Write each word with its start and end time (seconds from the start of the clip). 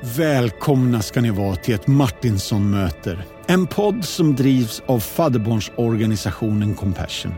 Välkomna 0.00 1.02
ska 1.02 1.20
ni 1.20 1.30
vara 1.30 1.56
till 1.56 1.74
ett 1.74 1.86
Martinsson 1.86 2.70
möter. 2.70 3.24
En 3.46 3.66
podd 3.66 4.04
som 4.04 4.34
drivs 4.34 4.82
av 4.86 5.00
fadderbarnsorganisationen 5.00 6.74
Compassion. 6.74 7.34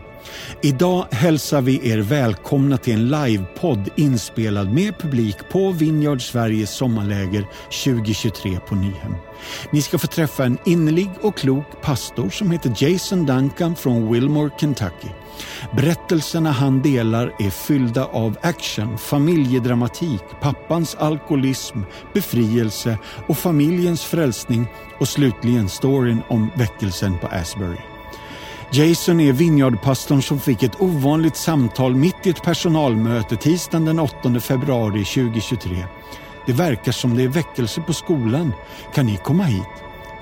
Idag 0.61 1.07
hälsar 1.11 1.61
vi 1.61 1.89
er 1.89 1.97
välkomna 1.97 2.77
till 2.77 2.93
en 2.93 3.09
livepodd 3.09 3.89
inspelad 3.95 4.73
med 4.73 4.99
publik 4.99 5.37
på 5.51 5.71
Vineyard 5.71 6.21
Sveriges 6.21 6.71
sommarläger 6.71 7.45
2023 7.83 8.59
på 8.67 8.75
Nyhem. 8.75 9.15
Ni 9.71 9.81
ska 9.81 9.97
få 9.97 10.07
träffa 10.07 10.45
en 10.45 10.57
innerlig 10.65 11.09
och 11.21 11.37
klok 11.37 11.81
pastor 11.81 12.29
som 12.29 12.51
heter 12.51 12.73
Jason 12.77 13.25
Duncan 13.25 13.75
från 13.75 14.13
Wilmore, 14.13 14.49
Kentucky. 14.59 15.09
Berättelserna 15.71 16.51
han 16.51 16.81
delar 16.81 17.33
är 17.39 17.49
fyllda 17.49 18.05
av 18.05 18.37
action, 18.41 18.97
familjedramatik, 18.97 20.21
pappans 20.41 20.95
alkoholism, 20.95 21.79
befrielse 22.13 22.97
och 23.27 23.37
familjens 23.37 24.03
frälsning 24.03 24.67
och 24.99 25.07
slutligen 25.07 25.69
storyn 25.69 26.21
om 26.27 26.51
väckelsen 26.55 27.17
på 27.17 27.27
Asbury. 27.27 27.77
Jason 28.73 29.19
är 29.19 29.33
Vineyardpastorn 29.33 30.21
som 30.21 30.39
fick 30.39 30.63
ett 30.63 30.81
ovanligt 30.81 31.35
samtal 31.35 31.95
mitt 31.95 32.25
i 32.25 32.29
ett 32.29 32.43
personalmöte 32.43 33.35
tisdagen 33.35 33.85
den 33.85 33.99
8 33.99 34.39
februari 34.39 35.05
2023. 35.05 35.85
Det 36.45 36.53
verkar 36.53 36.91
som 36.91 37.17
det 37.17 37.23
är 37.23 37.27
väckelse 37.27 37.81
på 37.81 37.93
skolan. 37.93 38.53
Kan 38.93 39.05
ni 39.05 39.17
komma 39.17 39.43
hit? 39.43 39.63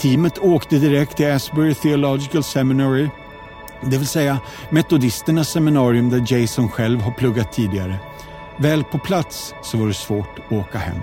Teamet 0.01 0.37
åkte 0.37 0.77
direkt 0.77 1.17
till 1.17 1.31
Asbury 1.31 1.73
Theological 1.73 2.43
Seminary, 2.43 3.09
det 3.81 3.97
vill 3.97 4.07
säga 4.07 4.39
metodisternas 4.69 5.49
seminarium 5.49 6.09
där 6.09 6.33
Jason 6.33 6.69
själv 6.69 7.01
har 7.01 7.11
pluggat 7.11 7.51
tidigare. 7.51 7.95
Väl 8.57 8.83
på 8.83 8.97
plats 8.97 9.53
så 9.61 9.77
var 9.77 9.87
det 9.87 9.93
svårt 9.93 10.39
att 10.39 10.51
åka 10.51 10.77
hem. 10.77 11.01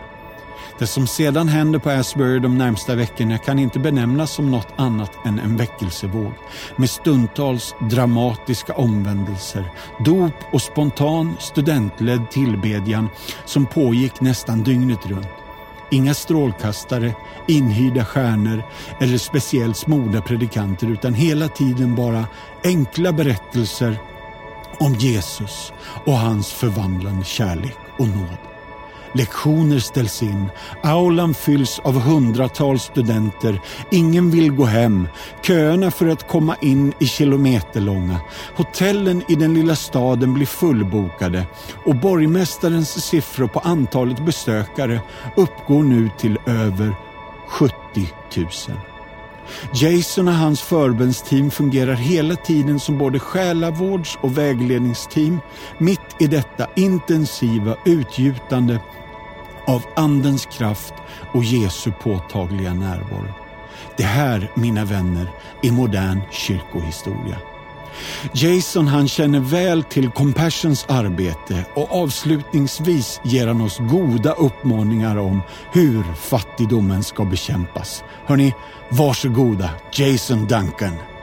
Det 0.79 0.87
som 0.87 1.07
sedan 1.07 1.49
händer 1.49 1.79
på 1.79 1.91
Asbury 1.91 2.39
de 2.39 2.59
närmsta 2.59 2.95
veckorna 2.95 3.39
kan 3.39 3.59
inte 3.59 3.79
benämnas 3.79 4.31
som 4.31 4.51
något 4.51 4.69
annat 4.77 5.13
än 5.25 5.39
en 5.39 5.57
väckelsevåg 5.57 6.33
med 6.77 6.91
stundtals 6.91 7.75
dramatiska 7.91 8.75
omvändelser, 8.75 9.65
dop 10.05 10.35
och 10.53 10.63
spontan 10.63 11.37
studentledd 11.41 12.31
tillbedjan 12.31 13.09
som 13.45 13.67
pågick 13.67 14.21
nästan 14.21 14.63
dygnet 14.63 15.07
runt. 15.07 15.46
Inga 15.91 16.15
strålkastare, 16.15 17.15
inhyrda 17.48 18.05
stjärnor 18.05 18.62
eller 19.01 19.19
speciellt 19.19 19.77
smorda 19.77 20.23
predikanter 20.23 20.87
utan 20.87 21.15
hela 21.15 21.48
tiden 21.48 21.95
bara 21.95 22.27
enkla 22.65 23.12
berättelser 23.12 23.98
om 24.78 24.95
Jesus 24.95 25.73
och 26.06 26.19
hans 26.19 26.53
förvandlande 26.53 27.25
kärlek 27.25 27.77
och 27.98 28.09
nåd. 28.09 28.56
Lektioner 29.17 29.78
ställs 29.78 30.22
in, 30.22 30.47
aulan 30.83 31.34
fylls 31.34 31.78
av 31.78 32.00
hundratals 32.00 32.83
studenter, 32.83 33.61
ingen 33.91 34.31
vill 34.31 34.53
gå 34.53 34.64
hem, 34.64 35.09
köerna 35.42 35.91
för 35.91 36.06
att 36.06 36.28
komma 36.28 36.56
in 36.61 36.92
är 37.00 37.06
kilometerlånga, 37.06 38.20
hotellen 38.56 39.22
i 39.28 39.34
den 39.34 39.55
lilla 39.55 39.77
staden 39.77 40.34
blir 40.34 40.47
fullbokade. 40.47 41.47
Och 41.84 41.97
borgmästarens 41.97 43.05
siffror 43.05 43.47
på 43.47 43.59
antalet 43.59 44.25
besökare 44.25 45.00
uppgår 45.37 45.83
nu 45.83 46.11
till 46.19 46.39
över 46.47 46.94
70 47.48 47.75
000. 48.37 48.48
Jason 49.75 50.28
och 50.28 50.34
hans 50.34 50.62
förbönsteam 50.62 51.50
fungerar 51.50 51.94
hela 51.94 52.37
tiden 52.37 52.81
som 52.81 52.98
både 52.98 53.19
själavårds 53.19 54.19
och 54.20 54.39
vägledningsteam 54.39 55.41
mitt 55.78 56.17
i 56.19 56.27
detta 56.27 56.67
intensiva 56.77 57.77
utgjutande 57.84 58.81
av 59.67 59.83
Andens 59.97 60.47
kraft 60.47 60.95
och 61.33 61.45
Jesu 61.45 61.92
påtagliga 62.03 62.75
närvaro. 62.75 63.34
Det 63.97 64.03
här, 64.03 64.50
mina 64.54 64.84
vänner, 64.84 65.31
är 65.62 65.71
modern 65.71 66.21
kyrkohistoria. 66.31 67.37
Jason 68.32 68.88
han 68.88 69.09
känner 69.09 69.41
väl 69.41 69.82
till 69.82 70.10
Compassions 70.10 70.87
arbete 70.88 71.65
och 71.75 72.03
avslutningsvis 72.03 73.21
ger 73.25 73.47
han 73.47 73.60
oss 73.60 73.78
goda 73.78 74.32
uppmaningar 74.32 75.16
om 75.16 75.43
hur 75.72 76.05
fattigdomen 76.15 77.03
ska 77.03 77.25
bekämpas. 77.25 78.05
Hörni, 78.26 78.55
varsågoda 78.88 79.71
Jason 79.93 80.47
Duncan. 80.47 81.16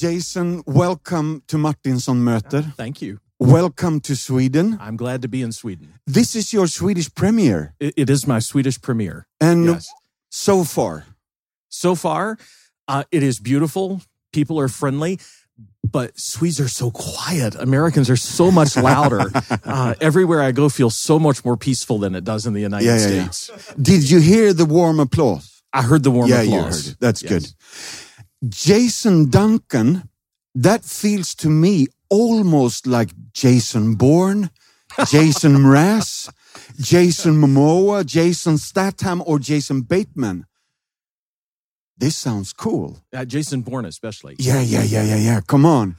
Jason, 0.00 0.62
welcome 0.66 1.42
to 1.48 1.56
Martinson 1.56 2.22
Möter. 2.22 2.74
Thank 2.74 3.00
you. 3.00 3.18
Welcome 3.38 4.00
to 4.00 4.14
Sweden. 4.14 4.76
I'm 4.78 4.96
glad 4.98 5.22
to 5.22 5.28
be 5.28 5.40
in 5.40 5.52
Sweden. 5.52 5.94
This 6.06 6.34
is 6.36 6.52
your 6.52 6.66
Swedish 6.66 7.08
premiere. 7.14 7.72
It, 7.80 7.94
it 7.96 8.10
is 8.10 8.26
my 8.26 8.38
Swedish 8.40 8.78
premiere. 8.78 9.26
And 9.40 9.64
Yes. 9.64 9.88
so 10.28 10.64
far, 10.64 11.04
So 11.70 11.94
far, 11.94 12.36
uh, 12.88 13.04
it 13.10 13.22
is 13.22 13.40
beautiful. 13.40 14.02
People 14.34 14.60
are 14.60 14.68
friendly, 14.68 15.18
but 15.82 16.10
Swedes 16.20 16.60
are 16.60 16.68
so 16.68 16.90
quiet. 16.90 17.54
Americans 17.54 18.10
are 18.10 18.16
so 18.18 18.50
much 18.50 18.76
louder. 18.90 19.30
uh, 19.64 19.94
everywhere 20.00 20.42
I 20.42 20.52
go 20.52 20.68
feels 20.68 20.94
so 20.98 21.18
much 21.18 21.42
more 21.42 21.56
peaceful 21.56 21.98
than 21.98 22.14
it 22.14 22.24
does 22.24 22.44
in 22.46 22.52
the 22.52 22.60
United 22.60 22.84
Yeah, 22.84 22.98
yeah, 22.98 23.08
yeah. 23.14 23.30
States. 23.30 23.74
did 23.80 24.10
you 24.10 24.20
hear 24.20 24.52
the 24.52 24.66
warm 24.66 25.00
applause? 25.00 25.62
I 25.72 25.80
heard 25.82 26.02
the 26.02 26.10
warm 26.10 26.28
yeah, 26.28 26.42
applause. 26.42 26.52
you 26.52 26.60
heard 26.60 26.86
it. 26.92 26.96
That's 27.00 27.22
Yes. 27.22 27.30
good. 27.32 28.05
Jason 28.48 29.30
Duncan, 29.30 30.08
that 30.54 30.84
feels 30.84 31.34
to 31.36 31.48
me 31.48 31.88
almost 32.08 32.86
like 32.86 33.10
Jason 33.32 33.94
Bourne, 33.94 34.50
Jason 35.08 35.54
Mraz, 35.64 36.30
Jason 36.80 37.40
Momoa, 37.40 38.04
Jason 38.04 38.58
Statham, 38.58 39.22
or 39.26 39.38
Jason 39.38 39.82
Bateman. 39.82 40.46
This 41.98 42.16
sounds 42.16 42.52
cool. 42.52 42.98
Uh, 43.12 43.24
Jason 43.24 43.62
Bourne, 43.62 43.86
especially. 43.86 44.36
Yeah, 44.38 44.60
yeah, 44.60 44.82
yeah, 44.82 45.02
yeah, 45.02 45.16
yeah. 45.16 45.40
Come 45.46 45.64
on. 45.64 45.96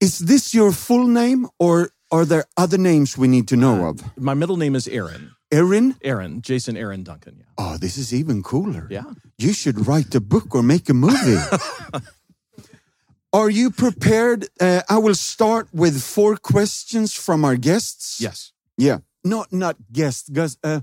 Is 0.00 0.18
this 0.18 0.52
your 0.52 0.72
full 0.72 1.06
name 1.06 1.48
or 1.58 1.90
are 2.12 2.26
there 2.26 2.44
other 2.56 2.76
names 2.78 3.16
we 3.16 3.28
need 3.28 3.48
to 3.48 3.56
know 3.56 3.88
of? 3.88 4.02
My 4.18 4.34
middle 4.34 4.58
name 4.58 4.74
is 4.74 4.86
Aaron. 4.86 5.32
Erin? 5.50 5.94
Aaron, 6.02 6.42
Jason 6.42 6.76
Aaron 6.76 7.02
Duncan. 7.04 7.36
Yeah. 7.38 7.44
Oh, 7.58 7.76
this 7.76 7.96
is 7.96 8.12
even 8.12 8.42
cooler. 8.42 8.86
Yeah. 8.90 9.04
You 9.38 9.52
should 9.52 9.86
write 9.86 10.14
a 10.14 10.20
book 10.20 10.54
or 10.54 10.62
make 10.62 10.88
a 10.88 10.94
movie. 10.94 11.40
Are 13.32 13.50
you 13.50 13.70
prepared? 13.70 14.48
Uh, 14.60 14.82
I 14.88 14.98
will 14.98 15.14
start 15.14 15.68
with 15.72 16.02
four 16.02 16.36
questions 16.36 17.12
from 17.12 17.44
our 17.44 17.56
guests. 17.56 18.20
Yes. 18.20 18.52
Yeah. 18.78 18.98
Not 19.24 19.52
not 19.52 19.76
guests, 19.92 20.28
guys, 20.28 20.56
uh, 20.62 20.80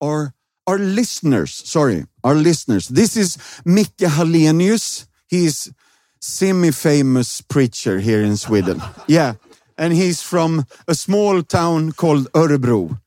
our 0.00 0.34
our 0.66 0.78
listeners. 0.78 1.52
Sorry, 1.52 2.04
our 2.22 2.34
listeners. 2.34 2.88
This 2.88 3.16
is 3.16 3.38
Micke 3.64 4.08
Hallenius. 4.16 5.06
He's 5.28 5.72
semi-famous 6.20 7.40
preacher 7.42 8.00
here 8.00 8.22
in 8.22 8.36
Sweden. 8.36 8.82
yeah, 9.06 9.34
and 9.78 9.92
he's 9.92 10.20
from 10.22 10.66
a 10.88 10.94
small 10.94 11.42
town 11.42 11.92
called 11.92 12.30
Örebro. 12.32 13.00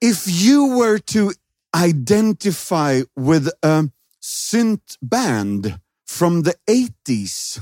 If 0.00 0.24
you 0.26 0.76
were 0.76 0.98
to 1.14 1.32
identify 1.74 3.02
with 3.16 3.48
a 3.62 3.90
synth 4.22 4.96
band 5.02 5.80
from 6.06 6.42
the 6.42 6.54
80s, 6.68 7.58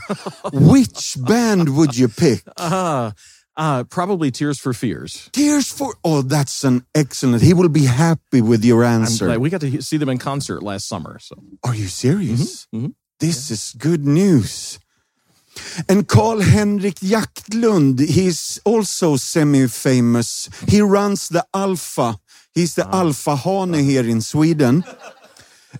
which 0.52 1.16
band 1.18 1.76
would 1.76 1.96
you 1.96 2.08
pick? 2.08 2.42
Uh, 2.56 3.12
uh, 3.56 3.84
probably 3.84 4.30
Tears 4.30 4.58
for 4.58 4.72
Fears. 4.74 5.30
Tears 5.32 5.70
for 5.72 5.94
Oh, 6.04 6.22
that's 6.22 6.62
an 6.64 6.84
excellent. 6.94 7.42
He 7.42 7.54
will 7.54 7.70
be 7.70 7.86
happy 7.86 8.40
with 8.42 8.64
your 8.64 8.84
I'm 8.84 9.02
answer. 9.02 9.38
we 9.40 9.48
got 9.50 9.62
to 9.62 9.80
see 9.82 9.96
them 9.96 10.08
in 10.10 10.18
concert 10.18 10.62
last 10.62 10.86
summer. 10.88 11.18
So 11.18 11.36
Are 11.64 11.74
you 11.74 11.88
serious? 11.88 12.66
mhm. 12.74 12.94
This 13.18 13.50
is 13.50 13.74
good 13.78 14.04
news. 14.04 14.78
And 15.88 16.06
Carl 16.06 16.40
Henrik 16.42 16.96
Jaktlund, 16.96 17.98
he's 17.98 18.60
also 18.66 19.16
semi-famous. 19.16 20.50
He 20.68 20.82
runs 20.82 21.28
the 21.30 21.46
Alpha. 21.54 22.18
He's 22.56 22.74
the 22.74 22.88
Alpha 22.88 23.36
Hane 23.36 23.74
here 23.74 24.08
in 24.08 24.22
Sweden. 24.22 24.82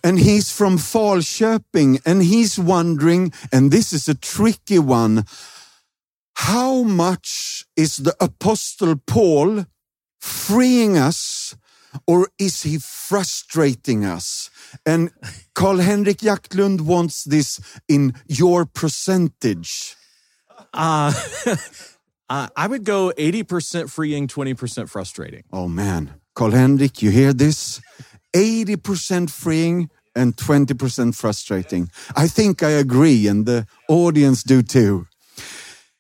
And 0.05 0.19
he's 0.19 0.51
from 0.51 0.77
Falköping 0.77 2.03
and 2.05 2.23
he's 2.23 2.59
wondering, 2.59 3.33
and 3.51 3.71
this 3.71 3.95
is 3.95 4.09
a 4.09 4.15
tricky 4.15 4.79
one, 4.79 5.25
how 6.35 6.83
much 6.83 7.65
is 7.77 7.97
the 7.97 8.15
Apostle 8.21 8.97
Paul 9.07 9.65
freeing 10.21 10.99
us 10.99 11.57
or 12.07 12.29
is 12.39 12.65
he 12.65 12.77
frustrating 12.77 14.05
us? 14.05 14.51
And 14.85 15.13
Carl 15.55 15.79
Henrik 15.79 16.19
Jaktlund 16.19 16.83
wants 16.83 17.25
this 17.25 17.59
in 17.89 18.13
your 18.27 18.67
percentage. 18.67 19.97
Uh, 20.75 21.15
I 22.29 22.67
would 22.67 22.85
go 22.85 23.15
80% 23.17 23.89
freeing, 23.89 24.29
20% 24.29 24.91
frustrating. 24.91 25.45
Oh 25.51 25.69
man, 25.69 26.21
Carl 26.37 26.51
Henrik, 26.51 27.03
you 27.03 27.11
hear 27.11 27.33
this? 27.33 27.81
80% 28.35 29.31
freeing 29.31 29.89
and 30.15 30.37
20% 30.37 31.15
frustrating. 31.15 31.91
I 32.15 32.29
think 32.29 32.63
I 32.63 32.71
agree, 32.71 33.27
and 33.27 33.47
the 33.47 33.67
audience 33.89 34.43
do 34.43 34.63
too. 34.63 35.07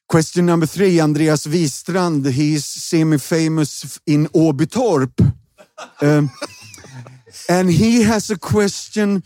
Question 0.09 0.45
number 0.45 0.67
three, 0.67 1.01
Andreas 1.01 1.47
Wistrand. 1.47 2.27
He's 2.27 2.67
semi-famous 2.67 3.99
in 4.07 4.27
Åbytorp. 4.29 5.35
Um, 6.03 6.31
and 7.49 7.71
he 7.71 8.03
has 8.03 8.31
a 8.31 8.39
question. 8.39 9.23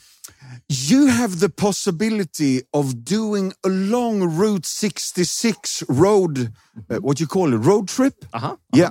You 0.69 1.09
have 1.09 1.41
the 1.41 1.49
possibility 1.49 2.62
of 2.73 3.05
doing 3.05 3.53
a 3.65 3.69
long 3.69 4.23
Route 4.23 4.65
66 4.65 5.83
road, 5.89 6.53
uh, 6.89 6.99
what 6.99 7.17
do 7.17 7.25
you 7.25 7.29
call 7.29 7.53
it, 7.53 7.59
road 7.59 7.89
trip? 7.89 8.15
Uh-huh. 8.33 8.57
Yeah. 8.73 8.91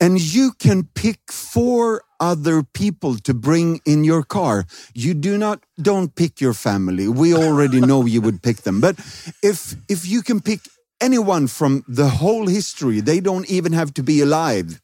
And 0.00 0.20
you 0.20 0.52
can 0.52 0.84
pick 0.94 1.32
four 1.32 2.02
other 2.20 2.62
people 2.62 3.16
to 3.18 3.34
bring 3.34 3.80
in 3.84 4.04
your 4.04 4.22
car. 4.22 4.64
You 4.94 5.14
do 5.14 5.38
not 5.38 5.64
don't 5.80 6.14
pick 6.14 6.40
your 6.40 6.54
family. 6.54 7.08
We 7.08 7.34
already 7.34 7.80
know 7.80 8.06
you 8.06 8.20
would 8.20 8.42
pick 8.42 8.58
them. 8.58 8.80
But 8.80 8.98
if 9.42 9.76
if 9.88 10.06
you 10.06 10.22
can 10.22 10.40
pick 10.40 10.60
anyone 11.00 11.46
from 11.46 11.84
the 11.88 12.08
whole 12.08 12.46
history, 12.46 13.00
they 13.00 13.20
don't 13.20 13.48
even 13.48 13.72
have 13.72 13.94
to 13.94 14.02
be 14.02 14.20
alive. 14.20 14.80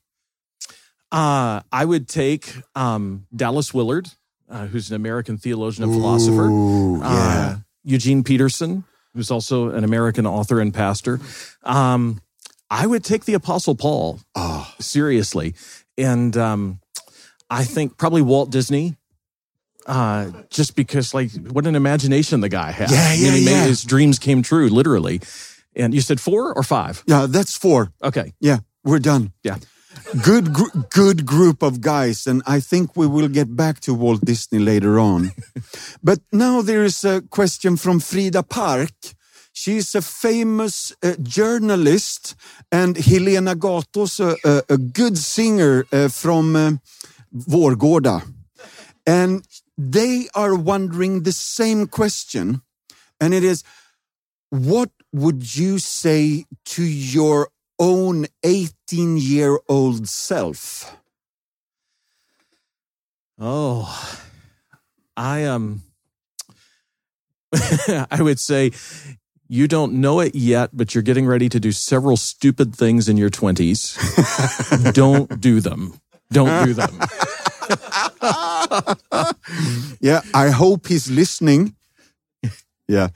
Uh, 1.11 1.61
I 1.71 1.85
would 1.85 2.09
take 2.09 2.53
um, 2.75 3.27
Dallas 3.35 3.73
Willard, 3.73 4.09
uh, 4.49 4.67
who's 4.67 4.91
an 4.91 4.97
American 4.97 5.39
theologian 5.39 5.85
and 5.85 5.93
philosopher. 5.93 6.49
Ooh, 6.49 6.99
yeah. 6.99 7.07
Uh, 7.07 7.57
Eugene 7.85 8.25
Peterson, 8.25 8.85
who's 9.13 9.31
also 9.31 9.71
an 9.71 9.85
American 9.85 10.27
author 10.27 10.61
and 10.61 10.73
pastor. 10.75 11.21
Um, 11.63 12.21
I 12.83 12.87
would 12.87 13.05
take 13.05 13.25
the 13.25 13.35
Apostle 13.35 13.75
Paul 13.77 14.21
Oh, 14.35 14.73
seriously, 14.81 15.55
and 15.97 16.37
um, 16.37 16.81
I 17.49 17.65
think 17.65 17.97
probably 17.97 18.23
Walt 18.23 18.51
Disney. 18.51 18.97
Uh, 19.87 20.31
just 20.49 20.75
because, 20.77 21.13
like, 21.15 21.31
what 21.53 21.67
an 21.67 21.77
imagination 21.77 22.41
the 22.41 22.49
guy 22.49 22.71
had. 22.73 22.91
Yeah, 22.91 23.07
I 23.07 23.17
mean, 23.17 23.25
yeah, 23.25 23.31
made- 23.33 23.45
yeah. 23.51 23.65
his 23.67 23.83
dreams 23.85 24.19
came 24.19 24.43
true, 24.43 24.69
literally. 24.69 25.21
And 25.77 25.93
you 25.93 26.01
said 26.01 26.21
four 26.21 26.55
or 26.55 26.63
five? 26.63 27.03
yeah, 27.07 27.27
that's 27.29 27.57
four. 27.57 27.93
Okay. 28.03 28.33
Yeah, 28.41 28.59
we're 28.83 28.99
done. 29.01 29.33
Yeah. 29.43 29.59
Good, 30.25 30.53
gr- 30.55 30.79
good 30.91 31.27
group 31.27 31.63
of 31.63 31.81
guys, 31.81 32.27
and 32.27 32.43
I 32.47 32.61
think 32.61 32.97
we 32.97 33.07
will 33.07 33.29
get 33.29 33.55
back 33.57 33.81
to 33.81 33.93
Walt 33.95 34.25
Disney 34.25 34.59
later 34.59 34.99
on. 34.99 35.33
but 36.03 36.21
now 36.33 36.63
there 36.63 36.83
is 36.85 37.05
a 37.05 37.21
question 37.31 37.77
from 37.77 38.01
Frida 38.01 38.43
Park. 38.45 38.91
She's 39.65 39.95
a 39.95 40.03
famous 40.03 40.93
uh, 41.03 41.15
journalist, 41.23 42.35
and 42.71 42.99
Helena 42.99 43.55
Gatos, 43.55 44.21
a, 44.21 44.37
a, 44.45 44.63
a 44.69 44.77
good 44.77 45.17
singer 45.17 45.87
uh, 45.91 46.09
from 46.09 46.55
uh, 46.55 46.73
Vårgårda. 47.35 48.31
And 49.07 49.49
they 49.79 50.29
are 50.35 50.55
wondering 50.55 51.23
the 51.23 51.33
same 51.33 51.87
question, 51.87 52.61
and 53.19 53.33
it 53.33 53.43
is, 53.43 53.65
what 54.51 54.91
would 55.15 55.57
you 55.57 55.79
say 55.79 56.45
to 56.67 56.83
your 56.83 57.49
own 57.79 58.27
18 58.43 59.17
year 59.17 59.59
old 59.67 60.11
self? 60.11 60.95
Oh, 63.39 63.89
I 65.17 65.45
um, 65.45 65.81
I 68.11 68.21
would 68.21 68.39
say 68.39 68.73
you 69.55 69.69
don't 69.69 69.93
know 69.93 70.21
it 70.21 70.35
yet, 70.35 70.71
but 70.73 70.95
you're 70.95 71.03
getting 71.03 71.27
ready 71.27 71.49
to 71.49 71.61
do 71.61 71.71
several 71.71 72.17
stupid 72.17 72.75
things 72.75 73.09
in 73.09 73.17
your 73.17 73.31
twenties. 73.31 73.97
don't 74.93 75.41
do 75.41 75.61
them. 75.61 75.95
Don't 76.31 76.67
do 76.67 76.75
them. 76.75 76.93
Yeah, 80.01 80.21
I 80.35 80.51
hope 80.51 80.89
he's 80.89 81.11
listening. 81.11 81.77
Yeah. 82.89 83.09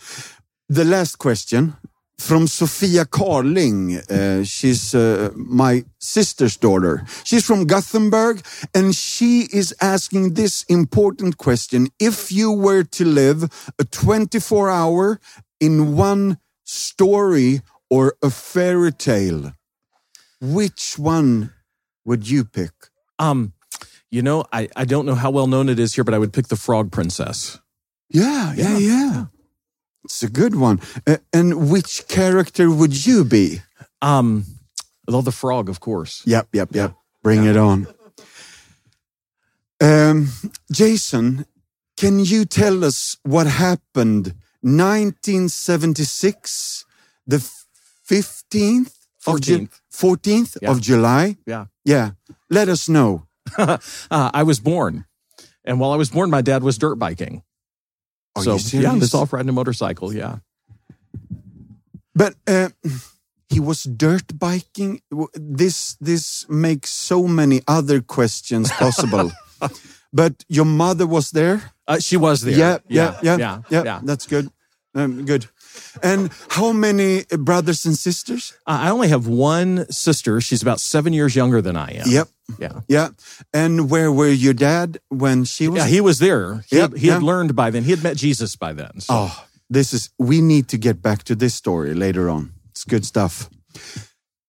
The 0.68 0.84
last 0.84 1.16
question 1.18 1.74
from 2.18 2.46
Sophia 2.46 3.04
Carling. 3.04 3.98
Uh, 4.10 4.44
she's 4.44 4.94
uh, 4.94 5.30
my 5.34 5.84
sister's 5.98 6.56
daughter. 6.56 7.04
She's 7.24 7.44
from 7.44 7.66
Gothenburg 7.66 8.42
and 8.74 8.94
she 8.94 9.48
is 9.52 9.74
asking 9.80 10.34
this 10.34 10.64
important 10.68 11.36
question. 11.36 11.88
If 11.98 12.32
you 12.32 12.52
were 12.52 12.84
to 12.84 13.04
live 13.04 13.44
a 13.78 13.84
24 13.84 14.70
hour 14.70 15.20
in 15.60 15.96
one 15.96 16.38
story 16.64 17.60
or 17.90 18.16
a 18.22 18.30
fairy 18.30 18.92
tale, 18.92 19.52
which 20.40 20.98
one 20.98 21.52
would 22.04 22.28
you 22.28 22.44
pick? 22.44 22.72
Um, 23.18 23.52
you 24.10 24.22
know, 24.22 24.44
I 24.52 24.68
I 24.76 24.84
don't 24.84 25.06
know 25.06 25.14
how 25.16 25.30
well 25.30 25.46
known 25.46 25.68
it 25.68 25.78
is 25.78 25.94
here, 25.94 26.04
but 26.04 26.14
I 26.14 26.18
would 26.18 26.32
pick 26.32 26.48
the 26.48 26.56
Frog 26.56 26.90
Princess. 26.92 27.58
Yeah, 28.10 28.54
yeah, 28.54 28.78
Yeah. 28.78 28.78
yeah. 28.78 29.24
It's 30.04 30.22
a 30.22 30.28
good 30.30 30.54
one. 30.54 30.80
Uh, 31.06 31.18
and 31.32 31.70
which 31.70 32.06
character 32.08 32.70
would 32.70 33.04
you 33.06 33.24
be? 33.24 33.60
Um, 34.00 34.44
well, 35.06 35.22
the 35.22 35.32
frog, 35.32 35.68
of 35.68 35.80
course. 35.80 36.22
Yep, 36.24 36.48
yep, 36.54 36.68
yep. 36.74 36.94
Bring 37.22 37.44
it 37.44 37.56
on. 37.56 37.86
Um, 39.80 40.28
Jason, 40.72 41.44
can 41.96 42.20
you 42.20 42.44
tell 42.44 42.84
us 42.84 43.16
what 43.22 43.46
happened 43.46 44.34
1976, 44.62 46.84
the 47.26 47.36
15th 48.08 48.92
of 49.26 49.40
Ju- 49.40 49.68
14th. 49.68 49.80
14th 49.92 50.56
Yeah. 50.62 50.70
of 50.70 50.80
July? 50.80 51.36
Yeah. 51.46 51.66
Yeah. 51.84 52.10
Let 52.50 52.68
us 52.68 52.88
know. 52.88 53.26
uh, 53.58 53.78
I 54.10 54.42
was 54.42 54.60
born, 54.60 55.04
and 55.64 55.80
while 55.80 55.92
I 55.92 55.96
was 55.96 56.10
born, 56.10 56.30
my 56.30 56.42
dad 56.42 56.62
was 56.62 56.78
dirt 56.78 56.96
biking. 56.98 57.42
Are 58.36 58.42
so 58.42 58.56
you 58.56 58.80
yeah, 58.82 58.94
this 58.98 59.14
off 59.14 59.32
riding 59.32 59.48
a 59.48 59.52
motorcycle. 59.52 60.12
Yeah. 60.14 60.38
But 62.14 62.34
uh, 62.46 62.68
he 63.48 63.58
was 63.60 63.84
dirt 63.84 64.38
biking. 64.38 65.00
This 65.34 65.96
this 66.00 66.46
makes 66.48 66.90
so 66.90 67.26
many 67.26 67.62
other 67.66 68.00
questions 68.02 68.70
possible. 68.70 69.32
but 70.12 70.44
your 70.48 70.64
mother 70.64 71.06
was 71.06 71.30
there. 71.30 71.72
Uh, 71.86 71.98
she 71.98 72.16
was 72.16 72.42
there. 72.42 72.56
Yeah, 72.56 72.78
yeah, 72.88 73.18
yeah, 73.22 73.36
yeah, 73.38 73.62
yeah. 73.70 73.84
yeah. 73.84 74.00
That's 74.04 74.26
good. 74.26 74.50
Um, 74.94 75.24
good. 75.24 75.46
And 76.02 76.30
how 76.48 76.72
many 76.72 77.24
brothers 77.30 77.84
and 77.84 77.96
sisters? 77.96 78.54
Uh, 78.66 78.78
I 78.82 78.90
only 78.90 79.08
have 79.08 79.26
one 79.28 79.90
sister. 79.90 80.40
She's 80.40 80.62
about 80.62 80.80
seven 80.80 81.12
years 81.12 81.36
younger 81.36 81.60
than 81.62 81.76
I 81.76 81.92
am. 81.92 82.04
Yep. 82.06 82.28
Yeah. 82.58 82.80
Yeah. 82.88 83.08
And 83.52 83.90
where 83.90 84.10
were 84.10 84.28
your 84.28 84.54
dad 84.54 84.98
when 85.08 85.44
she 85.44 85.68
was? 85.68 85.78
Yeah, 85.78 85.86
he 85.86 86.00
was 86.00 86.18
there. 86.18 86.64
He, 86.68 86.76
Yep, 86.76 86.90
had, 86.92 87.00
he 87.00 87.08
had 87.08 87.22
learned 87.22 87.54
by 87.54 87.70
then. 87.70 87.84
He 87.84 87.90
had 87.90 88.02
met 88.02 88.16
Jesus 88.16 88.56
by 88.56 88.72
then. 88.72 89.00
So. 89.00 89.14
oh, 89.14 89.44
this 89.70 89.92
is. 89.92 90.10
We 90.18 90.40
need 90.40 90.68
to 90.68 90.78
get 90.78 91.02
back 91.02 91.22
to 91.24 91.34
this 91.34 91.54
story 91.54 91.94
later 91.94 92.28
on. 92.30 92.52
It's 92.70 92.84
good 92.84 93.04
stuff. 93.04 93.50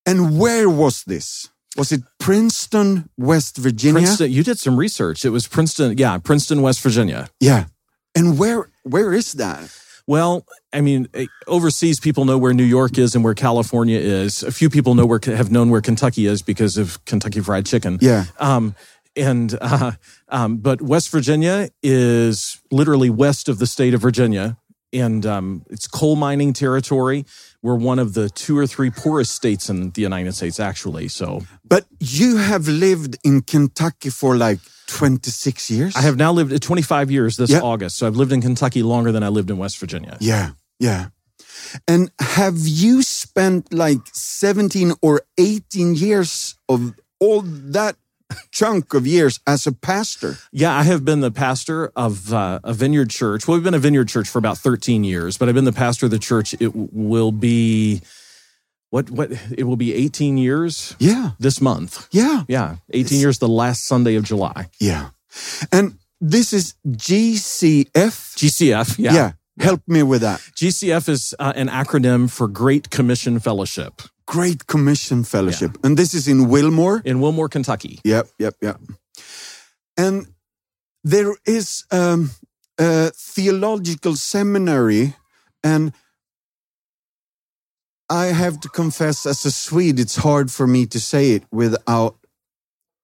And 0.06 0.40
where 0.40 0.70
was 0.70 1.04
this? 1.04 1.50
Was 1.80 1.92
it 1.94 2.02
Princeton, 2.20 3.10
West 3.18 3.58
Virginia? 3.58 4.02
Princeton, 4.02 4.32
you 4.32 4.44
did 4.44 4.60
some 4.60 4.78
research. 4.78 5.24
It 5.24 5.30
was 5.30 5.48
Princeton. 5.48 5.98
Yeah, 5.98 6.18
Princeton, 6.18 6.62
West 6.62 6.82
Virginia. 6.82 7.30
Yeah. 7.40 7.66
And 8.14 8.38
where 8.38 8.70
where 8.84 9.14
is 9.14 9.34
that? 9.34 9.74
Well, 10.06 10.46
I 10.74 10.82
mean, 10.82 11.08
eh, 11.14 11.28
overseas 11.48 12.00
people 12.00 12.26
know 12.26 12.38
where 12.38 12.54
New 12.54 12.64
York 12.64 12.98
is 12.98 13.16
and 13.16 13.24
where 13.24 13.36
California 13.36 14.00
is. 14.00 14.44
A 14.44 14.52
few 14.52 14.70
people 14.70 14.96
know 14.96 15.06
where 15.06 15.20
have 15.24 15.52
known 15.52 15.70
where 15.70 15.82
Kentucky 15.82 16.26
is 16.26 16.42
because 16.42 16.78
of 16.78 17.04
Kentucky 17.06 17.40
Fried 17.40 17.66
Chicken. 17.66 17.98
Yeah. 18.02 18.26
Um, 18.40 18.76
and 19.16 19.58
uh, 19.62 19.92
um, 20.30 20.58
but 20.58 20.82
West 20.82 21.10
Virginia 21.12 21.70
is 21.82 22.60
literally 22.72 23.10
west 23.10 23.48
of 23.48 23.60
the 23.60 23.68
state 23.68 23.94
of 23.94 24.02
Virginia, 24.02 24.58
and 24.92 25.26
um, 25.26 25.64
it's 25.70 25.88
coal 25.88 26.16
mining 26.16 26.54
territory. 26.54 27.26
We're 27.62 27.76
one 27.76 28.00
of 28.00 28.14
the 28.14 28.30
two 28.30 28.58
or 28.58 28.66
three 28.68 28.90
poorest 28.90 29.32
states 29.34 29.70
in 29.70 29.92
the 29.92 30.02
United 30.02 30.34
States, 30.34 30.60
actually. 30.60 31.10
So 31.10 31.42
But 31.68 31.86
you 32.00 32.38
have 32.38 32.68
lived 32.68 33.18
in 33.24 33.42
Kentucky 33.42 34.10
for 34.10 34.38
like 34.38 34.60
26 34.88 35.70
years? 35.70 35.96
I 35.96 36.02
have 36.02 36.16
now 36.18 36.32
lived 36.32 36.54
uh, 36.54 36.58
25 36.60 37.12
years 37.12 37.36
this 37.38 37.50
Yeah. 37.52 37.60
August. 37.62 37.98
So 37.98 38.08
I've 38.08 38.16
lived 38.16 38.32
in 38.32 38.42
Kentucky 38.42 38.82
longer 38.82 39.12
than 39.12 39.24
I 39.24 39.28
lived 39.28 39.50
in 39.50 39.58
West 39.58 39.78
Virginia. 39.78 40.18
Yeah, 40.20 40.52
yeah. 40.80 41.08
And 41.88 42.10
have 42.20 42.58
you 42.58 43.02
spent 43.04 43.74
like 43.74 44.00
17 44.14 44.94
or 45.02 45.22
18 45.38 45.96
years 45.96 46.56
of 46.68 46.94
all 47.20 47.42
that 47.44 47.96
chunk 48.52 48.94
of 48.94 49.06
years 49.08 49.40
as 49.48 49.66
a 49.68 49.72
pastor? 49.72 50.38
Yeah, 50.52 50.76
I 50.76 50.84
have 50.84 51.04
been 51.06 51.22
the 51.22 51.32
pastor 51.32 51.92
of 51.96 52.34
uh, 52.34 52.60
a 52.64 52.74
vineyard 52.74 53.10
church. 53.10 53.48
Well, 53.48 53.58
we've 53.58 53.64
been 53.64 53.74
a 53.74 53.80
vineyard 53.80 54.08
church 54.10 54.28
for 54.30 54.40
about 54.40 54.58
13 54.58 55.04
years, 55.04 55.38
but 55.38 55.48
I've 55.50 55.56
been 55.56 55.66
the 55.66 55.72
pastor 55.72 56.06
of 56.06 56.12
the 56.12 56.20
church. 56.20 56.54
It 56.60 56.72
will 56.76 57.32
be 57.32 58.02
what 58.92 59.10
what 59.12 59.32
it 59.56 59.66
will 59.66 59.76
be 59.78 59.94
18 59.94 60.38
years 60.38 60.96
Yeah, 61.00 61.32
this 61.40 61.62
month. 61.62 62.08
yeah, 62.12 62.44
Yeah, 62.48 62.78
18 62.92 63.20
years 63.20 63.38
the 63.40 63.48
last 63.48 63.86
Sunday 63.86 64.16
of 64.16 64.24
July. 64.24 64.70
yeah. 64.80 65.10
And 65.72 66.00
this 66.22 66.54
is 66.54 66.74
GCF. 66.88 68.36
GCF. 68.36 68.98
Yeah. 68.98 69.14
Yeah. 69.14 69.32
Help 69.60 69.82
me 69.88 70.04
with 70.04 70.22
that. 70.22 70.40
GCF 70.56 71.10
is 71.10 71.34
uh, 71.38 71.54
an 71.56 71.68
acronym 71.68 72.30
for 72.32 72.48
Great 72.48 72.90
Commission 72.90 73.40
Fellowship 73.40 74.02
Great 74.30 74.68
Commission 74.68 75.24
Fellowship. 75.24 75.76
And 75.84 75.98
this 75.98 76.14
is 76.14 76.28
in 76.28 76.50
Wilmore? 76.50 77.02
in 77.04 77.20
Wilmore, 77.20 77.50
Kentucky. 77.50 78.00
Yep, 78.04 78.28
yep, 78.38 78.54
yep. 78.62 78.80
And 79.98 80.28
there 81.04 81.34
is 81.48 81.86
um, 81.92 82.30
a 82.78 83.10
theological 83.10 84.16
seminary, 84.16 85.16
and 85.64 85.94
I 88.08 88.28
have 88.28 88.60
to 88.60 88.70
confess, 88.70 89.26
as 89.26 89.44
a 89.46 89.52
Swede, 89.52 90.00
it's 90.00 90.18
hard 90.18 90.52
for 90.52 90.68
me 90.68 90.86
to 90.86 91.00
say 91.00 91.32
it 91.32 91.44
without 91.52 92.16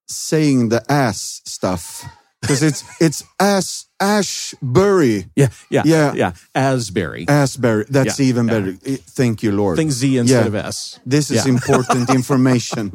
saying 0.06 0.68
the 0.68 0.84
ass 0.88 1.42
stuff 1.44 2.04
because 2.40 2.62
it's 2.62 2.84
it's 3.00 3.24
ass 3.40 3.86
Ashbury, 3.98 5.30
Yeah, 5.36 5.48
yeah, 5.70 5.82
Yeah. 5.86 6.12
yeah. 6.14 6.32
Asbury. 6.54 7.24
Asbury. 7.28 7.86
That's 7.88 8.18
Yeah, 8.20 8.26
even 8.26 8.46
better. 8.46 8.76
Eh, 8.84 8.98
Thank 9.16 9.42
you, 9.42 9.52
Lord. 9.52 9.78
Think 9.78 9.90
Z 9.90 10.18
instead 10.18 10.42
Yeah. 10.42 10.46
of 10.48 10.54
S. 10.54 11.00
This 11.06 11.30
is 11.30 11.46
Yeah. 11.46 11.52
important 11.54 12.10
information. 12.20 12.92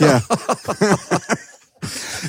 Yeah. 0.00 0.20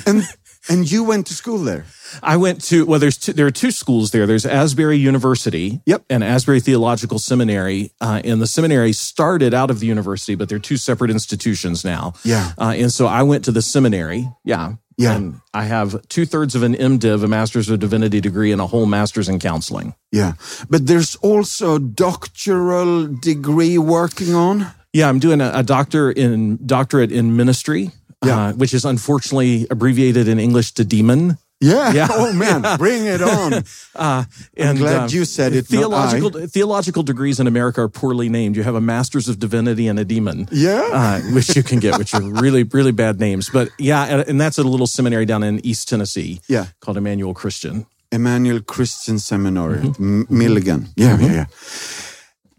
and 0.06 0.22
and 0.68 0.90
you 0.90 1.02
went 1.02 1.26
to 1.26 1.34
school 1.34 1.58
there. 1.58 1.84
I 2.22 2.36
went 2.36 2.62
to 2.66 2.86
well. 2.86 3.00
There's 3.00 3.18
two, 3.18 3.32
there 3.32 3.46
are 3.46 3.50
two 3.50 3.72
schools 3.72 4.12
there. 4.12 4.26
There's 4.26 4.46
Asbury 4.46 4.96
University, 4.98 5.80
Yep. 5.86 6.04
and 6.08 6.22
Asbury 6.22 6.60
Theological 6.60 7.18
Seminary. 7.18 7.90
Uh, 8.00 8.20
and 8.24 8.40
the 8.40 8.46
seminary 8.46 8.92
started 8.92 9.52
out 9.54 9.70
of 9.70 9.80
the 9.80 9.86
university, 9.86 10.36
but 10.36 10.48
they're 10.48 10.60
two 10.60 10.76
separate 10.76 11.10
institutions 11.10 11.84
now. 11.84 12.12
Yeah. 12.22 12.52
Uh, 12.56 12.74
and 12.76 12.92
so 12.92 13.06
I 13.08 13.24
went 13.24 13.44
to 13.46 13.52
the 13.52 13.62
seminary. 13.62 14.30
Yeah. 14.44 14.74
Yeah. 14.98 15.14
And 15.16 15.40
I 15.54 15.64
have 15.64 16.06
two 16.08 16.26
thirds 16.26 16.54
of 16.54 16.62
an 16.62 16.74
MDiv, 16.74 17.24
a 17.24 17.28
Master's 17.28 17.68
of 17.70 17.80
Divinity 17.80 18.20
degree, 18.20 18.52
and 18.52 18.60
a 18.60 18.66
whole 18.66 18.86
Master's 18.86 19.28
in 19.28 19.38
Counseling. 19.38 19.94
Yeah. 20.10 20.34
But 20.68 20.86
there's 20.86 21.16
also 21.16 21.76
a 21.76 21.80
doctoral 21.80 23.06
degree 23.06 23.78
working 23.78 24.34
on. 24.34 24.66
Yeah, 24.92 25.08
I'm 25.08 25.18
doing 25.18 25.40
a, 25.40 25.50
a 25.54 25.62
doctor 25.62 26.10
in 26.10 26.58
doctorate 26.66 27.10
in 27.12 27.34
ministry, 27.36 27.90
Yeah. 28.24 28.48
uh, 28.48 28.52
which 28.52 28.74
is 28.74 28.84
unfortunately 28.84 29.66
abbreviated 29.70 30.28
in 30.28 30.38
English 30.38 30.72
to 30.72 30.84
demon. 30.84 31.38
Yeah. 31.62 31.92
Yeah. 31.94 32.08
Oh 32.22 32.32
man, 32.32 32.60
bring 32.78 33.06
it 33.06 33.22
on. 33.22 33.64
Uh, 33.94 34.24
I'm 34.58 34.76
glad 34.76 34.96
uh, 35.04 35.06
you 35.10 35.24
said 35.24 35.52
it. 35.54 35.66
Theological 35.66 36.30
theological 36.48 37.02
degrees 37.02 37.38
in 37.40 37.46
America 37.46 37.80
are 37.82 37.88
poorly 37.90 38.28
named. 38.28 38.56
You 38.56 38.62
have 38.64 38.74
a 38.74 38.80
Master's 38.80 39.28
of 39.28 39.38
Divinity 39.38 39.86
and 39.88 39.98
a 39.98 40.04
demon. 40.04 40.48
Yeah. 40.50 40.88
Uh, 40.92 41.20
which 41.34 41.54
you 41.56 41.62
can 41.62 41.78
get, 41.78 41.98
which 41.98 42.14
are 42.14 42.22
really, 42.44 42.62
really 42.64 42.92
bad 42.92 43.20
names. 43.20 43.50
But 43.50 43.68
yeah, 43.78 44.04
and, 44.04 44.28
and 44.28 44.40
that's 44.40 44.58
at 44.58 44.64
a 44.64 44.68
little 44.68 44.86
seminary 44.86 45.26
down 45.26 45.42
in 45.42 45.60
East 45.64 45.88
Tennessee 45.88 46.40
Yeah. 46.48 46.66
called 46.80 46.96
Emmanuel 46.96 47.34
Christian. 47.34 47.86
Emmanuel 48.10 48.60
Christian 48.60 49.18
Seminary, 49.18 49.80
Mm-hmm. 49.82 50.20
M- 50.20 50.26
Milligan. 50.38 50.88
Yeah, 50.96 51.18
yeah, 51.20 51.46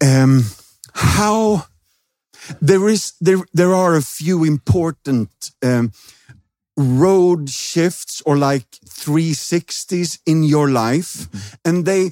yeah. 0.02 0.24
Um, 0.24 0.44
how 0.94 1.66
there 2.62 2.88
is 2.90 3.14
there 3.22 3.40
there 3.54 3.74
are 3.74 3.96
a 3.98 4.02
few 4.02 4.44
important 4.44 5.30
um, 5.64 5.92
road 6.78 7.50
shifts 7.50 8.22
or 8.26 8.38
like 8.38 8.66
360s 9.06 10.20
in 10.26 10.44
your 10.44 10.70
life, 10.70 11.28
Mm-hmm. 11.28 11.56
and 11.70 11.86
they 11.86 12.12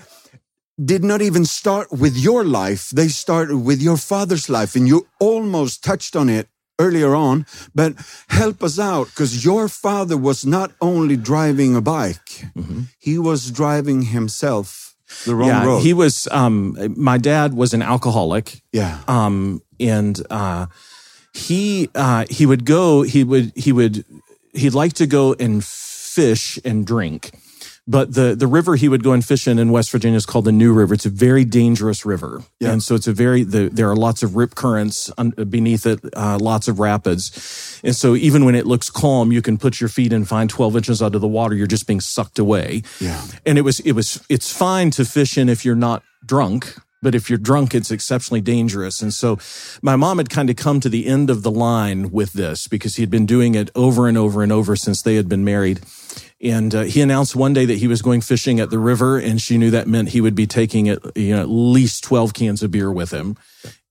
did 0.78 1.04
not 1.04 1.22
even 1.22 1.46
start 1.46 1.88
with 1.92 2.16
your 2.18 2.44
life. 2.44 2.90
They 2.96 3.08
started 3.10 3.58
with 3.66 3.82
your 3.82 3.98
father's 3.98 4.50
life, 4.50 4.76
and 4.76 4.88
you 4.88 5.08
almost 5.20 5.84
touched 5.84 6.16
on 6.16 6.30
it 6.30 6.48
earlier 6.80 7.14
on. 7.16 7.46
But 7.76 7.94
help 8.30 8.64
us 8.64 8.80
out 8.80 9.08
because 9.08 9.46
your 9.46 9.68
father 9.70 10.18
was 10.18 10.44
not 10.46 10.72
only 10.80 11.18
driving 11.18 11.76
a 11.76 11.82
bike, 11.82 12.46
he 13.00 13.20
was 13.20 13.52
driving 13.52 14.02
himself 14.04 14.96
the 15.26 15.36
wrong 15.36 15.50
yeah, 15.50 15.66
road. 15.66 15.84
he 15.84 15.94
was. 15.94 16.28
Um, 16.32 16.76
my 16.98 17.18
dad 17.20 17.54
was 17.54 17.74
an 17.74 17.82
alcoholic. 17.82 18.62
yeah. 18.74 18.98
um, 19.08 19.62
and 19.80 20.20
uh, 20.30 20.66
he 21.34 21.90
uh, 21.96 22.26
he 22.30 22.46
would 22.46 22.66
go. 22.66 23.04
He 23.04 23.24
would 23.24 23.52
he 23.56 23.72
would 23.72 24.04
he'd 24.54 24.74
like 24.74 24.94
to 24.94 25.06
go 25.08 25.36
and 25.40 25.64
fish 26.12 26.60
and 26.66 26.86
drink. 26.86 27.32
But 27.88 28.14
the, 28.14 28.36
the 28.36 28.48
river 28.48 28.76
he 28.76 28.88
would 28.88 29.04
go 29.04 29.12
and 29.12 29.26
fish 29.26 29.48
in 29.48 29.58
in 29.58 29.72
West 29.72 29.92
Virginia 29.92 30.16
is 30.16 30.26
called 30.26 30.46
the 30.46 30.52
New 30.52 30.72
River. 30.72 30.94
It's 30.94 31.08
a 31.08 31.10
very 31.10 31.44
dangerous 31.44 32.06
river. 32.06 32.44
Yeah. 32.60 32.72
And 32.72 32.84
so 32.84 32.94
it's 32.96 33.08
a 33.08 33.14
very, 33.14 33.44
the, 33.44 33.70
there 33.70 33.90
are 33.90 33.96
lots 33.96 34.22
of 34.22 34.36
rip 34.36 34.54
currents 34.54 35.10
beneath 35.50 35.86
it, 35.88 36.00
uh, 36.16 36.38
lots 36.40 36.68
of 36.68 36.80
rapids. 36.80 37.82
And 37.84 37.96
so 37.96 38.16
even 38.16 38.46
when 38.46 38.54
it 38.54 38.68
looks 38.68 38.90
calm, 38.90 39.32
you 39.32 39.42
can 39.42 39.58
put 39.58 39.82
your 39.82 39.90
feet 39.90 40.14
and 40.14 40.28
find 40.28 40.50
12 40.50 40.78
inches 40.78 41.02
out 41.02 41.16
of 41.16 41.22
the 41.22 41.28
water. 41.28 41.56
You're 41.56 41.66
just 41.66 41.88
being 41.88 42.02
sucked 42.02 42.38
away. 42.38 42.84
Yeah. 43.00 43.22
And 43.46 43.58
it 43.58 43.64
was, 43.64 43.80
it 43.80 43.94
was, 43.94 44.24
it's 44.30 44.56
fine 44.56 44.92
to 44.92 45.04
fish 45.04 45.38
in 45.38 45.50
if 45.50 45.66
you're 45.66 45.76
not 45.76 46.04
drunk. 46.24 46.76
But 47.02 47.16
if 47.16 47.30
you're 47.30 47.40
drunk, 47.40 47.74
it's 47.74 47.92
exceptionally 47.92 48.42
dangerous. 48.42 49.02
And 49.02 49.14
so 49.14 49.40
my 49.82 49.96
mom 49.96 50.18
had 50.18 50.30
kind 50.30 50.50
of 50.50 50.56
come 50.56 50.80
to 50.82 50.90
the 50.90 51.08
end 51.08 51.30
of 51.30 51.42
the 51.42 51.52
line 51.52 52.12
with 52.12 52.34
this 52.34 52.68
because 52.68 52.96
he'd 52.96 53.10
been 53.10 53.26
doing 53.26 53.56
it 53.56 53.72
over 53.76 54.08
and 54.08 54.18
over 54.18 54.44
and 54.44 54.52
over 54.52 54.76
since 54.76 55.02
they 55.02 55.16
had 55.16 55.28
been 55.28 55.44
married. 55.44 55.82
And 56.42 56.74
uh, 56.74 56.84
he 56.84 57.02
announced 57.02 57.36
one 57.36 57.54
day 57.54 57.66
that 57.66 57.78
he 57.78 57.88
was 57.88 58.02
going 58.02 58.22
fishing 58.22 58.60
at 58.60 58.72
the 58.72 58.80
river, 58.80 59.20
and 59.20 59.40
she 59.40 59.58
knew 59.58 59.70
that 59.72 59.88
meant 59.88 60.10
he 60.10 60.22
would 60.22 60.36
be 60.36 60.48
taking 60.48 60.88
it, 60.88 61.00
you 61.16 61.36
know, 61.36 61.42
at 61.42 61.50
least 61.50 62.04
12 62.04 62.34
cans 62.34 62.64
of 62.64 62.72
beer 62.72 62.92
with 62.92 63.12
him. 63.12 63.38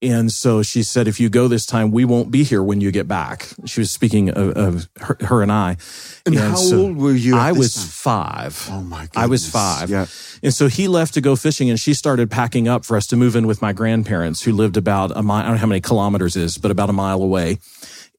And 0.03 0.31
so 0.31 0.63
she 0.63 0.81
said, 0.81 1.07
if 1.07 1.19
you 1.19 1.29
go 1.29 1.47
this 1.47 1.65
time, 1.65 1.91
we 1.91 2.05
won't 2.05 2.31
be 2.31 2.43
here 2.43 2.63
when 2.63 2.81
you 2.81 2.91
get 2.91 3.07
back. 3.07 3.49
She 3.65 3.81
was 3.81 3.91
speaking 3.91 4.29
of, 4.29 4.49
of 4.57 4.89
her, 4.99 5.17
her 5.21 5.41
and 5.43 5.51
I. 5.51 5.77
And 6.25 6.35
how 6.35 6.57
old 6.57 6.97
were 6.97 7.11
you 7.13 7.35
at 7.35 7.41
I 7.41 7.51
was 7.51 7.75
time? 7.75 7.85
five. 7.85 8.67
Oh 8.71 8.81
my 8.81 9.07
I 9.15 9.27
was 9.27 9.47
five. 9.47 9.91
Yeah. 9.91 10.07
And 10.41 10.53
so 10.53 10.67
he 10.67 10.87
left 10.87 11.13
to 11.13 11.21
go 11.21 11.35
fishing 11.35 11.69
and 11.69 11.79
she 11.79 11.93
started 11.93 12.31
packing 12.31 12.67
up 12.67 12.83
for 12.83 12.97
us 12.97 13.05
to 13.07 13.15
move 13.15 13.35
in 13.35 13.45
with 13.45 13.61
my 13.61 13.73
grandparents 13.73 14.41
who 14.41 14.53
lived 14.53 14.75
about 14.75 15.15
a 15.15 15.21
mile, 15.21 15.43
I 15.43 15.45
don't 15.45 15.51
know 15.53 15.57
how 15.59 15.67
many 15.67 15.81
kilometers 15.81 16.35
is, 16.35 16.57
but 16.57 16.71
about 16.71 16.89
a 16.89 16.93
mile 16.93 17.21
away. 17.21 17.59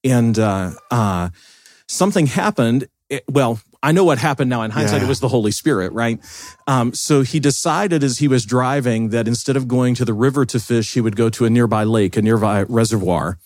And, 0.04 0.38
uh, 0.38 0.72
uh, 0.90 1.30
something 1.88 2.26
happened. 2.26 2.86
It- 3.08 3.24
well, 3.28 3.60
I 3.82 3.92
know 3.92 4.04
what 4.04 4.18
happened 4.18 4.48
now 4.48 4.62
in 4.62 4.70
hindsight. 4.70 5.00
Yeah. 5.00 5.06
It 5.06 5.08
was 5.08 5.20
the 5.20 5.28
Holy 5.28 5.50
Spirit, 5.50 5.92
right? 5.92 6.20
Um, 6.66 6.94
so 6.94 7.22
he 7.22 7.40
decided 7.40 8.04
as 8.04 8.18
he 8.18 8.28
was 8.28 8.44
driving 8.44 9.08
that 9.08 9.26
instead 9.26 9.56
of 9.56 9.66
going 9.66 9.94
to 9.96 10.04
the 10.04 10.14
river 10.14 10.44
to 10.46 10.60
fish, 10.60 10.94
he 10.94 11.00
would 11.00 11.16
go 11.16 11.28
to 11.30 11.44
a 11.44 11.50
nearby 11.50 11.82
lake, 11.84 12.16
a 12.16 12.22
nearby 12.22 12.62
reservoir. 12.62 13.38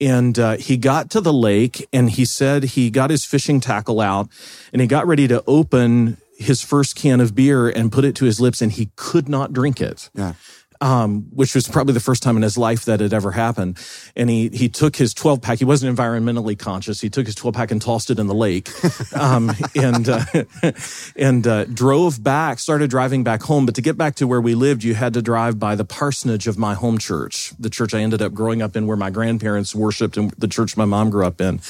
And 0.00 0.38
uh, 0.38 0.56
he 0.56 0.76
got 0.76 1.10
to 1.10 1.20
the 1.20 1.32
lake 1.32 1.88
and 1.92 2.10
he 2.10 2.24
said 2.24 2.62
he 2.64 2.90
got 2.90 3.10
his 3.10 3.24
fishing 3.24 3.60
tackle 3.60 4.00
out 4.00 4.28
and 4.72 4.80
he 4.80 4.86
got 4.88 5.06
ready 5.06 5.26
to 5.28 5.42
open 5.46 6.18
his 6.36 6.62
first 6.62 6.96
can 6.96 7.20
of 7.20 7.34
beer 7.34 7.68
and 7.68 7.92
put 7.92 8.04
it 8.04 8.16
to 8.16 8.24
his 8.24 8.40
lips 8.40 8.60
and 8.60 8.72
he 8.72 8.90
could 8.96 9.28
not 9.28 9.52
drink 9.52 9.80
it 9.80 10.10
Yeah. 10.14 10.34
Um, 10.80 11.26
which 11.30 11.54
was 11.54 11.68
probably 11.68 11.94
the 11.94 12.00
first 12.00 12.22
time 12.22 12.36
in 12.36 12.42
his 12.42 12.58
life 12.58 12.84
that 12.84 13.00
had 13.00 13.12
ever 13.12 13.32
happened. 13.32 13.78
And 14.16 14.28
he 14.28 14.48
he 14.48 14.68
took 14.68 14.96
his 14.96 15.14
12 15.14 15.40
pack. 15.40 15.58
He 15.58 15.64
wasn't 15.64 15.96
environmentally 15.96 16.58
conscious. 16.58 17.00
He 17.00 17.10
took 17.10 17.26
his 17.26 17.34
12 17.34 17.54
pack 17.54 17.70
and 17.70 17.80
tossed 17.80 18.10
it 18.10 18.18
in 18.18 18.26
the 18.26 18.34
lake, 18.34 18.70
um, 19.14 19.52
and 19.74 20.08
uh, 20.08 20.24
and 21.16 21.46
uh, 21.46 21.64
drove 21.64 22.22
back. 22.22 22.58
Started 22.58 22.90
driving 22.90 23.24
back 23.24 23.42
home. 23.42 23.66
But 23.66 23.74
to 23.76 23.82
get 23.82 23.96
back 23.96 24.16
to 24.16 24.26
where 24.26 24.40
we 24.40 24.54
lived, 24.54 24.84
you 24.84 24.94
had 24.94 25.14
to 25.14 25.22
drive 25.22 25.58
by 25.58 25.74
the 25.74 25.84
parsonage 25.84 26.46
of 26.46 26.58
my 26.58 26.74
home 26.74 26.98
church, 26.98 27.52
the 27.58 27.70
church 27.70 27.94
I 27.94 28.00
ended 28.00 28.22
up 28.22 28.32
growing 28.34 28.62
up 28.62 28.76
in, 28.76 28.86
where 28.86 28.96
my 28.96 29.10
grandparents 29.10 29.74
worshipped, 29.74 30.16
and 30.16 30.30
the 30.32 30.48
church 30.48 30.76
my 30.76 30.84
mom 30.84 31.10
grew 31.10 31.26
up 31.26 31.40
in. 31.40 31.60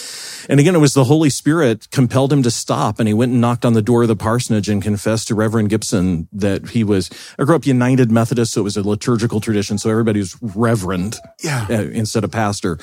And 0.49 0.61
again, 0.61 0.75
it 0.75 0.81
was 0.81 0.95
the 0.95 1.05
Holy 1.05 1.31
Spirit 1.31 1.91
compelled 1.91 2.33
him 2.33 2.43
to 2.43 2.51
stop, 2.51 2.99
and 2.99 3.09
he 3.09 3.15
went 3.15 3.33
and 3.33 3.41
knocked 3.41 3.65
on 3.65 3.75
the 3.75 3.83
door 3.83 4.03
of 4.03 4.09
the 4.09 4.17
parsonage 4.17 4.69
and 4.69 4.83
confessed 4.83 5.29
to 5.29 5.35
Reverend 5.35 5.71
Gibson 5.71 6.29
that 6.33 6.71
he 6.71 6.85
was. 6.85 7.11
I 7.39 7.45
grew 7.45 7.57
up 7.57 7.67
United 7.67 8.11
Methodist, 8.11 8.53
so 8.53 8.61
it 8.61 8.65
was 8.65 8.77
a 8.77 8.83
liturgical 8.95 9.41
tradition, 9.41 9.77
so 9.79 9.91
everybody 9.91 10.21
was 10.21 10.37
Reverend 10.41 11.17
Yeah. 11.43 11.67
uh, 11.69 11.75
instead 12.03 12.23
of 12.25 12.31
pastor, 12.31 12.79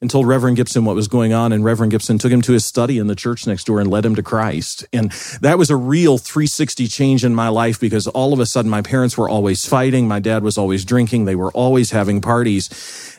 and 0.00 0.08
told 0.10 0.26
Reverend 0.26 0.56
Gibson 0.56 0.84
what 0.84 0.94
was 0.94 1.08
going 1.08 1.32
on. 1.32 1.52
And 1.52 1.64
Reverend 1.64 1.90
Gibson 1.90 2.18
took 2.18 2.30
him 2.32 2.42
to 2.42 2.52
his 2.52 2.64
study 2.64 2.98
in 2.98 3.06
the 3.08 3.14
church 3.16 3.46
next 3.46 3.64
door 3.66 3.80
and 3.80 3.90
led 3.90 4.04
him 4.04 4.14
to 4.14 4.22
Christ. 4.22 4.86
And 4.92 5.10
that 5.40 5.58
was 5.58 5.70
a 5.70 5.76
real 5.76 6.18
360 6.18 6.86
change 6.88 7.24
in 7.24 7.34
my 7.34 7.48
life 7.48 7.80
because 7.80 8.06
all 8.06 8.32
of 8.32 8.40
a 8.40 8.46
sudden 8.46 8.70
my 8.70 8.82
parents 8.82 9.18
were 9.18 9.28
always 9.28 9.66
fighting. 9.66 10.06
My 10.08 10.20
dad 10.20 10.42
was 10.42 10.56
always 10.56 10.84
drinking. 10.84 11.24
They 11.24 11.34
were 11.36 11.50
always 11.52 11.90
having 11.90 12.20
parties. 12.20 12.68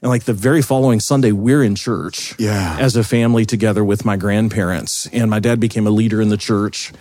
And 0.01 0.09
like 0.09 0.23
the 0.23 0.33
very 0.33 0.61
following 0.61 0.99
Sunday, 0.99 1.31
we're 1.31 1.63
in 1.63 1.75
church 1.75 2.35
Yeah. 2.39 2.77
as 2.79 2.95
a 2.95 3.03
family 3.03 3.45
together 3.45 3.83
with 3.83 4.05
my 4.05 4.15
grandparents. 4.17 5.07
And 5.11 5.29
my 5.29 5.39
dad 5.39 5.59
became 5.59 5.85
a 5.87 5.91
leader 5.91 6.21
in 6.21 6.29
the 6.29 6.37
church. 6.37 6.93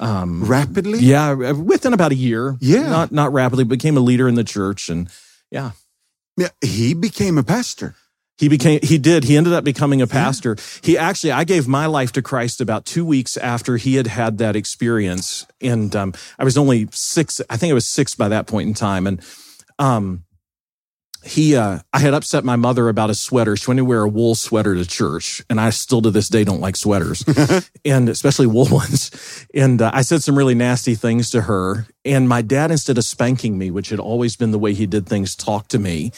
Rapidly? 0.00 0.98
Yeah, 1.00 1.32
within 1.52 1.92
about 1.92 2.12
a 2.12 2.16
year. 2.16 2.56
Yeah. 2.60 2.88
Not, 2.88 3.12
not 3.12 3.32
rapidly, 3.32 3.64
became 3.64 3.96
a 3.96 4.00
leader 4.00 4.28
in 4.28 4.34
the 4.34 4.44
church. 4.44 4.88
And 4.88 5.08
yeah. 5.50 5.72
Yeah. 6.36 6.48
He 6.64 6.94
became 6.94 7.36
a 7.36 7.42
pastor. 7.42 7.94
He 8.38 8.48
became, 8.48 8.80
he 8.82 8.96
did. 8.96 9.24
He 9.24 9.36
ended 9.36 9.52
up 9.52 9.64
becoming 9.64 10.00
a 10.00 10.06
pastor. 10.06 10.56
He 10.82 10.96
actually, 10.96 11.32
I 11.32 11.44
gave 11.44 11.68
my 11.68 11.84
life 11.84 12.12
to 12.12 12.22
Christ 12.22 12.62
about 12.62 12.86
two 12.86 13.04
weeks 13.04 13.36
after 13.36 13.76
he 13.76 13.96
had 13.96 14.06
had 14.06 14.38
that 14.38 14.56
experience. 14.56 15.46
And, 15.60 15.94
um, 15.94 16.14
I 16.38 16.44
was 16.44 16.56
only 16.56 16.88
six, 16.90 17.42
I 17.50 17.58
think 17.58 17.70
I 17.70 17.74
was 17.74 17.86
six 17.86 18.14
by 18.14 18.28
that 18.28 18.46
point 18.46 18.68
in 18.68 18.74
time. 18.74 19.06
And, 19.06 19.20
um, 19.78 20.24
he 21.24 21.56
uh 21.56 21.80
I 21.92 21.98
had 21.98 22.14
upset 22.14 22.44
my 22.44 22.56
mother 22.56 22.88
about 22.88 23.10
a 23.10 23.14
sweater. 23.14 23.56
She 23.56 23.68
wanted 23.68 23.80
to 23.80 23.84
wear 23.84 24.02
a 24.02 24.08
wool 24.08 24.34
sweater 24.34 24.74
to 24.74 24.86
church, 24.86 25.42
and 25.50 25.60
I 25.60 25.70
still 25.70 26.02
to 26.02 26.10
this 26.10 26.28
day 26.28 26.44
don't 26.44 26.60
like 26.60 26.76
sweaters, 26.76 27.24
and 27.84 28.08
especially 28.08 28.46
wool 28.46 28.68
ones. 28.70 29.46
And 29.54 29.82
uh, 29.82 29.90
I 29.92 30.02
said 30.02 30.22
some 30.22 30.36
really 30.36 30.54
nasty 30.54 30.94
things 30.94 31.30
to 31.30 31.42
her. 31.42 31.86
And 32.04 32.28
my 32.28 32.40
dad, 32.40 32.70
instead 32.70 32.96
of 32.96 33.04
spanking 33.04 33.58
me, 33.58 33.70
which 33.70 33.90
had 33.90 34.00
always 34.00 34.36
been 34.36 34.52
the 34.52 34.58
way 34.58 34.72
he 34.72 34.86
did 34.86 35.06
things, 35.06 35.36
talked 35.36 35.70
to 35.72 35.78
me 35.78 36.12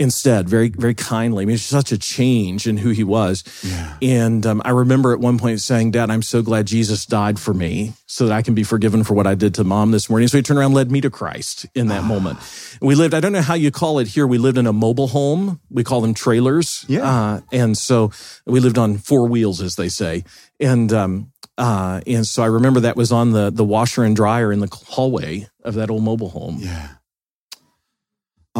instead 0.00 0.48
very 0.48 0.70
very 0.70 0.94
kindly. 0.94 1.42
I 1.42 1.46
mean, 1.46 1.54
it's 1.54 1.62
such 1.62 1.92
a 1.92 1.98
change 1.98 2.66
in 2.66 2.78
who 2.78 2.88
he 2.90 3.04
was. 3.04 3.44
Yeah. 3.62 3.96
And 4.00 4.44
um, 4.46 4.62
I 4.64 4.70
remember 4.70 5.12
at 5.12 5.20
one 5.20 5.38
point 5.38 5.60
saying, 5.60 5.92
"Dad, 5.92 6.10
I'm 6.10 6.22
so 6.22 6.42
glad 6.42 6.66
Jesus 6.66 7.06
died 7.06 7.38
for 7.38 7.54
me, 7.54 7.92
so 8.06 8.26
that 8.26 8.32
I 8.32 8.42
can 8.42 8.54
be 8.54 8.64
forgiven 8.64 9.04
for 9.04 9.14
what 9.14 9.26
I 9.26 9.34
did 9.34 9.54
to 9.56 9.64
Mom 9.64 9.92
this 9.92 10.08
morning." 10.08 10.26
So 10.26 10.38
he 10.38 10.42
turned 10.42 10.58
around, 10.58 10.70
and 10.70 10.74
led 10.74 10.90
me 10.90 11.00
to 11.02 11.10
Christ 11.10 11.66
in 11.74 11.88
that 11.88 12.02
moment. 12.04 12.38
We 12.80 12.94
lived. 12.94 13.14
I 13.14 13.20
don't 13.20 13.32
know 13.32 13.42
how 13.42 13.54
you 13.54 13.70
call 13.70 13.98
it 13.98 14.08
here. 14.08 14.26
We 14.26 14.38
lived 14.38 14.58
in 14.58 14.66
a 14.66 14.72
mobile 14.72 15.08
home. 15.08 15.60
We 15.70 15.84
call 15.84 16.00
them 16.00 16.14
trailers. 16.14 16.84
Yeah. 16.88 17.04
Uh, 17.04 17.40
and 17.52 17.76
so 17.76 18.10
we 18.46 18.58
lived 18.58 18.78
on 18.78 18.96
four 18.96 19.28
wheels, 19.28 19.60
as 19.60 19.76
they 19.76 19.90
say. 19.90 20.24
And 20.58 20.92
um, 20.92 21.32
uh, 21.58 22.00
and 22.06 22.26
so 22.26 22.42
I 22.42 22.46
remember 22.46 22.80
that 22.80 22.96
was 22.96 23.12
on 23.12 23.32
the 23.32 23.50
the 23.50 23.64
washer 23.64 24.02
and 24.02 24.16
dryer 24.16 24.50
in 24.50 24.60
the 24.60 24.68
hallway 24.88 25.46
of 25.62 25.74
that 25.74 25.90
old 25.90 26.02
mobile 26.02 26.30
home. 26.30 26.56
Yeah. 26.60 26.88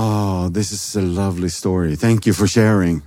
Oh, 0.02 0.48
this 0.48 0.72
is 0.72 0.96
a 0.96 1.02
lovely 1.02 1.50
story. 1.50 1.94
Thank 1.94 2.24
you 2.24 2.32
for 2.32 2.46
sharing. 2.46 3.02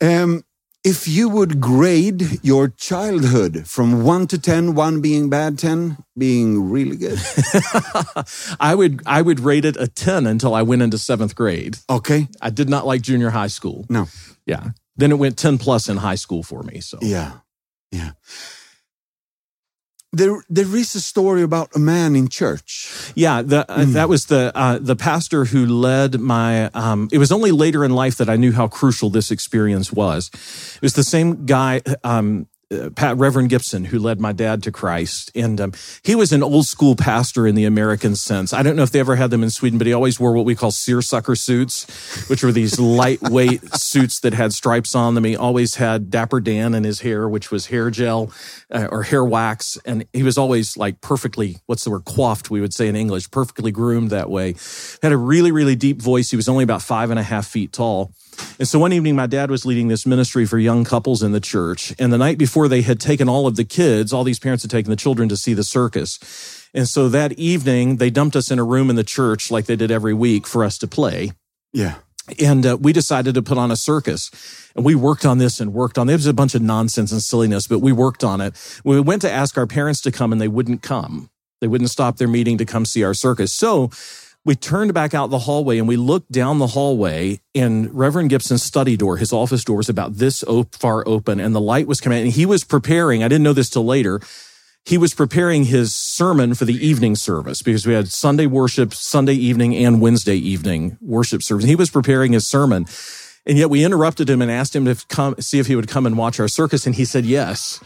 Um, 0.00 0.44
if 0.84 1.08
you 1.08 1.28
would 1.28 1.60
grade 1.60 2.44
your 2.44 2.68
childhood 2.68 3.66
from 3.66 4.04
one 4.04 4.28
to 4.28 4.38
ten, 4.38 4.76
one 4.76 5.00
being 5.00 5.28
bad, 5.28 5.58
10 5.58 5.96
being 6.16 6.70
really 6.70 6.96
good. 6.96 7.18
I 8.60 8.76
would 8.76 9.02
I 9.04 9.20
would 9.20 9.40
rate 9.40 9.64
it 9.64 9.76
a 9.80 9.88
10 9.88 10.28
until 10.28 10.54
I 10.54 10.62
went 10.62 10.82
into 10.82 10.96
seventh 10.96 11.34
grade. 11.34 11.78
Okay. 11.90 12.28
I 12.40 12.50
did 12.50 12.68
not 12.68 12.86
like 12.86 13.02
junior 13.02 13.30
high 13.30 13.48
school. 13.48 13.84
No. 13.88 14.06
Yeah. 14.46 14.70
Then 14.94 15.10
it 15.10 15.18
went 15.18 15.36
10 15.36 15.58
plus 15.58 15.88
in 15.88 15.96
high 15.96 16.14
school 16.14 16.44
for 16.44 16.62
me. 16.62 16.78
So 16.78 16.98
Yeah. 17.02 17.38
Yeah. 17.90 18.12
There, 20.16 20.42
there 20.48 20.76
is 20.76 20.94
a 20.94 21.00
story 21.00 21.42
about 21.42 21.76
a 21.76 21.78
man 21.78 22.16
in 22.16 22.28
church. 22.28 23.12
yeah, 23.14 23.42
the, 23.42 23.70
uh, 23.70 23.84
that 23.88 24.08
was 24.08 24.26
the 24.26 24.50
uh, 24.54 24.78
the 24.80 24.96
pastor 24.96 25.44
who 25.44 25.66
led 25.66 26.20
my. 26.20 26.70
Um, 26.72 27.08
it 27.12 27.18
was 27.18 27.30
only 27.30 27.50
later 27.50 27.84
in 27.84 27.90
life 27.90 28.16
that 28.16 28.30
I 28.30 28.36
knew 28.36 28.52
how 28.52 28.66
crucial 28.66 29.10
this 29.10 29.30
experience 29.30 29.92
was. 29.92 30.30
It 30.76 30.82
was 30.82 30.94
the 30.94 31.04
same 31.04 31.44
guy. 31.44 31.82
Um, 32.02 32.48
uh, 32.72 32.90
Pat, 32.90 33.16
Reverend 33.16 33.48
Gibson, 33.48 33.84
who 33.84 33.98
led 33.98 34.20
my 34.20 34.32
dad 34.32 34.62
to 34.64 34.72
Christ. 34.72 35.30
And 35.34 35.60
um, 35.60 35.72
he 36.02 36.14
was 36.14 36.32
an 36.32 36.42
old 36.42 36.66
school 36.66 36.96
pastor 36.96 37.46
in 37.46 37.54
the 37.54 37.64
American 37.64 38.16
sense. 38.16 38.52
I 38.52 38.62
don't 38.62 38.74
know 38.74 38.82
if 38.82 38.90
they 38.90 39.00
ever 39.00 39.16
had 39.16 39.30
them 39.30 39.42
in 39.42 39.50
Sweden, 39.50 39.78
but 39.78 39.86
he 39.86 39.92
always 39.92 40.18
wore 40.18 40.32
what 40.32 40.44
we 40.44 40.56
call 40.56 40.72
seersucker 40.72 41.36
suits, 41.36 42.28
which 42.28 42.42
were 42.42 42.52
these 42.52 42.80
lightweight 42.80 43.74
suits 43.74 44.18
that 44.20 44.34
had 44.34 44.52
stripes 44.52 44.94
on 44.94 45.14
them. 45.14 45.24
He 45.24 45.36
always 45.36 45.76
had 45.76 46.10
Dapper 46.10 46.40
Dan 46.40 46.74
in 46.74 46.82
his 46.82 47.00
hair, 47.00 47.28
which 47.28 47.50
was 47.52 47.66
hair 47.66 47.90
gel 47.90 48.32
uh, 48.70 48.88
or 48.90 49.04
hair 49.04 49.24
wax. 49.24 49.78
And 49.84 50.04
he 50.12 50.24
was 50.24 50.36
always 50.36 50.76
like 50.76 51.00
perfectly, 51.00 51.58
what's 51.66 51.84
the 51.84 51.90
word, 51.90 52.04
coiffed, 52.04 52.50
we 52.50 52.60
would 52.60 52.74
say 52.74 52.88
in 52.88 52.96
English, 52.96 53.30
perfectly 53.30 53.70
groomed 53.70 54.10
that 54.10 54.28
way. 54.28 54.56
Had 55.02 55.12
a 55.12 55.16
really, 55.16 55.52
really 55.52 55.76
deep 55.76 56.02
voice. 56.02 56.30
He 56.30 56.36
was 56.36 56.48
only 56.48 56.64
about 56.64 56.82
five 56.82 57.10
and 57.10 57.18
a 57.18 57.22
half 57.22 57.46
feet 57.46 57.72
tall. 57.72 58.12
And 58.58 58.66
so 58.66 58.78
one 58.78 58.92
evening, 58.92 59.16
my 59.16 59.26
dad 59.26 59.50
was 59.50 59.66
leading 59.66 59.88
this 59.88 60.06
ministry 60.06 60.46
for 60.46 60.58
young 60.58 60.84
couples 60.84 61.22
in 61.22 61.32
the 61.32 61.40
church. 61.40 61.94
And 61.98 62.12
the 62.12 62.18
night 62.18 62.38
before, 62.38 62.68
they 62.68 62.82
had 62.82 63.00
taken 63.00 63.28
all 63.28 63.46
of 63.46 63.56
the 63.56 63.64
kids, 63.64 64.12
all 64.12 64.24
these 64.24 64.38
parents 64.38 64.62
had 64.62 64.70
taken 64.70 64.90
the 64.90 64.96
children 64.96 65.28
to 65.28 65.36
see 65.36 65.54
the 65.54 65.64
circus. 65.64 66.68
And 66.74 66.88
so 66.88 67.08
that 67.08 67.32
evening, 67.32 67.96
they 67.96 68.10
dumped 68.10 68.36
us 68.36 68.50
in 68.50 68.58
a 68.58 68.64
room 68.64 68.90
in 68.90 68.96
the 68.96 69.04
church 69.04 69.50
like 69.50 69.66
they 69.66 69.76
did 69.76 69.90
every 69.90 70.14
week 70.14 70.46
for 70.46 70.64
us 70.64 70.78
to 70.78 70.86
play. 70.86 71.32
Yeah. 71.72 71.96
And 72.40 72.66
uh, 72.66 72.76
we 72.80 72.92
decided 72.92 73.34
to 73.34 73.42
put 73.42 73.56
on 73.56 73.70
a 73.70 73.76
circus. 73.76 74.30
And 74.74 74.84
we 74.84 74.94
worked 74.94 75.24
on 75.24 75.38
this 75.38 75.60
and 75.60 75.72
worked 75.72 75.96
on 75.96 76.08
it. 76.08 76.12
It 76.12 76.16
was 76.16 76.26
a 76.26 76.34
bunch 76.34 76.54
of 76.54 76.62
nonsense 76.62 77.12
and 77.12 77.22
silliness, 77.22 77.66
but 77.66 77.78
we 77.78 77.92
worked 77.92 78.24
on 78.24 78.40
it. 78.40 78.54
We 78.84 79.00
went 79.00 79.22
to 79.22 79.30
ask 79.30 79.56
our 79.56 79.66
parents 79.66 80.00
to 80.02 80.12
come 80.12 80.32
and 80.32 80.40
they 80.40 80.48
wouldn't 80.48 80.82
come. 80.82 81.30
They 81.60 81.66
wouldn't 81.66 81.90
stop 81.90 82.18
their 82.18 82.28
meeting 82.28 82.58
to 82.58 82.66
come 82.66 82.84
see 82.84 83.02
our 83.02 83.14
circus. 83.14 83.52
So 83.52 83.90
we 84.46 84.54
turned 84.54 84.94
back 84.94 85.12
out 85.12 85.28
the 85.28 85.40
hallway 85.40 85.76
and 85.76 85.88
we 85.88 85.96
looked 85.96 86.30
down 86.30 86.60
the 86.60 86.68
hallway 86.68 87.40
and 87.52 87.92
Reverend 87.92 88.30
Gibson's 88.30 88.62
study 88.62 88.96
door, 88.96 89.16
his 89.16 89.32
office 89.32 89.64
door 89.64 89.78
was 89.78 89.88
about 89.88 90.14
this 90.14 90.44
far 90.70 91.06
open 91.06 91.40
and 91.40 91.52
the 91.52 91.60
light 91.60 91.88
was 91.88 92.00
coming 92.00 92.22
and 92.22 92.32
he 92.32 92.46
was 92.46 92.62
preparing. 92.62 93.24
I 93.24 93.28
didn't 93.28 93.42
know 93.42 93.52
this 93.52 93.68
till 93.68 93.84
later. 93.84 94.20
He 94.84 94.98
was 94.98 95.14
preparing 95.14 95.64
his 95.64 95.92
sermon 95.92 96.54
for 96.54 96.64
the 96.64 96.74
evening 96.74 97.16
service 97.16 97.60
because 97.60 97.88
we 97.88 97.94
had 97.94 98.06
Sunday 98.06 98.46
worship, 98.46 98.94
Sunday 98.94 99.34
evening 99.34 99.74
and 99.74 100.00
Wednesday 100.00 100.36
evening 100.36 100.96
worship 101.00 101.42
service. 101.42 101.66
He 101.66 101.74
was 101.74 101.90
preparing 101.90 102.32
his 102.32 102.46
sermon. 102.46 102.86
And 103.46 103.56
yet 103.56 103.70
we 103.70 103.84
interrupted 103.84 104.28
him 104.28 104.42
and 104.42 104.50
asked 104.50 104.74
him 104.74 104.84
to 104.86 104.96
come, 105.06 105.36
see 105.38 105.58
if 105.58 105.66
he 105.66 105.76
would 105.76 105.88
come 105.88 106.04
and 106.04 106.18
watch 106.18 106.40
our 106.40 106.48
circus. 106.48 106.86
And 106.86 106.94
he 106.94 107.04
said 107.04 107.24
yes. 107.24 107.80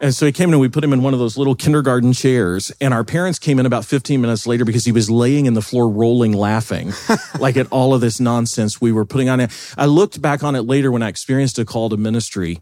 And 0.00 0.14
so 0.14 0.26
he 0.26 0.32
came 0.32 0.48
in 0.48 0.54
and 0.54 0.60
we 0.60 0.68
put 0.68 0.82
him 0.82 0.92
in 0.92 1.02
one 1.02 1.12
of 1.12 1.20
those 1.20 1.36
little 1.36 1.54
kindergarten 1.54 2.12
chairs. 2.12 2.72
And 2.80 2.94
our 2.94 3.04
parents 3.04 3.38
came 3.38 3.58
in 3.58 3.66
about 3.66 3.84
15 3.84 4.20
minutes 4.20 4.46
later 4.46 4.64
because 4.64 4.84
he 4.84 4.92
was 4.92 5.10
laying 5.10 5.46
in 5.46 5.54
the 5.54 5.62
floor, 5.62 5.88
rolling, 5.88 6.32
laughing, 6.32 6.92
like 7.38 7.56
at 7.56 7.70
all 7.70 7.94
of 7.94 8.00
this 8.00 8.20
nonsense 8.20 8.80
we 8.80 8.90
were 8.90 9.04
putting 9.04 9.28
on 9.28 9.40
it. 9.40 9.50
I 9.76 9.86
looked 9.86 10.22
back 10.22 10.42
on 10.42 10.56
it 10.56 10.62
later 10.62 10.90
when 10.90 11.02
I 11.02 11.08
experienced 11.08 11.58
a 11.58 11.64
call 11.64 11.88
to 11.90 11.96
ministry. 11.96 12.60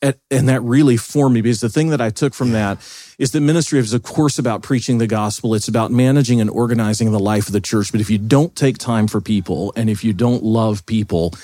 At, 0.00 0.18
and 0.30 0.48
that 0.48 0.62
really 0.62 0.96
formed 0.96 1.34
me 1.34 1.40
because 1.40 1.60
the 1.60 1.68
thing 1.68 1.88
that 1.90 2.00
I 2.00 2.10
took 2.10 2.32
from 2.32 2.52
that 2.52 2.78
is 3.18 3.32
that 3.32 3.40
ministry 3.40 3.80
is, 3.80 3.92
of 3.92 4.04
course, 4.04 4.38
about 4.38 4.62
preaching 4.62 4.98
the 4.98 5.08
gospel. 5.08 5.54
It's 5.54 5.66
about 5.66 5.90
managing 5.90 6.40
and 6.40 6.48
organizing 6.48 7.10
the 7.10 7.18
life 7.18 7.48
of 7.48 7.52
the 7.52 7.60
church. 7.60 7.90
But 7.90 8.00
if 8.00 8.08
you 8.08 8.18
don't 8.18 8.54
take 8.54 8.78
time 8.78 9.08
for 9.08 9.20
people 9.20 9.72
and 9.74 9.90
if 9.90 10.04
you 10.04 10.12
don't 10.12 10.44
love 10.44 10.86
people, 10.86 11.34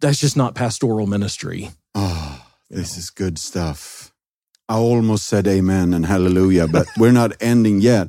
that's 0.00 0.18
just 0.18 0.36
not 0.36 0.54
pastoral 0.54 1.06
ministry. 1.06 1.70
Oh, 1.94 2.44
this 2.68 2.98
is 2.98 3.10
good 3.10 3.38
stuff. 3.38 4.12
I 4.68 4.76
almost 4.76 5.26
said 5.26 5.46
amen 5.46 5.94
and 5.94 6.06
hallelujah, 6.06 6.66
but 6.66 6.86
we're 6.98 7.12
not 7.12 7.32
ending 7.40 7.80
yet. 7.80 8.08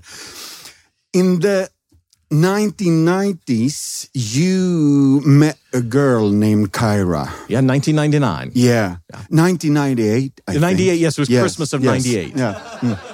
In 1.13 1.41
the 1.41 1.69
1990s, 2.31 4.09
you 4.13 5.21
met 5.25 5.57
a 5.73 5.81
girl 5.81 6.29
named 6.29 6.71
Kyra. 6.71 7.25
Yeah, 7.47 7.61
1999. 7.61 8.51
Yeah. 8.53 8.97
1998. 9.29 10.41
I 10.47 10.57
98, 10.57 10.89
think. 10.89 11.01
yes, 11.01 11.17
it 11.17 11.21
was 11.21 11.29
Christmas 11.29 11.73
of 11.73 11.83
98. 11.83 12.35
Yeah. 12.35 12.53
Mm. 12.81 13.11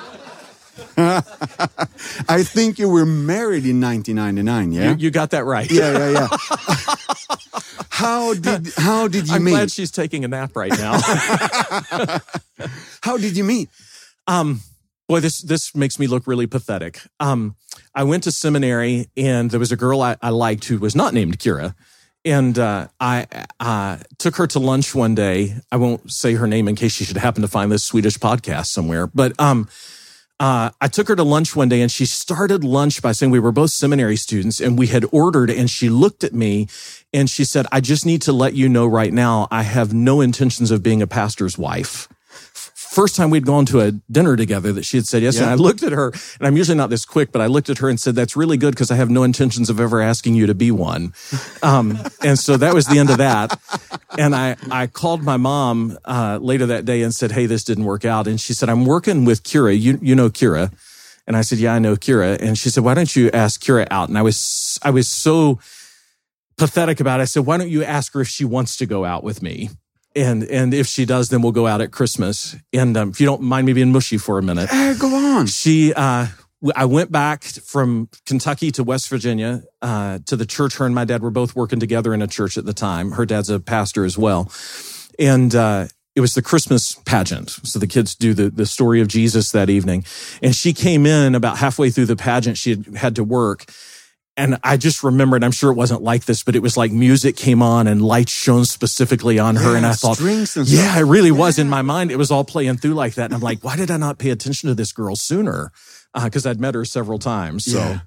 I 0.98 2.44
think 2.44 2.80
you 2.80 2.90
were 2.90 3.06
married 3.06 3.66
in 3.66 3.80
1999, 3.82 4.72
yeah? 4.72 4.92
You, 4.92 4.98
you 4.98 5.12
got 5.12 5.32
that 5.32 5.46
right. 5.46 5.70
yeah, 5.72 5.98
yeah, 5.98 6.10
yeah. 6.12 6.28
how 7.90 8.34
did 8.34 8.74
how 8.76 9.08
did 9.08 9.28
you 9.28 9.36
I'm 9.36 9.44
meet? 9.44 9.52
glad 9.52 9.72
she's 9.72 9.92
taking 9.92 10.26
a 10.26 10.28
nap 10.28 10.56
right 10.56 10.72
now. 10.72 11.00
how 13.02 13.18
did 13.18 13.38
you 13.38 13.44
meet? 13.44 13.70
um, 14.28 14.62
boy, 15.12 15.20
this 15.20 15.42
this 15.42 15.76
makes 15.76 16.00
me 16.00 16.08
look 16.08 16.26
really 16.26 16.48
pathetic. 16.48 17.02
Um, 17.20 17.58
I 17.94 18.04
went 18.04 18.24
to 18.24 18.32
seminary, 18.32 19.08
and 19.18 19.52
there 19.52 19.60
was 19.60 19.74
a 19.74 19.76
girl 19.76 20.02
I, 20.02 20.16
I 20.22 20.30
liked 20.30 20.64
who 20.64 20.78
was 20.78 20.96
not 20.96 21.14
named 21.14 21.38
Kira, 21.38 21.76
and 22.24 22.58
uh, 22.58 22.88
I 22.98 23.28
uh, 23.60 23.98
took 24.18 24.38
her 24.38 24.48
to 24.48 24.60
lunch 24.60 24.96
one 24.96 25.14
day. 25.14 25.56
I 25.70 25.76
won't 25.76 26.10
say 26.10 26.36
her 26.36 26.48
name 26.48 26.70
in 26.70 26.78
case 26.78 26.94
she 26.94 27.04
should 27.04 27.18
happen 27.18 27.42
to 27.42 27.50
find 27.50 27.70
this 27.70 27.84
Swedish 27.84 28.18
podcast 28.20 28.68
somewhere, 28.68 29.06
but 29.06 29.38
um, 29.38 29.68
uh, 30.40 30.70
I 30.80 30.88
took 30.88 31.10
her 31.10 31.16
to 31.18 31.24
lunch 31.24 31.58
one 31.58 31.68
day 31.68 31.82
and 31.82 31.92
she 31.92 32.06
started 32.06 32.64
lunch 32.64 33.02
by 33.02 33.12
saying 33.12 33.32
we 33.32 33.40
were 33.40 33.52
both 33.52 33.72
seminary 33.72 34.16
students 34.16 34.62
and 34.62 34.80
we 34.80 34.88
had 34.88 35.06
ordered 35.12 35.52
and 35.52 35.70
she 35.70 35.90
looked 35.90 36.24
at 36.24 36.34
me 36.34 36.68
and 37.14 37.30
she 37.30 37.44
said, 37.44 37.68
I 37.72 37.80
just 37.80 38.06
need 38.06 38.24
to 38.24 38.34
let 38.34 38.54
you 38.56 38.68
know 38.68 38.88
right 38.88 39.14
now, 39.14 39.48
I 39.52 39.64
have 39.64 39.94
no 39.94 40.22
intentions 40.22 40.72
of 40.72 40.82
being 40.82 41.02
a 41.02 41.06
pastor's 41.06 41.60
wife. 41.60 42.08
First 42.92 43.16
time 43.16 43.30
we'd 43.30 43.46
gone 43.46 43.66
to 43.68 43.80
a 43.80 43.94
dinner 44.12 44.36
together 44.36 44.74
that 44.74 44.84
she 44.84 44.98
had 44.98 45.08
said 45.08 45.24
yes. 45.24 45.40
And 45.40 45.50
I 45.50 45.54
looked 45.54 45.82
at 45.82 45.94
her 45.94 46.08
and 46.10 46.46
I'm 46.46 46.58
usually 46.58 46.78
not 46.78 46.90
this 46.90 47.06
quick, 47.06 47.32
but 47.32 47.42
I 47.42 47.46
looked 47.46 47.70
at 47.70 47.78
her 47.78 47.88
and 47.88 47.98
said, 47.98 48.16
that's 48.16 48.36
really 48.36 48.58
good 48.58 48.72
because 48.72 48.92
I 48.92 48.96
have 48.98 49.10
no 49.10 49.24
intentions 49.24 49.70
of 49.70 49.80
ever 49.80 50.02
asking 50.02 50.36
you 50.36 50.46
to 50.48 50.54
be 50.54 50.72
one. 50.72 51.14
Um, 51.64 51.98
and 52.22 52.38
so 52.38 52.58
that 52.58 52.74
was 52.74 52.88
the 52.88 53.00
end 53.00 53.10
of 53.10 53.20
that. 53.20 53.58
And 54.18 54.36
I, 54.36 54.58
I 54.70 54.88
called 54.88 55.24
my 55.24 55.38
mom, 55.38 55.98
uh, 56.04 56.40
later 56.42 56.66
that 56.66 56.84
day 56.84 57.02
and 57.02 57.16
said, 57.16 57.32
Hey, 57.32 57.46
this 57.46 57.64
didn't 57.64 57.86
work 57.86 58.04
out. 58.04 58.28
And 58.28 58.42
she 58.42 58.52
said, 58.52 58.68
I'm 58.68 58.84
working 58.84 59.24
with 59.24 59.44
Kira. 59.44 59.80
You, 59.80 59.98
you 60.02 60.14
know 60.14 60.30
Kira. 60.30 60.74
And 61.28 61.38
I 61.38 61.44
said, 61.44 61.60
yeah, 61.60 61.74
I 61.74 61.80
know 61.80 61.96
Kira. 61.96 62.42
And 62.42 62.58
she 62.58 62.70
said, 62.70 62.84
why 62.84 62.94
don't 62.94 63.16
you 63.16 63.32
ask 63.32 63.62
Kira 63.62 63.88
out? 63.90 64.10
And 64.10 64.18
I 64.18 64.22
was, 64.22 64.78
I 64.84 64.90
was 64.90 65.08
so 65.08 65.60
pathetic 66.58 67.00
about 67.00 67.22
it. 67.22 67.24
I 67.24 67.26
said, 67.26 67.46
why 67.46 67.58
don't 67.58 67.70
you 67.70 67.86
ask 67.86 68.14
her 68.16 68.22
if 68.22 68.28
she 68.28 68.44
wants 68.44 68.76
to 68.78 68.86
go 68.86 69.06
out 69.06 69.24
with 69.24 69.42
me? 69.42 69.70
And, 70.16 70.44
and 70.44 70.74
if 70.74 70.88
she 70.88 71.06
does, 71.06 71.30
then 71.30 71.42
we'll 71.42 71.52
go 71.54 71.68
out 71.68 71.80
at 71.82 71.92
Christmas. 71.92 72.56
And, 72.74 72.98
um, 72.98 73.10
if 73.10 73.20
you 73.22 73.26
don't 73.26 73.42
mind 73.42 73.66
me 73.66 73.74
being 73.74 73.92
mushy 73.92 74.18
for 74.18 74.38
a 74.38 74.42
minute, 74.44 74.70
Eh, 74.72 74.94
go 75.00 75.08
on. 75.16 75.48
she, 75.48 75.94
uh, 75.94 76.28
I 76.76 76.86
went 76.86 77.12
back 77.12 77.44
from 77.44 78.10
Kentucky 78.26 78.72
to 78.72 78.84
West 78.84 79.08
Virginia, 79.10 79.64
uh, 79.82 80.20
to 80.26 80.36
the 80.36 80.46
church. 80.46 80.76
Her 80.78 80.86
and 80.86 80.94
my 80.94 81.06
dad 81.06 81.22
were 81.22 81.32
both 81.32 81.56
working 81.56 81.80
together 81.80 82.14
in 82.14 82.22
a 82.22 82.28
church 82.28 82.58
at 82.58 82.66
the 82.66 82.74
time. 82.74 83.12
Her 83.14 83.26
dad's 83.26 83.50
a 83.50 83.60
pastor 83.60 84.04
as 84.06 84.18
well. 84.18 84.52
And, 85.18 85.56
uh, 85.56 85.88
it 86.14 86.20
was 86.20 86.34
the 86.34 86.42
Christmas 86.42 86.96
pageant. 87.06 87.50
So 87.64 87.80
the 87.80 87.88
kids 87.88 88.16
do 88.16 88.34
the, 88.34 88.50
the 88.50 88.66
story 88.66 89.00
of 89.00 89.08
Jesus 89.08 89.52
that 89.54 89.70
evening. 89.70 90.04
And 90.44 90.54
she 90.54 90.74
came 90.74 91.06
in 91.06 91.36
about 91.36 91.58
halfway 91.60 91.90
through 91.90 92.08
the 92.08 92.18
pageant. 92.18 92.58
She 92.58 92.72
had 92.72 92.86
had 92.98 93.16
to 93.16 93.24
work. 93.24 93.64
And 94.42 94.58
I 94.64 94.76
just 94.76 95.04
remembered, 95.04 95.44
I'm 95.44 95.52
sure 95.52 95.70
it 95.72 95.76
wasn't 95.76 96.02
like 96.02 96.26
this, 96.26 96.42
but 96.42 96.56
it 96.56 96.64
was 96.64 96.76
like 96.76 96.92
music 96.92 97.36
came 97.36 97.62
on 97.62 97.86
and 97.86 98.02
lights 98.02 98.32
shone 98.32 98.66
specifically 98.66 99.38
on 99.38 99.56
her. 99.56 99.72
Yeah, 99.72 99.78
and 99.78 99.86
I 99.86 99.94
thought, 99.94 100.20
and 100.20 100.68
yeah, 100.68 100.98
it 100.98 101.04
really 101.04 101.30
was 101.30 101.60
in 101.60 101.70
my 101.70 101.84
mind. 101.84 102.10
It 102.10 102.16
was 102.16 102.32
all 102.32 102.44
playing 102.44 102.78
through 102.78 102.96
like 102.96 103.14
that. 103.16 103.26
And 103.26 103.36
I'm 103.36 103.42
like, 103.42 103.64
why 103.64 103.76
did 103.76 103.92
I 103.92 103.98
not 103.98 104.18
pay 104.18 104.32
attention 104.32 104.68
to 104.70 104.74
this 104.74 104.94
girl 104.94 105.16
sooner? 105.16 105.72
Because 106.16 106.48
I'd 106.48 106.60
met 106.60 106.74
her 106.74 106.86
several 106.86 107.20
times. 107.20 107.66
So 107.66 107.78
Yeah. 107.78 108.00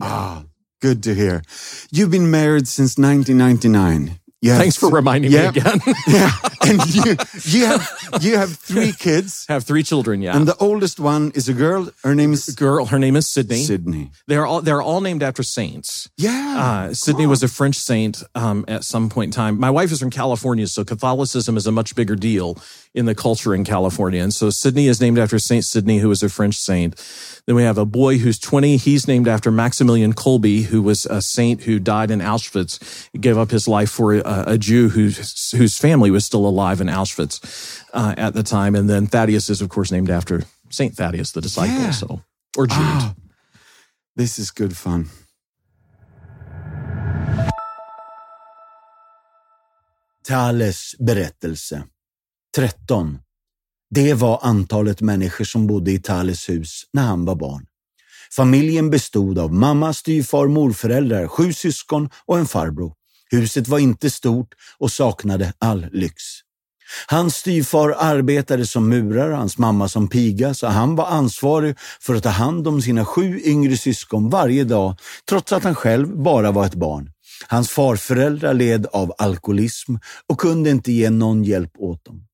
Ah, 0.00 0.44
good 0.82 1.04
to 1.04 1.14
hear. 1.14 1.42
You've 1.92 2.10
been 2.10 2.32
married 2.32 2.66
since 2.66 2.98
1999. 2.98 4.18
Yeah. 4.42 4.56
thanks 4.58 4.76
for 4.76 4.88
reminding 4.90 5.32
Yeah. 5.32 5.50
me 5.50 5.60
again. 5.60 5.80
Yeah, 6.06 6.30
and 6.62 6.94
you 6.94 7.16
you 7.44 7.66
have 7.66 7.82
you 8.20 8.36
have 8.38 8.56
three 8.56 8.92
kids, 8.98 9.44
Have 9.48 9.64
three 9.64 9.82
children. 9.82 10.22
Yeah. 10.22 10.36
and 10.36 10.48
the 10.48 10.56
oldest 10.56 10.98
one 10.98 11.30
is 11.34 11.48
a 11.48 11.52
girl. 11.54 11.90
Her 12.02 12.14
name 12.14 12.32
is 12.32 12.48
girl, 12.56 12.86
her 12.86 12.98
name 12.98 13.16
is 13.16 13.26
Sydney. 13.28 13.64
Sydney. 13.64 14.10
They're 14.28 14.46
all 14.46 14.62
they're 14.62 14.80
all 14.82 15.00
named 15.02 15.22
after 15.22 15.42
saints. 15.42 16.08
Yeah, 16.16 16.56
Uh, 16.58 16.94
Sydney 16.94 17.26
was 17.26 17.42
a 17.42 17.48
French 17.48 17.76
saint 17.76 18.22
um, 18.34 18.64
at 18.66 18.84
some 18.84 19.08
point 19.10 19.28
in 19.28 19.32
time. 19.32 19.58
My 19.60 19.70
wife 19.70 19.92
is 19.92 19.98
from 20.00 20.10
California, 20.10 20.66
so 20.66 20.84
Catholicism 20.84 21.56
is 21.56 21.66
a 21.66 21.72
much 21.72 21.94
bigger 21.94 22.16
deal 22.16 22.56
in 22.94 23.06
the 23.06 23.14
culture 23.14 23.54
in 23.54 23.64
California. 23.64 24.22
And 24.22 24.34
so 24.34 24.50
Sydney 24.50 24.88
is 24.88 25.00
named 25.00 25.18
after 25.18 25.38
Saint 25.38 25.64
Sydney, 25.64 25.98
who 25.98 26.08
was 26.08 26.22
a 26.22 26.28
French 26.28 26.56
saint. 26.56 26.96
Then 27.46 27.54
we 27.54 27.62
have 27.62 27.78
a 27.78 27.86
boy 27.86 28.18
who's 28.18 28.38
20. 28.38 28.76
He's 28.78 29.06
named 29.06 29.28
after 29.28 29.50
Maximilian 29.50 30.12
Kolbe, 30.12 30.64
who 30.64 30.82
was 30.82 31.06
a 31.06 31.22
saint 31.22 31.62
who 31.62 31.78
died 31.78 32.10
in 32.10 32.18
Auschwitz. 32.18 33.08
He 33.12 33.18
gave 33.18 33.38
up 33.38 33.50
his 33.50 33.68
life 33.68 33.90
for 33.90 34.14
a, 34.14 34.44
a 34.46 34.58
Jew 34.58 34.88
whose, 34.88 35.50
whose 35.52 35.78
family 35.78 36.10
was 36.10 36.24
still 36.24 36.46
alive 36.46 36.80
in 36.80 36.88
Auschwitz 36.88 37.82
uh, 37.92 38.14
at 38.16 38.34
the 38.34 38.42
time. 38.42 38.74
And 38.74 38.90
then 38.90 39.06
Thaddeus 39.06 39.48
is, 39.50 39.60
of 39.60 39.68
course, 39.68 39.92
named 39.92 40.10
after 40.10 40.42
Saint 40.70 40.94
Thaddeus, 40.94 41.32
the 41.32 41.40
disciple. 41.40 41.74
Yeah. 41.74 41.90
So, 41.90 42.22
or 42.56 42.66
Jude. 42.66 42.76
Ah, 42.78 43.14
this 44.16 44.38
is 44.38 44.50
good 44.50 44.76
fun. 44.76 45.08
Thales 50.22 50.96
berättelse 50.98 51.84
13. 52.56 53.18
Det 53.90 54.14
var 54.14 54.40
antalet 54.42 55.00
människor 55.00 55.44
som 55.44 55.66
bodde 55.66 55.92
i 55.92 55.98
Thales 55.98 56.48
hus 56.48 56.82
när 56.92 57.02
han 57.02 57.24
var 57.24 57.34
barn. 57.34 57.66
Familjen 58.36 58.90
bestod 58.90 59.38
av 59.38 59.52
mamma, 59.52 59.92
styvfar, 59.92 60.48
morföräldrar, 60.48 61.28
sju 61.28 61.52
syskon 61.52 62.10
och 62.26 62.38
en 62.38 62.46
farbror. 62.46 62.92
Huset 63.30 63.68
var 63.68 63.78
inte 63.78 64.10
stort 64.10 64.54
och 64.78 64.92
saknade 64.92 65.52
all 65.58 65.86
lyx. 65.92 66.22
Hans 67.06 67.36
styvfar 67.36 67.94
arbetade 67.98 68.66
som 68.66 68.88
murare, 68.88 69.34
hans 69.34 69.58
mamma 69.58 69.88
som 69.88 70.08
piga, 70.08 70.54
så 70.54 70.66
han 70.66 70.96
var 70.96 71.06
ansvarig 71.06 71.76
för 72.00 72.14
att 72.14 72.22
ta 72.22 72.28
hand 72.28 72.68
om 72.68 72.82
sina 72.82 73.04
sju 73.04 73.40
yngre 73.44 73.76
syskon 73.76 74.30
varje 74.30 74.64
dag, 74.64 74.98
trots 75.28 75.52
att 75.52 75.64
han 75.64 75.74
själv 75.74 76.16
bara 76.16 76.52
var 76.52 76.66
ett 76.66 76.74
barn. 76.74 77.10
Hans 77.48 77.70
farföräldrar 77.70 78.54
led 78.54 78.86
av 78.86 79.12
alkoholism 79.18 79.94
och 80.26 80.40
kunde 80.40 80.70
inte 80.70 80.92
ge 80.92 81.10
någon 81.10 81.44
hjälp 81.44 81.72
åt 81.78 82.04
dem. 82.04 82.26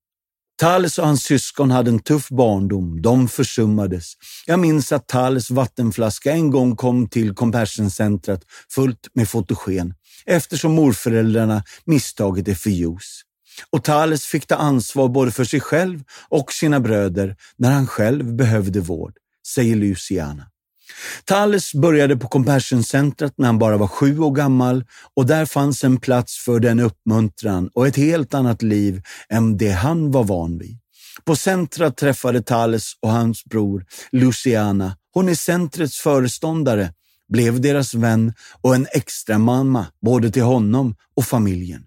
Thales 0.59 0.99
och 0.99 1.07
hans 1.07 1.23
syskon 1.23 1.71
hade 1.71 1.91
en 1.91 1.99
tuff 1.99 2.29
barndom. 2.29 3.03
De 3.03 3.29
försummades. 3.29 4.13
Jag 4.47 4.59
minns 4.59 4.93
att 4.93 5.09
Thales 5.09 5.51
vattenflaska 5.51 6.33
en 6.33 6.51
gång 6.51 6.77
kom 6.77 7.09
till 7.09 7.35
Compassion-centret 7.35 8.41
fullt 8.71 9.09
med 9.15 9.29
fotogen 9.29 9.95
eftersom 10.27 10.73
morföräldrarna 10.73 11.63
misstagit 11.85 12.45
det 12.45 12.55
för 12.55 12.71
juice. 12.71 13.23
Och 13.71 13.85
Thales 13.85 14.25
fick 14.25 14.47
ta 14.47 14.55
ansvar 14.55 15.09
både 15.09 15.31
för 15.33 15.45
sig 15.45 15.61
själv 15.61 16.03
och 16.29 16.53
sina 16.53 16.81
bröder 16.81 17.37
när 17.57 17.71
han 17.71 17.87
själv 17.87 18.37
behövde 18.37 18.81
vård, 18.81 19.13
säger 19.55 19.77
Luciana. 19.77 20.47
Thales 21.25 21.75
började 21.75 22.17
på 22.17 22.29
Compassion-centret 22.29 23.33
när 23.37 23.47
han 23.47 23.59
bara 23.59 23.77
var 23.77 23.87
sju 23.87 24.19
år 24.19 24.31
gammal 24.31 24.85
och 25.17 25.27
där 25.27 25.47
fanns 25.47 25.85
en 25.85 25.97
plats 26.01 26.39
för 26.45 26.61
den 26.61 26.81
uppmuntran 26.81 27.71
och 27.75 27.87
ett 27.87 27.97
helt 27.97 28.35
annat 28.35 28.63
liv 28.63 29.03
än 29.29 29.57
det 29.57 29.71
han 29.71 30.11
var 30.11 30.25
van 30.25 30.59
vid. 30.59 30.79
På 31.25 31.37
centret 31.37 31.97
träffade 31.97 32.43
Thales 32.43 32.93
och 33.03 33.11
hans 33.11 33.45
bror 33.45 33.85
Luciana. 34.13 34.97
Hon 35.15 35.29
är 35.29 35.35
centrets 35.35 35.99
föreståndare, 35.99 36.93
blev 37.29 37.61
deras 37.61 37.95
vän 37.95 38.33
och 38.63 38.75
en 38.75 38.87
extra 38.93 39.39
mamma 39.39 39.87
både 40.03 40.31
till 40.31 40.43
honom 40.43 40.95
och 41.17 41.25
familjen. 41.25 41.83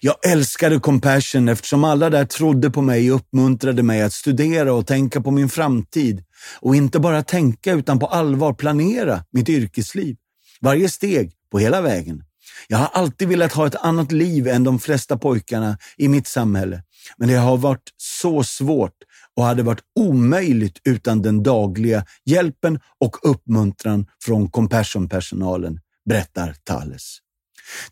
Jag 0.00 0.26
älskade 0.26 0.80
Compassion 0.80 1.48
eftersom 1.48 1.84
alla 1.84 2.10
där 2.10 2.24
trodde 2.24 2.70
på 2.70 2.82
mig 2.82 3.12
och 3.12 3.16
uppmuntrade 3.16 3.82
mig 3.82 4.02
att 4.02 4.12
studera 4.12 4.72
och 4.72 4.86
tänka 4.86 5.20
på 5.20 5.30
min 5.30 5.48
framtid. 5.48 6.24
Och 6.60 6.76
inte 6.76 7.00
bara 7.00 7.22
tänka 7.22 7.72
utan 7.72 7.98
på 7.98 8.06
allvar 8.06 8.54
planera 8.54 9.24
mitt 9.32 9.48
yrkesliv. 9.48 10.16
Varje 10.60 10.88
steg 10.88 11.32
på 11.52 11.58
hela 11.58 11.80
vägen. 11.80 12.24
Jag 12.68 12.78
har 12.78 12.86
alltid 12.92 13.28
velat 13.28 13.52
ha 13.52 13.66
ett 13.66 13.74
annat 13.74 14.12
liv 14.12 14.48
än 14.48 14.64
de 14.64 14.78
flesta 14.78 15.18
pojkarna 15.18 15.78
i 15.96 16.08
mitt 16.08 16.26
samhälle. 16.26 16.82
Men 17.16 17.28
det 17.28 17.34
har 17.34 17.56
varit 17.56 17.94
så 17.96 18.44
svårt 18.44 18.94
och 19.36 19.44
hade 19.44 19.62
varit 19.62 19.82
omöjligt 20.00 20.78
utan 20.84 21.22
den 21.22 21.42
dagliga 21.42 22.04
hjälpen 22.24 22.80
och 23.00 23.16
uppmuntran 23.22 24.06
från 24.24 24.50
Compassion-personalen, 24.50 25.80
berättar 26.08 26.54
Thales. 26.64 27.18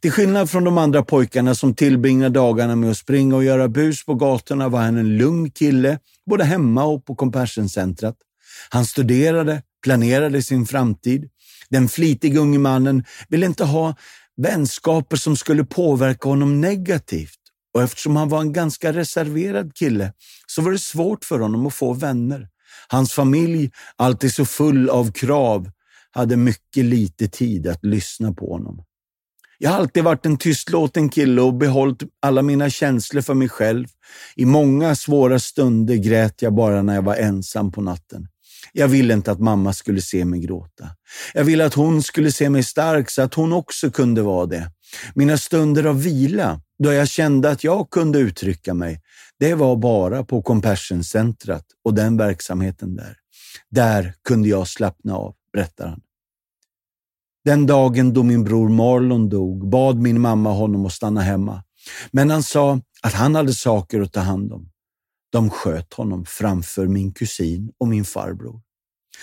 Till 0.01 0.13
skillnad 0.13 0.51
från 0.51 0.65
de 0.65 0.79
andra 0.79 1.03
pojkarna 1.03 1.55
som 1.55 1.75
tillbringar 1.75 2.31
dagarna 2.31 2.77
med 2.77 2.91
att 2.91 2.99
springa 2.99 3.37
och 3.37 3.45
göra 3.45 3.69
bus 3.69 4.05
på 4.05 4.15
gatorna 4.15 4.69
var 4.69 4.81
han 4.81 4.97
en 4.97 5.17
lugn 5.17 5.51
kille, 5.51 5.99
både 6.27 6.45
hemma 6.45 6.85
och 6.85 7.05
på 7.05 7.15
Compassion-centret. 7.15 8.15
Han 8.71 8.87
studerade, 8.87 9.63
planerade 9.83 10.43
sin 10.43 10.67
framtid. 10.67 11.29
Den 11.71 11.89
flitiga 11.89 12.41
unge 12.41 12.59
mannen 12.59 13.05
ville 13.29 13.47
inte 13.47 13.65
ha 13.65 13.95
vänskaper 14.37 15.17
som 15.17 15.37
skulle 15.37 15.65
påverka 15.65 16.29
honom 16.29 16.61
negativt. 16.61 17.39
Och 17.75 17.83
eftersom 17.83 18.17
han 18.17 18.29
var 18.29 18.41
en 18.41 18.53
ganska 18.53 18.93
reserverad 18.93 19.75
kille 19.75 20.13
så 20.47 20.63
var 20.63 20.73
det 20.73 20.79
svårt 20.79 21.25
för 21.25 21.39
honom 21.39 21.67
att 21.67 21.75
få 21.75 21.93
vänner. 21.93 22.49
Hans 22.89 23.13
familj, 23.13 23.71
alltid 23.97 24.35
så 24.35 24.45
full 24.45 24.91
av 24.91 25.13
krav, 25.13 25.71
hade 26.11 26.37
mycket 26.37 26.85
lite 26.85 27.29
tid 27.29 27.67
att 27.67 27.85
lyssna 27.85 28.33
på 28.33 28.53
honom. 28.53 28.83
Jag 29.59 29.71
har 29.71 29.79
alltid 29.79 30.05
varit 30.05 30.27
en 30.27 30.37
tystlåten 30.37 31.09
kille 31.09 31.41
och 31.43 31.55
behållit 31.55 32.03
alla 32.23 32.43
mina 32.43 32.71
känslor 32.71 33.23
för 33.23 33.35
mig 33.35 33.49
själv. 33.49 33.87
I 34.37 34.45
många 34.45 34.95
svåra 34.95 35.39
stunder 35.39 35.95
grät 35.95 36.43
jag 36.43 36.55
bara 36.55 36.83
när 36.83 36.95
jag 36.95 37.03
var 37.03 37.17
ensam 37.17 37.73
på 37.73 37.81
natten. 37.81 38.29
Jag 38.73 38.89
ville 38.89 39.15
inte 39.15 39.33
att 39.33 39.41
mamma 39.41 39.73
skulle 39.73 40.01
se 40.01 40.25
mig 40.25 40.41
gråta. 40.41 40.89
Jag 41.35 41.45
ville 41.45 41.67
att 41.67 41.75
hon 41.75 42.03
skulle 42.03 42.33
se 42.33 42.51
mig 42.51 42.63
stark 42.63 43.11
så 43.11 43.23
att 43.23 43.35
hon 43.35 43.53
också 43.53 43.91
kunde 43.91 44.23
vara 44.23 44.47
det. 44.47 44.71
Mina 45.15 45.39
stunder 45.39 45.85
av 45.85 46.03
vila, 46.03 46.61
då 46.79 46.93
jag 46.93 47.09
kände 47.09 47.51
att 47.51 47.65
jag 47.65 47.91
kunde 47.91 48.19
uttrycka 48.19 48.75
mig, 48.75 49.01
det 49.39 49.55
var 49.55 49.77
bara 49.77 50.25
på 50.25 50.43
Compassion-centret 50.43 51.65
och 51.85 51.95
den 51.95 52.17
verksamheten 52.17 52.97
där. 52.97 53.17
Där 53.71 54.15
kunde 54.25 54.49
jag 54.49 54.69
slappna 54.69 55.15
av, 55.15 55.35
berättar 55.53 55.89
han. 55.89 56.01
Den 57.49 57.67
dagen 57.67 58.13
då 58.13 58.23
min 58.23 58.45
bror 58.45 58.69
Marlon 58.69 59.29
dog 59.29 59.69
bad 59.69 59.99
min 59.99 60.21
mamma 60.21 60.53
honom 60.53 60.87
att 60.87 60.93
stanna 60.93 61.21
hemma. 61.21 61.63
Men 62.11 62.31
han 62.31 62.43
sa 62.43 62.81
att 63.03 63.13
han 63.15 63.35
hade 63.35 63.53
saker 63.53 64.01
att 64.01 64.13
ta 64.13 64.21
hand 64.21 64.53
om. 64.53 64.71
De 65.33 65.51
sköt 65.51 65.95
honom 65.95 66.25
framför 66.27 66.87
min 66.87 67.13
kusin 67.13 67.73
och 67.79 67.89
min 67.89 68.05
farbror. 68.05 68.61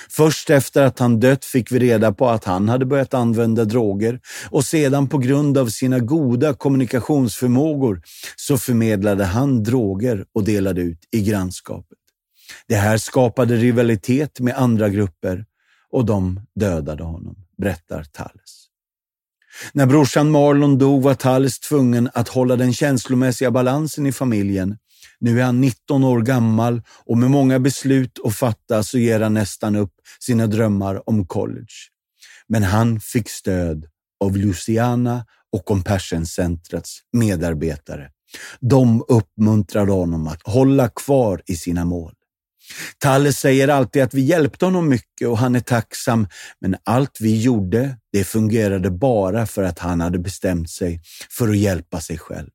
Först 0.10 0.50
efter 0.50 0.84
att 0.84 1.00
han 1.00 1.20
dött 1.20 1.46
fick 1.46 1.72
vi 1.72 1.80
reda 1.80 2.12
på 2.12 2.30
att 2.30 2.44
han 2.44 2.70
hade 2.70 2.86
börjat 2.86 3.14
använda 3.14 3.66
droger 3.66 4.20
och 4.50 4.66
sedan 4.66 5.08
på 5.08 5.18
grund 5.18 5.58
av 5.58 5.68
sina 5.68 6.00
goda 6.00 6.54
kommunikationsförmågor 6.54 8.02
så 8.36 8.58
förmedlade 8.58 9.26
han 9.26 9.64
droger 9.64 10.26
och 10.34 10.44
delade 10.44 10.82
ut 10.82 11.00
i 11.12 11.22
grannskapet. 11.22 11.98
Det 12.68 12.76
här 12.76 12.98
skapade 12.98 13.56
rivalitet 13.56 14.40
med 14.40 14.56
andra 14.56 14.90
grupper 14.90 15.46
och 15.92 16.06
de 16.06 16.40
dödade 16.56 17.04
honom, 17.04 17.45
berättar 17.58 18.04
Talles. 18.04 18.66
När 19.74 19.86
brorsan 19.86 20.32
Marlon 20.32 20.78
dog 20.78 21.04
var 21.04 21.14
Talles 21.14 21.60
tvungen 21.60 22.10
att 22.14 22.28
hålla 22.28 22.56
den 22.56 22.74
känslomässiga 22.74 23.52
balansen 23.52 24.06
i 24.06 24.12
familjen. 24.12 24.78
Nu 25.20 25.40
är 25.40 25.44
han 25.44 25.62
19 25.62 26.04
år 26.04 26.22
gammal 26.22 26.82
och 27.06 27.18
med 27.18 27.32
många 27.32 27.60
beslut 27.60 28.20
att 28.24 28.36
fatta 28.36 28.84
så 28.84 28.98
ger 28.98 29.20
han 29.20 29.34
nästan 29.34 29.76
upp 29.76 29.94
sina 30.20 30.48
drömmar 30.48 31.10
om 31.10 31.28
college. 31.28 31.74
Men 32.48 32.64
han 32.64 33.00
fick 33.00 33.30
stöd 33.30 33.86
av 34.20 34.38
Luciana 34.38 35.26
och 35.52 35.66
Compassion-centrets 35.66 37.00
medarbetare. 37.14 38.10
De 38.60 39.04
uppmuntrade 39.08 39.92
honom 39.92 40.28
att 40.28 40.42
hålla 40.44 40.90
kvar 40.90 41.42
i 41.46 41.56
sina 41.56 41.86
mål. 41.86 42.14
Talle 42.98 43.34
säger 43.34 43.68
alltid 43.68 44.04
att 44.04 44.14
vi 44.14 44.22
hjälpte 44.22 44.66
honom 44.66 44.90
mycket 44.90 45.28
och 45.28 45.38
han 45.38 45.56
är 45.56 45.60
tacksam, 45.60 46.28
men 46.62 46.76
allt 46.84 47.18
vi 47.20 47.42
gjorde, 47.42 47.98
det 48.12 48.24
fungerade 48.24 48.92
bara 48.92 49.46
för 49.46 49.64
att 49.64 49.80
han 49.80 50.02
hade 50.02 50.20
bestämt 50.20 50.70
sig 50.70 51.02
för 51.30 51.50
att 51.50 51.58
hjälpa 51.58 52.02
sig 52.02 52.18
själv. 52.18 52.50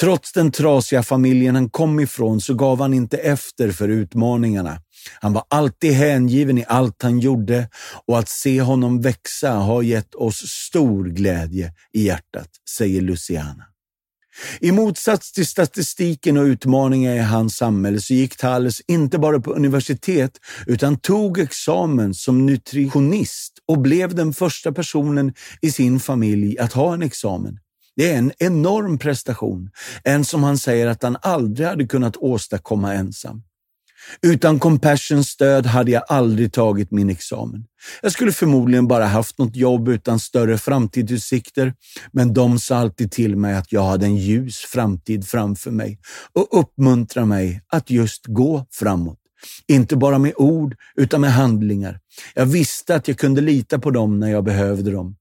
Trots 0.00 0.32
den 0.32 0.52
trasiga 0.52 1.02
familjen 1.02 1.54
han 1.54 1.70
kom 1.70 2.00
ifrån 2.00 2.40
så 2.40 2.54
gav 2.54 2.80
han 2.80 2.94
inte 2.94 3.16
efter 3.16 3.70
för 3.70 3.88
utmaningarna. 3.88 4.78
Han 5.20 5.32
var 5.32 5.44
alltid 5.48 5.92
hängiven 5.92 6.58
i 6.58 6.64
allt 6.68 7.02
han 7.02 7.18
gjorde 7.18 7.68
och 8.06 8.18
att 8.18 8.28
se 8.28 8.62
honom 8.62 9.00
växa 9.00 9.50
har 9.50 9.82
gett 9.82 10.14
oss 10.14 10.36
stor 10.36 11.04
glädje 11.04 11.72
i 11.92 12.02
hjärtat, 12.06 12.48
säger 12.76 13.00
Luciana. 13.00 13.64
I 14.60 14.72
motsats 14.72 15.32
till 15.32 15.46
statistiken 15.46 16.36
och 16.36 16.44
utmaningar 16.44 17.14
i 17.14 17.18
hans 17.18 17.56
samhälle 17.56 18.00
så 18.00 18.14
gick 18.14 18.36
Thales 18.36 18.80
inte 18.88 19.18
bara 19.18 19.40
på 19.40 19.52
universitet 19.52 20.32
utan 20.66 20.96
tog 20.96 21.38
examen 21.38 22.14
som 22.14 22.46
nutritionist 22.46 23.52
och 23.66 23.78
blev 23.78 24.14
den 24.14 24.32
första 24.32 24.72
personen 24.72 25.34
i 25.60 25.70
sin 25.70 26.00
familj 26.00 26.58
att 26.58 26.72
ha 26.72 26.94
en 26.94 27.02
examen. 27.02 27.58
Det 27.96 28.12
är 28.12 28.18
en 28.18 28.32
enorm 28.38 28.98
prestation, 28.98 29.70
en 30.04 30.24
som 30.24 30.42
han 30.42 30.58
säger 30.58 30.86
att 30.86 31.02
han 31.02 31.16
aldrig 31.22 31.68
hade 31.68 31.86
kunnat 31.86 32.16
åstadkomma 32.16 32.94
ensam. 32.94 33.42
Utan 34.22 34.58
Compassions 34.58 35.28
stöd 35.28 35.66
hade 35.66 35.90
jag 35.90 36.02
aldrig 36.08 36.52
tagit 36.52 36.90
min 36.90 37.10
examen. 37.10 37.64
Jag 38.02 38.12
skulle 38.12 38.32
förmodligen 38.32 38.88
bara 38.88 39.06
haft 39.06 39.38
något 39.38 39.56
jobb 39.56 39.88
utan 39.88 40.20
större 40.20 40.58
framtidsutsikter, 40.58 41.74
men 42.12 42.34
de 42.34 42.58
sa 42.58 42.76
alltid 42.76 43.12
till 43.12 43.36
mig 43.36 43.54
att 43.54 43.72
jag 43.72 43.82
hade 43.82 44.06
en 44.06 44.16
ljus 44.16 44.56
framtid 44.56 45.28
framför 45.28 45.70
mig 45.70 45.98
och 46.32 46.60
uppmuntrade 46.60 47.26
mig 47.26 47.62
att 47.68 47.90
just 47.90 48.26
gå 48.26 48.66
framåt. 48.70 49.18
Inte 49.68 49.96
bara 49.96 50.18
med 50.18 50.32
ord, 50.36 50.76
utan 50.96 51.20
med 51.20 51.32
handlingar. 51.32 52.00
Jag 52.34 52.46
visste 52.46 52.94
att 52.94 53.08
jag 53.08 53.18
kunde 53.18 53.40
lita 53.40 53.78
på 53.78 53.90
dem 53.90 54.20
när 54.20 54.30
jag 54.30 54.44
behövde 54.44 54.90
dem. 54.90 55.16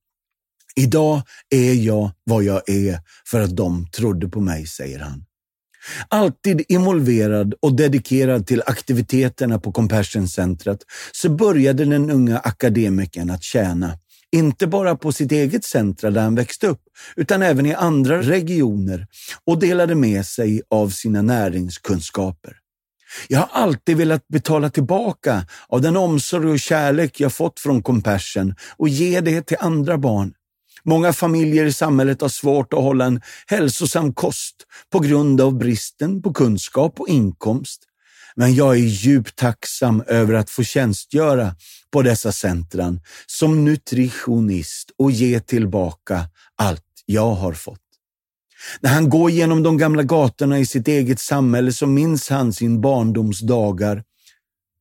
Idag 0.76 1.22
är 1.50 1.74
jag 1.74 2.12
vad 2.24 2.44
jag 2.44 2.70
är 2.70 3.00
för 3.26 3.42
att 3.42 3.56
de 3.56 3.88
trodde 3.88 4.30
på 4.30 4.42
mig, 4.42 4.68
säger 4.68 5.00
han. 5.00 5.27
Alltid 6.08 6.62
involverad 6.68 7.54
och 7.62 7.76
dedikerad 7.76 8.48
till 8.48 8.64
aktiviteterna 8.66 9.60
på 9.60 9.72
Compassion-centret 9.72 10.80
så 11.12 11.30
började 11.30 11.86
den 11.86 12.10
unga 12.10 12.40
akademikern 12.40 13.30
att 13.30 13.44
tjäna, 13.44 13.98
inte 14.32 14.68
bara 14.68 14.96
på 14.96 15.12
sitt 15.12 15.32
eget 15.32 15.64
centra 15.64 16.12
där 16.12 16.22
han 16.22 16.36
växte 16.36 16.68
upp, 16.68 16.82
utan 17.16 17.42
även 17.42 17.66
i 17.66 17.74
andra 17.74 18.22
regioner 18.22 19.08
och 19.46 19.60
delade 19.60 19.96
med 19.96 20.26
sig 20.26 20.62
av 20.70 20.90
sina 20.90 21.22
näringskunskaper. 21.22 22.54
Jag 23.28 23.40
har 23.40 23.50
alltid 23.52 23.98
velat 23.98 24.28
betala 24.28 24.70
tillbaka 24.70 25.46
av 25.68 25.82
den 25.82 25.98
omsorg 25.98 26.50
och 26.50 26.60
kärlek 26.60 27.20
jag 27.20 27.34
fått 27.34 27.60
från 27.60 27.84
Compassion 27.84 28.56
och 28.78 28.90
ge 28.90 29.22
det 29.22 29.42
till 29.42 29.58
andra 29.60 29.98
barn. 29.98 30.34
Många 30.88 31.14
familjer 31.14 31.66
i 31.66 31.74
samhället 31.74 32.22
har 32.22 32.30
svårt 32.30 32.74
att 32.74 32.80
hålla 32.80 33.06
en 33.06 33.22
hälsosam 33.48 34.14
kost 34.14 34.56
på 34.92 35.00
grund 35.00 35.42
av 35.42 35.58
bristen 35.58 36.22
på 36.22 36.34
kunskap 36.34 37.00
och 37.00 37.10
inkomst. 37.10 37.84
Men 38.36 38.56
jag 38.56 38.76
är 38.76 38.80
djupt 38.80 39.36
tacksam 39.36 40.04
över 40.08 40.34
att 40.34 40.50
få 40.50 40.64
tjänstgöra 40.64 41.56
på 41.92 42.02
dessa 42.02 42.32
centran 42.32 43.00
som 43.26 43.66
nutritionist 43.66 44.92
och 44.98 45.12
ge 45.12 45.40
tillbaka 45.40 46.30
allt 46.56 46.84
jag 47.06 47.32
har 47.32 47.54
fått. 47.54 47.80
När 48.80 48.90
han 48.90 49.10
går 49.10 49.32
genom 49.32 49.64
de 49.64 49.78
gamla 49.78 50.04
gatorna 50.04 50.60
i 50.60 50.66
sitt 50.66 50.88
eget 50.88 51.20
samhälle 51.20 51.72
så 51.72 51.88
minns 51.88 52.30
han 52.30 52.54
sin 52.54 52.82
barndoms 52.82 53.40
dagar. 53.40 54.04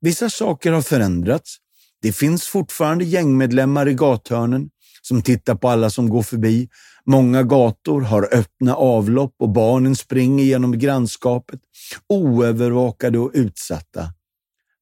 Vissa 0.00 0.30
saker 0.30 0.72
har 0.72 0.82
förändrats. 0.82 1.56
Det 2.02 2.12
finns 2.12 2.46
fortfarande 2.46 3.04
gängmedlemmar 3.04 3.88
i 3.88 3.94
gathörnen 3.94 4.70
som 5.08 5.22
tittar 5.22 5.54
på 5.54 5.68
alla 5.68 5.90
som 5.90 6.08
går 6.08 6.22
förbi. 6.22 6.68
Många 7.06 7.42
gator 7.42 8.00
har 8.00 8.28
öppna 8.34 8.74
avlopp 8.74 9.34
och 9.38 9.48
barnen 9.48 9.96
springer 9.96 10.44
genom 10.44 10.78
grannskapet, 10.78 11.60
oövervakade 12.08 13.18
och 13.18 13.30
utsatta. 13.34 14.12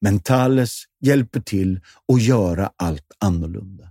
Men 0.00 0.20
Thales 0.20 0.82
hjälper 1.00 1.40
till 1.40 1.80
att 2.12 2.22
göra 2.22 2.70
allt 2.76 3.06
annorlunda. 3.18 3.84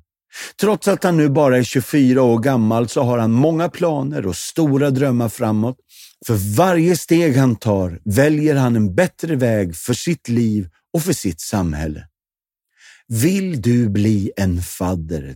Trots 0.61 0.87
att 0.87 1.03
han 1.03 1.17
nu 1.17 1.29
bara 1.29 1.57
är 1.57 1.63
24 1.63 2.21
år 2.21 2.39
gammal 2.39 2.87
så 2.87 3.03
har 3.03 3.17
han 3.17 3.31
många 3.31 3.69
planer 3.69 4.27
och 4.27 4.35
stora 4.35 4.89
drömmar 4.89 5.29
framåt. 5.29 5.77
För 6.25 6.55
varje 6.57 6.97
steg 6.97 7.37
han 7.37 7.55
tar 7.55 7.99
väljer 8.05 8.55
han 8.55 8.75
en 8.75 8.95
bättre 8.95 9.35
väg 9.35 9.75
för 9.75 9.93
sitt 9.93 10.29
liv 10.29 10.69
och 10.93 11.01
för 11.03 11.13
sitt 11.13 11.41
samhälle. 11.41 12.07
Vill 13.07 13.61
du 13.61 13.89
bli 13.89 14.31
en 14.37 14.61
fadder 14.61 15.35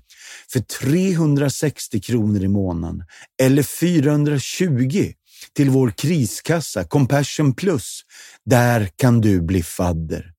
för 0.51 0.59
360 0.59 2.01
kronor 2.01 2.43
i 2.43 2.47
månaden 2.47 3.03
eller 3.41 3.63
420 3.63 5.13
till 5.53 5.69
vår 5.69 5.89
kriskassa 5.89 6.83
Compassion 6.83 7.55
Plus? 7.55 8.01
Där 8.45 8.89
kan 8.95 9.21
du 9.21 9.41
bli 9.41 9.63
fadder. 9.63 10.33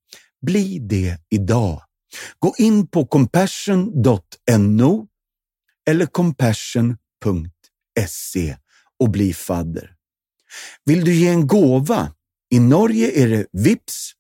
Bli 0.47 0.79
det 0.79 1.19
idag. 1.31 1.83
Gå 2.39 2.55
in 2.59 2.87
på 2.87 3.07
compassion.no 3.07 5.07
eller 5.89 6.07
compassion.se 6.07 8.57
och 8.99 9.11
bli 9.11 9.35
fadder. 9.35 9.95
Vill 10.85 11.05
du 11.05 11.15
ge 11.15 11.29
en 11.29 11.47
gåva? 11.47 12.15
I 12.51 12.61
Norge 12.61 13.23
är 13.23 13.29
det 13.29 13.47
VIPS 13.53 14.13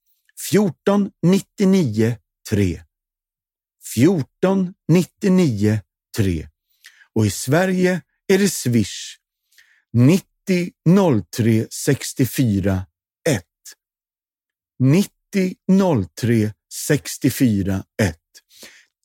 14 0.51 1.11
99 1.23 2.17
3. 2.51 2.81
14 3.99 4.75
99 4.89 5.81
3 6.17 6.49
och 7.15 7.27
i 7.27 7.31
Sverige 7.31 8.01
är 8.29 8.39
det 8.39 8.49
Swish 8.49 9.17
90 9.93 10.73
03 11.31 11.67
64 11.85 12.87
1. 13.29 13.45
90 14.79 15.55
03 16.17 16.53
64 16.87 17.83
1. 18.03 18.17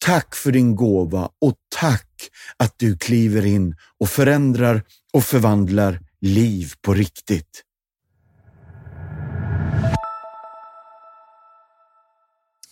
Tack 0.06 0.36
för 0.36 0.52
din 0.52 0.76
gåva 0.76 1.30
och 1.40 1.56
tack 1.76 2.30
att 2.58 2.80
du 2.80 2.98
kliver 2.98 3.46
in 3.46 3.76
och 4.00 4.10
förändrar 4.10 4.84
och 5.14 5.24
förvandlar 5.24 6.00
liv 6.22 6.74
på 6.82 6.94
riktigt. 6.94 7.64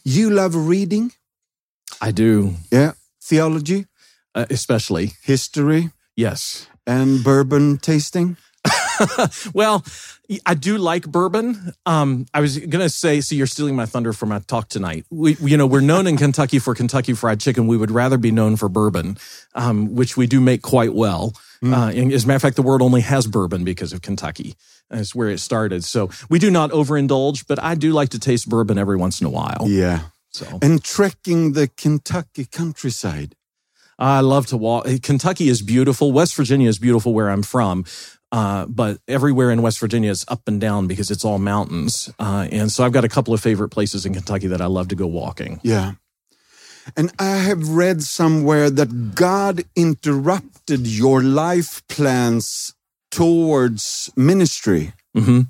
You 0.06 0.30
love 0.32 0.58
reading? 0.58 1.12
I 2.02 2.12
do. 2.12 2.56
Yeah. 2.72 2.94
Theology? 3.22 3.86
Uh, 4.34 4.46
especially. 4.50 5.12
History? 5.22 5.92
Yes. 6.16 6.68
And 6.88 7.24
bourbon 7.24 7.78
tasting? 7.78 8.38
well, 9.54 9.86
I 10.46 10.54
do 10.54 10.78
like 10.78 11.08
bourbon. 11.08 11.74
Um, 11.86 12.26
I 12.34 12.42
was 12.42 12.58
going 12.58 12.82
to 12.82 12.90
say, 12.90 13.22
so 13.22 13.36
you're 13.36 13.48
stealing 13.48 13.76
my 13.76 13.86
thunder 13.86 14.14
for 14.14 14.26
my 14.26 14.40
talk 14.40 14.70
tonight. 14.70 15.06
We, 15.10 15.36
you 15.36 15.58
know, 15.58 15.68
we're 15.68 15.82
known 15.82 16.08
in 16.08 16.18
Kentucky 16.18 16.60
for 16.60 16.74
Kentucky 16.74 17.14
Fried 17.14 17.40
Chicken. 17.40 17.68
We 17.68 17.78
would 17.78 17.92
rather 17.92 18.18
be 18.18 18.32
known 18.32 18.56
for 18.56 18.70
bourbon, 18.70 19.18
um, 19.56 19.96
which 19.96 20.18
we 20.18 20.28
do 20.28 20.42
make 20.42 20.62
quite 20.62 20.94
well. 20.94 21.34
Mm. 21.64 21.74
Uh, 21.74 21.92
and 21.92 22.12
as 22.12 22.24
a 22.24 22.28
matter 22.28 22.38
of 22.38 22.42
fact, 22.42 22.56
the 22.56 22.62
world 22.62 22.82
only 22.82 23.02
has 23.02 23.28
bourbon 23.28 23.64
because 23.64 23.94
of 23.94 24.02
Kentucky. 24.02 24.56
That's 24.90 25.16
where 25.16 25.30
it 25.30 25.40
started. 25.40 25.84
So 25.84 26.10
we 26.30 26.40
do 26.40 26.52
not 26.52 26.72
overindulge, 26.72 27.46
but 27.48 27.62
I 27.62 27.76
do 27.76 27.94
like 27.94 28.10
to 28.10 28.20
taste 28.20 28.50
bourbon 28.50 28.78
every 28.78 28.98
once 28.98 29.22
in 29.22 29.28
a 29.28 29.30
while. 29.30 29.66
Yeah. 29.68 30.02
So 30.32 30.60
and 30.62 30.84
trekking 30.84 31.54
the 31.54 31.68
Kentucky 31.68 32.46
countryside. 32.46 33.36
I 34.00 34.22
love 34.22 34.48
to 34.48 34.58
walk. 34.58 34.88
Kentucky 35.04 35.48
is 35.48 35.62
beautiful. 35.62 36.12
West 36.12 36.36
Virginia 36.36 36.68
is 36.68 36.80
beautiful 36.80 37.14
where 37.14 37.30
I'm 37.30 37.44
from. 37.44 37.86
Uh, 38.32 38.66
but 38.66 38.98
everywhere 39.08 39.52
in 39.52 39.62
West 39.62 39.80
Virginia 39.80 40.10
is 40.10 40.26
up 40.28 40.48
and 40.48 40.60
down 40.60 40.88
because 40.88 41.12
it's 41.12 41.26
all 41.26 41.38
mountains. 41.38 42.10
Uh, 42.18 42.48
and 42.52 42.72
so 42.72 42.84
I've 42.84 42.94
got 42.94 43.04
a 43.04 43.10
couple 43.10 43.34
of 43.34 43.42
favorite 43.42 43.70
places 43.70 44.06
in 44.06 44.14
Kentucky 44.14 44.48
that 44.48 44.62
I 44.62 44.66
love 44.68 44.88
to 44.88 44.96
go 44.96 45.06
walking. 45.06 45.60
Yeah. 45.64 45.94
And 46.98 47.12
I 47.20 47.36
have 47.36 47.70
read 47.70 48.02
somewhere 48.02 48.70
that 48.70 49.14
God 49.14 49.66
interrupted 49.76 50.88
your 50.88 51.22
life 51.22 51.86
plans 51.88 52.74
towards 53.12 54.10
ministry. 54.16 54.94
Mm-hmm. 55.16 55.42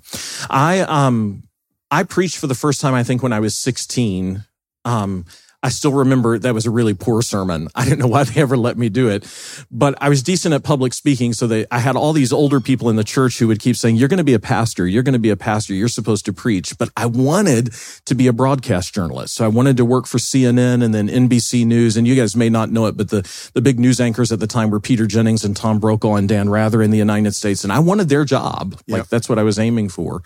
I, 0.50 0.80
um, 0.82 1.44
I 1.90 2.04
preached 2.04 2.38
for 2.38 2.48
the 2.48 2.56
first 2.56 2.82
time, 2.82 2.96
I 2.96 3.04
think, 3.04 3.24
when 3.24 3.32
I 3.32 3.40
was 3.40 3.56
16 3.56 4.44
um, 4.86 5.26
I 5.64 5.70
still 5.70 5.94
remember 5.94 6.40
that 6.40 6.56
was 6.56 6.66
a 6.66 6.72
really 6.72 6.96
poor 6.96 7.22
sermon. 7.22 7.68
I 7.76 7.84
didn't 7.84 8.00
know 8.00 8.08
why 8.08 8.24
they 8.24 8.42
ever 8.42 8.58
let 8.58 8.78
me 8.78 8.90
do 8.90 9.10
it, 9.10 9.28
but 9.70 9.96
I 10.02 10.10
was 10.10 10.24
decent 10.24 10.56
at 10.56 10.64
public 10.64 10.92
speaking. 10.94 11.34
So 11.34 11.46
they, 11.46 11.68
I 11.70 11.78
had 11.78 11.96
all 11.96 12.14
these 12.14 12.34
older 12.34 12.60
people 12.60 12.90
in 12.90 12.96
the 12.96 13.04
church 13.04 13.38
who 13.38 13.48
would 13.48 13.60
keep 13.60 13.76
saying, 13.76 13.98
you're 13.98 14.08
going 14.08 14.18
to 14.18 14.24
be 14.24 14.34
a 14.34 14.40
pastor. 14.40 14.88
You're 14.88 15.04
going 15.04 15.14
to 15.14 15.20
be 15.20 15.30
a 15.30 15.38
pastor. 15.38 15.76
You're 15.76 15.88
supposed 15.88 16.26
to 16.26 16.34
preach. 16.34 16.76
But 16.80 16.90
I 16.98 17.06
wanted 17.06 17.74
to 18.06 18.16
be 18.16 18.26
a 18.26 18.34
broadcast 18.34 18.96
journalist. 18.96 19.36
So 19.36 19.46
I 19.46 19.50
wanted 19.50 19.78
to 19.78 19.86
work 19.86 20.08
for 20.08 20.18
CNN 20.18 20.84
and 20.84 20.96
then 20.96 21.08
NBC 21.08 21.66
News. 21.66 21.96
And 21.96 22.08
you 22.08 22.16
guys 22.16 22.36
may 22.36 22.50
not 22.50 22.72
know 22.72 22.88
it, 22.88 22.98
but 22.98 23.10
the, 23.10 23.22
the 23.54 23.62
big 23.62 23.80
news 23.80 24.02
anchors 24.02 24.32
at 24.32 24.40
the 24.40 24.48
time 24.48 24.72
were 24.72 24.80
Peter 24.80 25.06
Jennings 25.06 25.44
and 25.44 25.56
Tom 25.56 25.80
Brokaw 25.80 26.16
and 26.16 26.28
Dan 26.28 26.50
Rather 26.50 26.82
in 26.82 26.90
the 26.90 26.98
United 26.98 27.36
States. 27.36 27.64
And 27.64 27.72
I 27.72 27.80
wanted 27.80 28.10
their 28.10 28.26
job. 28.26 28.74
Like 28.88 29.02
yep. 29.02 29.08
that's 29.10 29.30
what 29.30 29.38
I 29.38 29.44
was 29.44 29.60
aiming 29.60 29.90
for. 29.90 30.24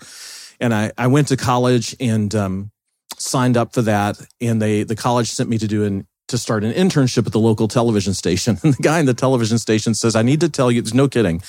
And 0.60 0.72
I, 0.72 0.92
I 0.96 1.08
went 1.08 1.28
to 1.28 1.36
college 1.36 1.94
and, 2.00 2.34
um, 2.34 2.70
signed 3.18 3.56
up 3.56 3.74
for 3.74 3.82
that 3.82 4.16
and 4.40 4.60
they 4.60 4.82
the 4.82 4.96
college 4.96 5.30
sent 5.30 5.48
me 5.48 5.58
to 5.58 5.66
do 5.66 5.84
an 5.84 6.06
to 6.28 6.36
start 6.36 6.64
an 6.64 6.72
internship 6.72 7.24
at 7.26 7.32
the 7.32 7.38
local 7.38 7.68
television 7.68 8.12
station. 8.12 8.58
And 8.66 8.74
the 8.74 8.82
guy 8.82 8.98
in 8.98 9.06
the 9.06 9.14
television 9.14 9.58
station 9.58 9.94
says, 9.94 10.16
I 10.16 10.22
need 10.22 10.40
to 10.40 10.48
tell 10.48 10.72
you, 10.72 10.82
there's 10.82 10.94
no 10.94 11.08
kidding. 11.08 11.40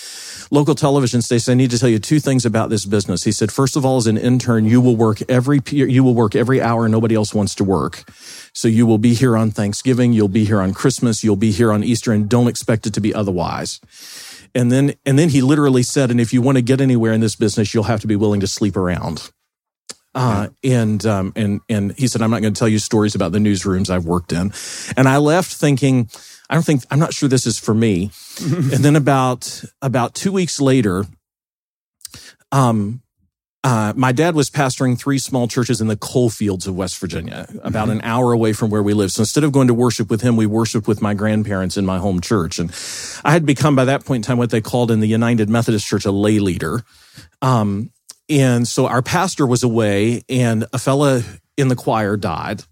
Local 0.51 0.75
television 0.75 1.23
station, 1.23 1.51
I 1.51 1.55
need 1.55 1.71
to 1.71 1.79
tell 1.79 1.89
you 1.89 1.97
two 1.97 2.19
things 2.19 2.45
about 2.45 2.69
this 2.69 2.85
business. 2.85 3.23
He 3.23 3.31
said, 3.31 3.51
first 3.51 3.75
of 3.75 3.85
all, 3.85 3.97
as 3.97 4.05
an 4.05 4.17
intern, 4.17 4.65
you 4.65 4.79
will 4.79 4.95
work 4.95 5.19
every, 5.27 5.61
you 5.65 6.03
will 6.03 6.13
work 6.13 6.35
every 6.35 6.61
hour 6.61 6.87
nobody 6.87 7.15
else 7.15 7.33
wants 7.33 7.55
to 7.55 7.63
work. 7.63 8.03
So 8.53 8.67
you 8.67 8.85
will 8.85 8.99
be 8.99 9.15
here 9.15 9.35
on 9.35 9.49
Thanksgiving. 9.49 10.13
You'll 10.13 10.27
be 10.27 10.45
here 10.45 10.61
on 10.61 10.73
Christmas. 10.73 11.23
You'll 11.23 11.37
be 11.37 11.51
here 11.51 11.73
on 11.73 11.83
Easter 11.83 12.11
and 12.11 12.29
don't 12.29 12.47
expect 12.47 12.85
it 12.85 12.93
to 12.93 13.01
be 13.01 13.15
otherwise. 13.15 13.79
And 14.53 14.71
then, 14.71 14.93
and 15.05 15.17
then 15.17 15.29
he 15.29 15.41
literally 15.41 15.83
said, 15.83 16.11
and 16.11 16.21
if 16.21 16.33
you 16.33 16.41
want 16.41 16.57
to 16.57 16.61
get 16.61 16.81
anywhere 16.81 17.13
in 17.13 17.21
this 17.21 17.35
business, 17.35 17.73
you'll 17.73 17.83
have 17.85 18.01
to 18.01 18.07
be 18.07 18.15
willing 18.15 18.41
to 18.41 18.47
sleep 18.47 18.77
around. 18.77 19.31
Uh, 20.17 20.47
and 20.63 21.05
um, 21.05 21.31
and 21.35 21.61
and 21.69 21.95
he 21.95 22.07
said, 22.07 22.23
I'm 22.23 22.31
not 22.31 22.41
going 22.41 22.51
to 22.51 22.57
tell 22.57 22.67
you 22.67 22.79
stories 22.79 23.13
about 23.13 23.33
the 23.33 23.37
newsrooms 23.37 23.91
I've 23.91 24.05
worked 24.05 24.33
in. 24.33 24.51
And 24.97 25.07
I 25.07 25.17
left 25.17 25.53
thinking, 25.53 26.09
I 26.49 26.55
don't 26.55 26.63
think 26.63 26.81
I'm 26.89 26.97
not 26.97 27.13
sure 27.13 27.29
this 27.29 27.45
is 27.45 27.59
for 27.59 27.75
me. 27.75 28.09
and 28.41 28.83
then 28.83 28.95
about 28.95 29.63
about 29.79 30.15
two 30.15 30.31
weeks 30.31 30.59
later, 30.59 31.05
um, 32.51 33.03
uh, 33.63 33.93
my 33.95 34.11
dad 34.11 34.33
was 34.33 34.49
pastoring 34.49 34.97
three 34.97 35.19
small 35.19 35.47
churches 35.47 35.81
in 35.81 35.87
the 35.87 35.95
coal 35.95 36.31
fields 36.31 36.65
of 36.65 36.75
West 36.75 36.97
Virginia, 36.97 37.47
about 37.61 37.89
an 37.89 38.01
hour 38.01 38.31
away 38.31 38.53
from 38.53 38.71
where 38.71 38.81
we 38.81 38.95
live. 38.95 39.11
So 39.11 39.21
instead 39.21 39.43
of 39.43 39.51
going 39.51 39.67
to 39.67 39.73
worship 39.75 40.09
with 40.09 40.21
him, 40.21 40.35
we 40.35 40.47
worshiped 40.47 40.87
with 40.87 40.99
my 40.99 41.13
grandparents 41.13 41.77
in 41.77 41.85
my 41.85 41.99
home 41.99 42.21
church. 42.21 42.57
And 42.57 42.71
I 43.23 43.33
had 43.33 43.45
become 43.45 43.75
by 43.75 43.85
that 43.85 44.03
point 44.03 44.25
in 44.25 44.27
time 44.27 44.39
what 44.39 44.49
they 44.49 44.61
called 44.61 44.89
in 44.89 44.99
the 44.99 45.07
United 45.07 45.47
Methodist 45.47 45.85
Church 45.85 46.05
a 46.05 46.11
lay 46.11 46.39
leader. 46.39 46.83
Um, 47.43 47.91
and 48.29 48.67
so 48.67 48.87
our 48.87 49.01
pastor 49.01 49.45
was 49.45 49.63
away 49.63 50.23
and 50.29 50.65
a 50.73 50.79
fella 50.79 51.23
in 51.55 51.67
the 51.67 51.75
choir 51.75 52.17
died. 52.17 52.63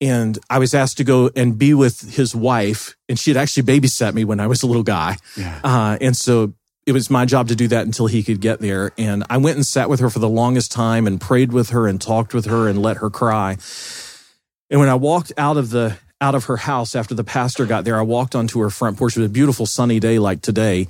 And 0.00 0.38
I 0.48 0.58
was 0.58 0.72
asked 0.72 0.96
to 0.96 1.04
go 1.04 1.30
and 1.36 1.58
be 1.58 1.74
with 1.74 2.14
his 2.14 2.34
wife. 2.34 2.96
And 3.08 3.18
she 3.18 3.30
had 3.30 3.36
actually 3.36 3.64
babysat 3.64 4.14
me 4.14 4.24
when 4.24 4.40
I 4.40 4.46
was 4.46 4.62
a 4.62 4.66
little 4.66 4.82
guy. 4.82 5.18
Yeah. 5.36 5.60
Uh, 5.62 5.98
and 6.00 6.16
so 6.16 6.54
it 6.86 6.92
was 6.92 7.10
my 7.10 7.26
job 7.26 7.48
to 7.48 7.56
do 7.56 7.68
that 7.68 7.84
until 7.84 8.06
he 8.06 8.22
could 8.22 8.40
get 8.40 8.60
there. 8.60 8.92
And 8.96 9.24
I 9.28 9.36
went 9.36 9.56
and 9.56 9.66
sat 9.66 9.90
with 9.90 10.00
her 10.00 10.08
for 10.08 10.18
the 10.18 10.28
longest 10.28 10.72
time 10.72 11.06
and 11.06 11.20
prayed 11.20 11.52
with 11.52 11.70
her 11.70 11.86
and 11.86 12.00
talked 12.00 12.32
with 12.32 12.46
her 12.46 12.66
and 12.66 12.80
let 12.80 12.96
her 12.98 13.10
cry. 13.10 13.58
And 14.70 14.80
when 14.80 14.88
I 14.88 14.94
walked 14.94 15.32
out 15.36 15.58
of 15.58 15.70
the 15.70 15.98
out 16.22 16.34
of 16.34 16.44
her 16.44 16.58
house 16.58 16.94
after 16.94 17.14
the 17.14 17.24
pastor 17.24 17.64
got 17.64 17.84
there, 17.84 17.98
I 17.98 18.02
walked 18.02 18.34
onto 18.34 18.60
her 18.60 18.70
front 18.70 18.98
porch. 18.98 19.16
It 19.16 19.20
was 19.20 19.30
a 19.30 19.32
beautiful 19.32 19.64
sunny 19.66 20.00
day 20.00 20.18
like 20.18 20.42
today 20.42 20.86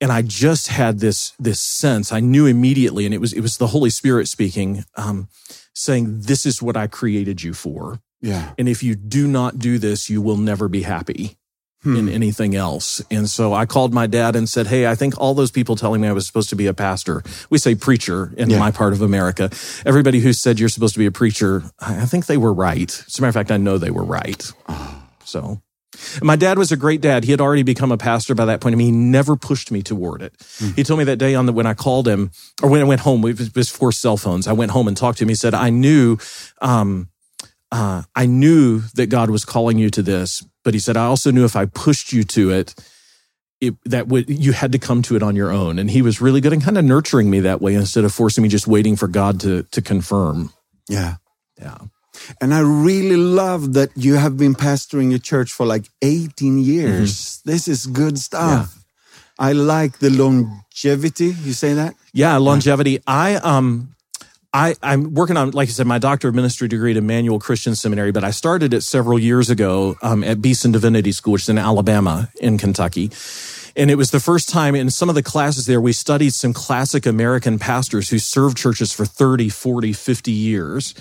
and 0.00 0.10
I 0.10 0.22
just 0.22 0.68
had 0.68 1.00
this 1.00 1.32
this 1.38 1.60
sense. 1.60 2.12
I 2.12 2.20
knew 2.20 2.46
immediately, 2.46 3.04
and 3.04 3.14
it 3.14 3.20
was 3.20 3.32
it 3.32 3.40
was 3.40 3.58
the 3.58 3.68
Holy 3.68 3.90
Spirit 3.90 4.28
speaking, 4.28 4.84
um, 4.96 5.28
saying, 5.74 6.22
"This 6.22 6.46
is 6.46 6.62
what 6.62 6.76
I 6.76 6.86
created 6.86 7.42
you 7.42 7.54
for." 7.54 8.00
Yeah. 8.20 8.52
And 8.58 8.68
if 8.68 8.82
you 8.82 8.94
do 8.94 9.26
not 9.26 9.58
do 9.58 9.78
this, 9.78 10.10
you 10.10 10.20
will 10.20 10.36
never 10.36 10.68
be 10.68 10.82
happy 10.82 11.38
hmm. 11.82 11.96
in 11.96 12.08
anything 12.08 12.54
else. 12.54 13.02
And 13.10 13.28
so 13.28 13.54
I 13.54 13.66
called 13.66 13.94
my 13.94 14.06
dad 14.06 14.36
and 14.36 14.48
said, 14.48 14.66
Hey, 14.66 14.86
I 14.86 14.94
think 14.94 15.18
all 15.18 15.34
those 15.34 15.50
people 15.50 15.76
telling 15.76 16.00
me 16.00 16.08
I 16.08 16.12
was 16.12 16.26
supposed 16.26 16.50
to 16.50 16.56
be 16.56 16.66
a 16.66 16.74
pastor, 16.74 17.22
we 17.48 17.58
say 17.58 17.74
preacher 17.74 18.32
in 18.36 18.50
yeah. 18.50 18.58
my 18.58 18.70
part 18.70 18.92
of 18.92 19.02
America. 19.02 19.50
Everybody 19.86 20.20
who 20.20 20.32
said 20.32 20.60
you're 20.60 20.68
supposed 20.68 20.94
to 20.94 20.98
be 20.98 21.06
a 21.06 21.12
preacher, 21.12 21.62
I 21.78 22.06
think 22.06 22.26
they 22.26 22.36
were 22.36 22.52
right. 22.52 22.90
As 23.06 23.18
a 23.18 23.22
matter 23.22 23.28
of 23.30 23.34
fact, 23.34 23.50
I 23.50 23.56
know 23.56 23.78
they 23.78 23.90
were 23.90 24.04
right. 24.04 24.50
Oh. 24.68 25.02
So 25.24 25.62
my 26.22 26.36
dad 26.36 26.58
was 26.58 26.72
a 26.72 26.76
great 26.76 27.00
dad. 27.00 27.24
He 27.24 27.30
had 27.30 27.40
already 27.40 27.62
become 27.62 27.92
a 27.92 27.96
pastor 27.96 28.34
by 28.34 28.44
that 28.46 28.60
point. 28.60 28.74
I 28.74 28.76
mean, 28.76 28.94
he 28.94 29.00
never 29.00 29.36
pushed 29.36 29.70
me 29.70 29.82
toward 29.82 30.22
it. 30.22 30.36
Mm. 30.58 30.76
He 30.76 30.84
told 30.84 30.98
me 30.98 31.04
that 31.04 31.16
day 31.16 31.34
on 31.34 31.46
the, 31.46 31.52
when 31.52 31.66
I 31.66 31.74
called 31.74 32.06
him 32.08 32.30
or 32.62 32.68
when 32.68 32.80
I 32.80 32.84
went 32.84 33.00
home, 33.02 33.24
it 33.26 33.54
was 33.54 33.70
for 33.70 33.92
cell 33.92 34.16
phones. 34.16 34.46
I 34.46 34.52
went 34.52 34.70
home 34.70 34.88
and 34.88 34.96
talked 34.96 35.18
to 35.18 35.24
him. 35.24 35.28
He 35.28 35.34
said, 35.34 35.54
I 35.54 35.70
knew, 35.70 36.18
um, 36.60 37.08
uh, 37.72 38.02
I 38.16 38.26
knew 38.26 38.80
that 38.94 39.06
God 39.06 39.30
was 39.30 39.44
calling 39.44 39.78
you 39.78 39.90
to 39.90 40.02
this, 40.02 40.44
but 40.64 40.74
he 40.74 40.80
said, 40.80 40.96
I 40.96 41.06
also 41.06 41.30
knew 41.30 41.44
if 41.44 41.56
I 41.56 41.66
pushed 41.66 42.12
you 42.12 42.24
to 42.24 42.50
it, 42.50 42.74
it, 43.60 43.74
that 43.84 44.08
would 44.08 44.28
you 44.28 44.52
had 44.52 44.72
to 44.72 44.78
come 44.78 45.02
to 45.02 45.16
it 45.16 45.22
on 45.22 45.36
your 45.36 45.50
own. 45.50 45.78
And 45.78 45.90
he 45.90 46.02
was 46.02 46.20
really 46.20 46.40
good 46.40 46.52
and 46.52 46.64
kind 46.64 46.78
of 46.78 46.84
nurturing 46.84 47.30
me 47.30 47.40
that 47.40 47.60
way 47.60 47.74
instead 47.74 48.04
of 48.04 48.12
forcing 48.12 48.42
me 48.42 48.48
just 48.48 48.66
waiting 48.66 48.96
for 48.96 49.06
God 49.06 49.40
to 49.40 49.64
to 49.64 49.82
confirm. 49.82 50.50
Yeah. 50.88 51.16
Yeah. 51.60 51.76
And 52.40 52.54
I 52.54 52.60
really 52.60 53.16
love 53.16 53.74
that 53.74 53.90
you 53.96 54.14
have 54.14 54.36
been 54.36 54.54
pastoring 54.54 55.14
a 55.14 55.18
church 55.18 55.52
for 55.52 55.66
like 55.66 55.86
18 56.02 56.58
years. 56.58 57.12
Mm-hmm. 57.12 57.50
This 57.50 57.68
is 57.68 57.86
good 57.86 58.18
stuff. 58.18 58.74
Yeah. 58.74 58.80
I 59.38 59.52
like 59.52 59.98
the 59.98 60.10
longevity. 60.10 61.34
You 61.42 61.54
say 61.54 61.74
that? 61.74 61.94
Yeah, 62.12 62.36
longevity. 62.36 63.00
I 63.06 63.36
um 63.36 63.94
I, 64.52 64.74
I'm 64.82 65.14
working 65.14 65.36
on, 65.36 65.52
like 65.52 65.68
I 65.68 65.72
said, 65.72 65.86
my 65.86 65.98
doctor 65.98 66.28
of 66.28 66.34
ministry 66.34 66.66
degree 66.66 66.90
at 66.90 66.96
Emmanuel 66.96 67.38
Christian 67.38 67.76
Seminary, 67.76 68.10
but 68.10 68.24
I 68.24 68.32
started 68.32 68.74
it 68.74 68.82
several 68.82 69.16
years 69.16 69.48
ago 69.48 69.96
um, 70.02 70.24
at 70.24 70.42
Beeson 70.42 70.72
Divinity 70.72 71.12
School, 71.12 71.34
which 71.34 71.42
is 71.42 71.48
in 71.48 71.58
Alabama, 71.58 72.28
in 72.40 72.58
Kentucky. 72.58 73.12
And 73.76 73.90
it 73.90 73.94
was 73.94 74.10
the 74.10 74.18
first 74.18 74.48
time 74.48 74.74
in 74.74 74.90
some 74.90 75.08
of 75.08 75.14
the 75.14 75.22
classes 75.22 75.66
there, 75.66 75.80
we 75.80 75.92
studied 75.92 76.34
some 76.34 76.52
classic 76.52 77.06
American 77.06 77.60
pastors 77.60 78.10
who 78.10 78.18
served 78.18 78.56
churches 78.56 78.92
for 78.92 79.06
30, 79.06 79.48
40, 79.48 79.92
50 79.92 80.32
years. 80.32 80.94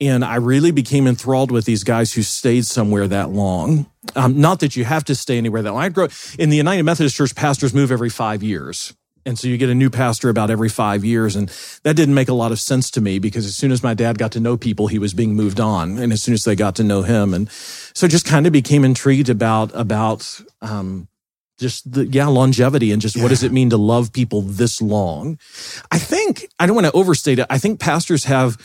And 0.00 0.24
I 0.24 0.36
really 0.36 0.72
became 0.72 1.06
enthralled 1.06 1.50
with 1.50 1.66
these 1.66 1.84
guys 1.84 2.12
who 2.12 2.22
stayed 2.22 2.66
somewhere 2.66 3.06
that 3.08 3.30
long. 3.30 3.86
Um, 4.16 4.40
not 4.40 4.60
that 4.60 4.76
you 4.76 4.84
have 4.84 5.04
to 5.04 5.14
stay 5.14 5.38
anywhere 5.38 5.62
that 5.62 5.72
long. 5.72 5.82
I 5.82 5.88
grew 5.88 6.08
in 6.38 6.50
the 6.50 6.56
United 6.56 6.82
Methodist 6.82 7.16
Church. 7.16 7.34
Pastors 7.34 7.72
move 7.72 7.92
every 7.92 8.10
five 8.10 8.42
years. 8.42 8.92
And 9.26 9.38
so 9.38 9.48
you 9.48 9.56
get 9.56 9.70
a 9.70 9.74
new 9.74 9.88
pastor 9.88 10.28
about 10.28 10.50
every 10.50 10.68
five 10.68 11.04
years. 11.04 11.36
And 11.36 11.48
that 11.82 11.96
didn't 11.96 12.14
make 12.14 12.28
a 12.28 12.34
lot 12.34 12.52
of 12.52 12.58
sense 12.58 12.90
to 12.90 13.00
me 13.00 13.18
because 13.18 13.46
as 13.46 13.56
soon 13.56 13.72
as 13.72 13.82
my 13.82 13.94
dad 13.94 14.18
got 14.18 14.32
to 14.32 14.40
know 14.40 14.56
people, 14.56 14.88
he 14.88 14.98
was 14.98 15.14
being 15.14 15.34
moved 15.34 15.60
on. 15.60 15.96
And 15.98 16.12
as 16.12 16.22
soon 16.22 16.34
as 16.34 16.44
they 16.44 16.56
got 16.56 16.74
to 16.76 16.84
know 16.84 17.02
him. 17.02 17.32
And 17.32 17.50
so 17.50 18.06
just 18.06 18.26
kind 18.26 18.46
of 18.46 18.52
became 18.52 18.84
intrigued 18.84 19.30
about, 19.30 19.70
about, 19.74 20.40
um, 20.60 21.08
just 21.56 21.90
the, 21.90 22.04
yeah, 22.06 22.26
longevity 22.26 22.90
and 22.90 23.00
just 23.00 23.16
yeah. 23.16 23.22
what 23.22 23.28
does 23.28 23.44
it 23.44 23.52
mean 23.52 23.70
to 23.70 23.76
love 23.76 24.12
people 24.12 24.42
this 24.42 24.82
long? 24.82 25.38
I 25.90 25.98
think, 25.98 26.48
I 26.58 26.66
don't 26.66 26.74
want 26.74 26.88
to 26.88 26.92
overstate 26.92 27.38
it. 27.38 27.46
I 27.48 27.58
think 27.58 27.78
pastors 27.78 28.24
have, 28.24 28.58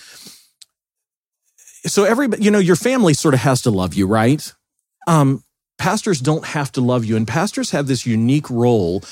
so 1.85 2.03
everybody, 2.03 2.43
you 2.43 2.51
know, 2.51 2.59
your 2.59 2.75
family 2.75 3.13
sort 3.13 3.33
of 3.33 3.41
has 3.41 3.61
to 3.63 3.71
love 3.71 3.93
you, 3.93 4.07
right? 4.07 4.53
Um, 5.07 5.43
pastors 5.77 6.19
don't 6.19 6.45
have 6.45 6.71
to 6.73 6.81
love 6.81 7.05
you. 7.05 7.15
And 7.15 7.27
pastors 7.27 7.71
have 7.71 7.87
this 7.87 8.05
unique 8.05 8.49
role 8.49 9.03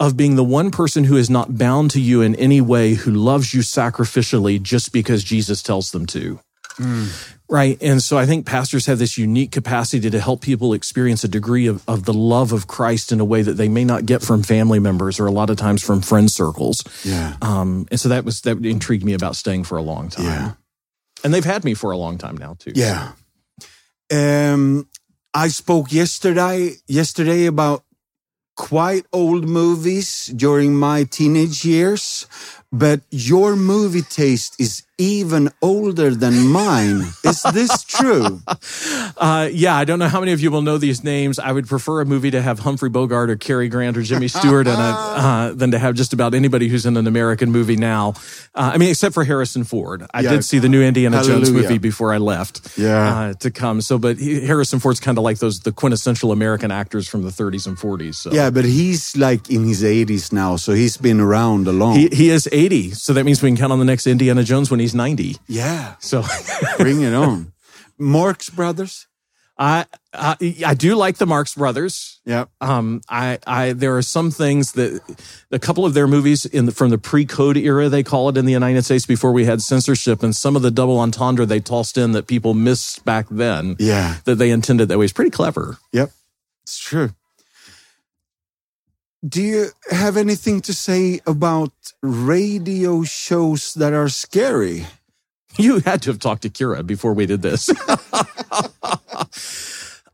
of 0.00 0.16
being 0.16 0.36
the 0.36 0.44
one 0.44 0.70
person 0.70 1.04
who 1.04 1.16
is 1.16 1.30
not 1.30 1.58
bound 1.58 1.90
to 1.92 2.00
you 2.00 2.22
in 2.22 2.34
any 2.36 2.60
way, 2.60 2.94
who 2.94 3.10
loves 3.10 3.54
you 3.54 3.60
sacrificially 3.60 4.60
just 4.60 4.92
because 4.92 5.22
Jesus 5.22 5.62
tells 5.62 5.90
them 5.90 6.06
to. 6.06 6.40
Mm. 6.76 7.36
Right. 7.48 7.76
And 7.82 8.02
so 8.02 8.16
I 8.16 8.24
think 8.24 8.46
pastors 8.46 8.86
have 8.86 8.98
this 8.98 9.18
unique 9.18 9.52
capacity 9.52 10.08
to 10.08 10.18
help 10.18 10.40
people 10.40 10.72
experience 10.72 11.22
a 11.22 11.28
degree 11.28 11.66
of, 11.66 11.86
of 11.86 12.04
the 12.04 12.14
love 12.14 12.52
of 12.52 12.66
Christ 12.66 13.12
in 13.12 13.20
a 13.20 13.26
way 13.26 13.42
that 13.42 13.54
they 13.54 13.68
may 13.68 13.84
not 13.84 14.06
get 14.06 14.22
from 14.22 14.42
family 14.42 14.78
members 14.78 15.20
or 15.20 15.26
a 15.26 15.30
lot 15.30 15.50
of 15.50 15.58
times 15.58 15.82
from 15.82 16.00
friend 16.00 16.30
circles. 16.30 16.82
Yeah. 17.04 17.36
Um, 17.42 17.86
and 17.90 18.00
so 18.00 18.08
that 18.08 18.24
was, 18.24 18.40
that 18.42 18.64
intrigued 18.64 19.04
me 19.04 19.12
about 19.12 19.36
staying 19.36 19.64
for 19.64 19.76
a 19.76 19.82
long 19.82 20.08
time. 20.08 20.24
Yeah. 20.24 20.52
And 21.24 21.32
they've 21.32 21.44
had 21.44 21.64
me 21.64 21.74
for 21.74 21.90
a 21.90 21.96
long 21.96 22.18
time 22.18 22.36
now 22.36 22.56
too. 22.58 22.72
Yeah. 22.74 23.12
Um, 24.12 24.88
I 25.34 25.48
spoke 25.48 25.92
yesterday 25.92 26.74
yesterday 26.86 27.46
about 27.46 27.84
quite 28.56 29.06
old 29.12 29.48
movies 29.48 30.26
during 30.36 30.76
my 30.76 31.04
teenage 31.04 31.64
years, 31.64 32.26
but 32.72 33.02
your 33.10 33.54
movie 33.54 34.02
taste 34.02 34.58
is 34.58 34.82
even 34.98 35.50
older 35.60 36.14
than 36.14 36.46
mine. 36.46 37.02
Is 37.24 37.42
this 37.52 37.84
true? 37.84 38.40
Uh, 39.14 39.48
yeah, 39.52 39.76
I 39.76 39.84
don't 39.84 39.98
know 39.98 40.08
how 40.08 40.20
many 40.20 40.32
of 40.32 40.40
you 40.40 40.50
will 40.50 40.62
know 40.62 40.78
these 40.78 41.04
names. 41.04 41.38
I 41.38 41.52
would 41.52 41.68
prefer 41.68 42.00
a 42.00 42.04
movie 42.04 42.30
to 42.32 42.42
have 42.42 42.58
Humphrey 42.58 42.88
Bogart 42.88 43.30
or 43.30 43.36
Cary 43.36 43.68
Grant 43.68 43.96
or 43.96 44.02
Jimmy 44.02 44.26
Stewart 44.26 44.66
in 44.66 44.72
it 44.72 44.78
uh, 44.78 45.52
than 45.52 45.70
to 45.72 45.78
have 45.78 45.94
just 45.94 46.12
about 46.12 46.34
anybody 46.34 46.66
who's 46.66 46.86
in 46.86 46.96
an 46.96 47.06
American 47.06 47.52
movie 47.52 47.76
now. 47.76 48.14
Uh, 48.54 48.72
I 48.74 48.78
mean, 48.78 48.90
except 48.90 49.14
for 49.14 49.22
Harrison 49.22 49.64
Ford. 49.64 50.06
I 50.12 50.20
yeah. 50.20 50.30
did 50.30 50.44
see 50.44 50.58
the 50.58 50.68
new 50.68 50.82
Indiana 50.82 51.18
Hallelujah. 51.18 51.44
Jones 51.44 51.52
movie 51.52 51.78
before 51.78 52.12
I 52.12 52.18
left 52.18 52.76
yeah. 52.76 53.14
Uh, 53.14 53.34
to 53.34 53.50
come. 53.50 53.80
So, 53.80 53.98
but 53.98 54.18
he, 54.18 54.44
Harrison 54.44 54.80
Ford's 54.80 54.98
kind 54.98 55.18
of 55.18 55.22
like 55.22 55.38
those, 55.38 55.60
the 55.60 55.72
quintessential 55.72 56.32
American 56.32 56.72
actors 56.72 57.06
from 57.06 57.22
the 57.22 57.30
30s 57.30 57.66
and 57.66 57.76
40s. 57.76 58.16
So. 58.16 58.32
Yeah, 58.32 58.50
but 58.50 58.64
he's 58.64 59.16
like 59.16 59.50
in 59.50 59.64
his 59.64 59.82
80s 59.82 60.32
now, 60.32 60.56
so 60.56 60.72
he's 60.72 60.96
been 60.96 61.20
around 61.20 61.68
a 61.68 61.72
long. 61.72 61.96
He, 61.96 62.08
he 62.08 62.30
is 62.30 62.48
80, 62.50 62.61
so 62.92 63.12
that 63.12 63.24
means 63.24 63.42
we 63.42 63.48
can 63.48 63.56
count 63.56 63.72
on 63.72 63.78
the 63.78 63.84
next 63.84 64.06
Indiana 64.06 64.44
Jones 64.44 64.70
when 64.70 64.80
he's 64.80 64.94
90. 64.94 65.36
Yeah. 65.48 65.96
So 66.00 66.22
bring 66.78 67.02
it 67.02 67.14
on. 67.14 67.52
Marx 67.98 68.50
Brothers. 68.50 69.06
I, 69.58 69.84
I, 70.14 70.36
I 70.66 70.74
do 70.74 70.96
like 70.96 71.18
the 71.18 71.26
Marx 71.26 71.54
Brothers. 71.54 72.20
Yeah. 72.24 72.46
Um. 72.60 73.02
I 73.08 73.38
I 73.46 73.74
there 73.74 73.96
are 73.96 74.02
some 74.02 74.30
things 74.30 74.72
that 74.72 75.00
a 75.50 75.58
couple 75.58 75.84
of 75.84 75.94
their 75.94 76.08
movies 76.08 76.46
in 76.46 76.66
the, 76.66 76.72
from 76.72 76.90
the 76.90 76.98
pre-code 76.98 77.56
era 77.56 77.88
they 77.88 78.02
call 78.02 78.28
it 78.28 78.36
in 78.36 78.44
the 78.46 78.52
United 78.52 78.84
States 78.84 79.06
before 79.06 79.30
we 79.30 79.44
had 79.44 79.60
censorship 79.60 80.22
and 80.22 80.34
some 80.34 80.56
of 80.56 80.62
the 80.62 80.70
double 80.70 80.98
entendre 80.98 81.44
they 81.44 81.60
tossed 81.60 81.98
in 81.98 82.12
that 82.12 82.26
people 82.26 82.54
missed 82.54 83.04
back 83.04 83.26
then. 83.30 83.76
Yeah. 83.78 84.16
That 84.24 84.36
they 84.36 84.50
intended 84.50 84.88
that 84.88 84.98
way 84.98 85.04
is 85.04 85.12
pretty 85.12 85.30
clever. 85.30 85.76
Yep. 85.92 86.10
It's 86.62 86.78
true. 86.78 87.10
Do 89.26 89.40
you 89.42 89.68
have 89.90 90.16
anything 90.16 90.60
to 90.62 90.74
say 90.74 91.20
about 91.26 91.72
radio 92.02 93.04
shows 93.04 93.74
that 93.74 93.92
are 93.92 94.08
scary? 94.08 94.86
You 95.58 95.80
had 95.80 96.00
to 96.02 96.10
have 96.10 96.18
talked 96.18 96.42
to 96.42 96.48
Kira 96.48 96.82
before 96.86 97.12
we 97.12 97.26
did 97.26 97.42
this. 97.42 97.68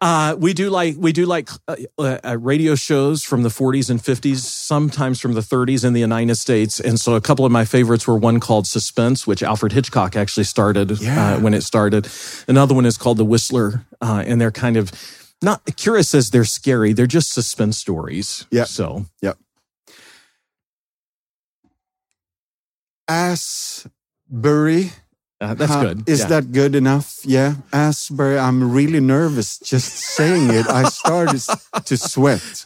Uh, 0.00 0.36
we 0.38 0.52
do 0.54 0.70
like 0.70 0.94
we 0.96 1.12
do 1.12 1.26
like 1.26 1.48
uh, 1.66 1.74
uh, 1.98 2.38
radio 2.38 2.76
shows 2.76 3.24
from 3.24 3.42
the 3.42 3.48
40s 3.48 3.90
and 3.90 3.98
50s, 3.98 4.36
sometimes 4.36 5.18
from 5.18 5.32
the 5.34 5.40
30s 5.40 5.84
in 5.84 5.92
the 5.92 5.98
United 5.98 6.36
States. 6.36 6.78
And 6.78 7.00
so 7.00 7.16
a 7.16 7.20
couple 7.20 7.44
of 7.44 7.50
my 7.50 7.64
favorites 7.64 8.06
were 8.06 8.16
one 8.16 8.38
called 8.38 8.68
Suspense, 8.68 9.26
which 9.26 9.42
Alfred 9.42 9.72
Hitchcock 9.72 10.14
actually 10.14 10.44
started 10.44 10.92
uh, 10.92 10.96
Yeah. 11.00 11.38
when 11.38 11.52
it 11.52 11.62
started. 11.62 12.06
Another 12.46 12.76
one 12.76 12.86
is 12.86 12.96
called 12.96 13.16
The 13.18 13.24
Whistler, 13.24 13.84
uh, 14.00 14.22
and 14.24 14.40
they're 14.40 14.52
kind 14.52 14.76
of 14.76 14.92
not 15.42 15.62
curious 15.76 16.08
says 16.10 16.30
they're 16.30 16.44
scary. 16.44 16.92
They're 16.92 17.06
just 17.06 17.32
suspense 17.32 17.78
stories. 17.78 18.46
Yeah. 18.50 18.64
So 18.64 19.06
Yep. 19.22 19.38
Asbury. 23.08 24.92
uh, 25.40 25.54
that's 25.54 25.72
How- 25.72 25.82
good. 25.82 26.08
Is 26.08 26.20
Yeah. 26.20 26.26
that 26.26 26.52
good 26.52 26.74
enough? 26.74 27.18
Yeah. 27.24 27.54
Asbury. 27.72 28.38
I'm 28.38 28.72
really 28.72 29.00
nervous 29.00 29.58
just 29.58 29.92
saying 29.94 30.50
it. 30.50 30.66
I 30.68 30.88
started 30.88 31.42
to 31.84 31.96
sweat. 31.96 32.64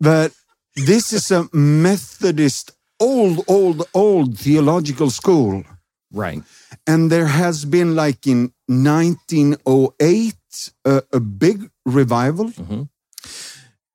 But 0.00 0.32
this 0.74 1.12
is 1.12 1.30
a 1.30 1.48
Methodist, 1.52 2.72
old, 3.00 3.44
old, 3.48 3.88
old 3.94 4.38
theological 4.38 5.10
school. 5.10 5.64
right? 6.12 6.42
And 6.86 7.10
there 7.10 7.26
has 7.26 7.64
been, 7.64 7.94
like 7.94 8.26
in 8.26 8.52
1908, 8.68 10.34
a, 10.84 11.02
a 11.12 11.20
big 11.20 11.70
revival. 11.84 12.52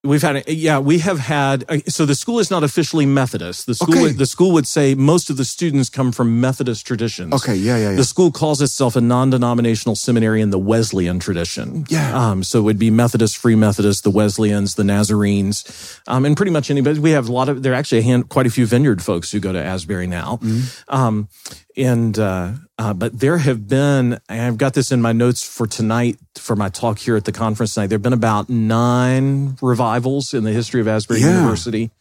We've 0.03 0.23
had, 0.23 0.47
yeah, 0.49 0.79
we 0.79 0.97
have 0.97 1.19
had. 1.19 1.63
uh, 1.69 1.77
So 1.87 2.07
the 2.07 2.15
school 2.15 2.39
is 2.39 2.49
not 2.49 2.63
officially 2.63 3.05
Methodist. 3.05 3.67
The 3.67 3.75
school, 3.75 3.93
Okay. 3.93 4.01
would, 4.01 4.17
the 4.17 4.25
school 4.25 4.51
would 4.53 4.65
say 4.65 4.95
most 4.95 5.29
of 5.29 5.37
the 5.37 5.45
students 5.45 5.91
come 5.91 6.11
from 6.11 6.41
Methodist 6.41 6.87
traditions. 6.87 7.31
Okay, 7.35 7.53
yeah, 7.53 7.77
yeah, 7.77 7.91
yeah. 7.91 7.97
The 7.97 8.03
school 8.03 8.31
calls 8.31 8.63
itself 8.63 8.95
a 8.95 9.01
non-denominational 9.01 9.95
seminary 9.95 10.41
in 10.41 10.49
the 10.49 10.57
Wesleyan 10.57 11.19
tradition. 11.19 11.85
Yeah. 11.87 12.17
Um, 12.31 12.41
so 12.43 12.57
it 12.57 12.63
would 12.63 12.79
be 12.79 12.89
Methodist, 12.89 13.37
Free 13.37 13.53
Methodist, 13.55 14.03
the 14.03 14.09
Wesleyans, 14.09 14.73
the 14.73 14.83
Nazarenes, 14.83 15.99
um, 16.07 16.25
and 16.25 16.35
pretty 16.35 16.51
much 16.51 16.71
anybody. 16.71 16.97
We 16.99 17.11
have 17.11 17.29
a 17.29 17.31
lot 17.31 17.47
of. 17.47 17.61
There 17.61 17.71
are 17.73 17.75
actually 17.75 17.99
a 17.99 18.03
hand, 18.03 18.27
quite 18.29 18.47
a 18.47 18.49
few 18.49 18.65
vineyard 18.65 19.03
folks 19.03 19.31
who 19.31 19.39
go 19.39 19.53
to 19.53 19.63
Asbury 19.63 20.07
now. 20.07 20.39
Um, 20.87 21.29
and 21.77 22.17
uh, 22.17 22.53
uh, 22.77 22.93
but 22.93 23.19
there 23.19 23.37
have 23.37 23.67
been. 23.67 24.19
and 24.29 24.41
I've 24.41 24.57
got 24.57 24.73
this 24.73 24.91
in 24.91 25.01
my 25.01 25.11
notes 25.13 25.43
for 25.47 25.67
tonight 25.67 26.17
for 26.37 26.55
my 26.55 26.69
talk 26.69 26.99
here 26.99 27.15
at 27.15 27.25
the 27.25 27.31
conference 27.31 27.73
tonight. 27.73 27.87
There 27.87 27.97
have 27.97 28.03
been 28.03 28.13
about 28.13 28.49
nine 28.49 29.57
revivals 29.61 30.33
in 30.33 30.43
the 30.43 30.51
history 30.51 30.81
of 30.81 30.87
Asbury 30.87 31.21
Yeah. 31.21 31.37
University. 31.37 31.91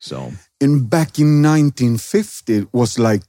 So 0.00 0.32
in 0.60 0.86
back 0.88 1.18
in 1.18 1.42
1950, 1.42 2.54
it 2.56 2.68
was 2.72 2.98
like 2.98 3.22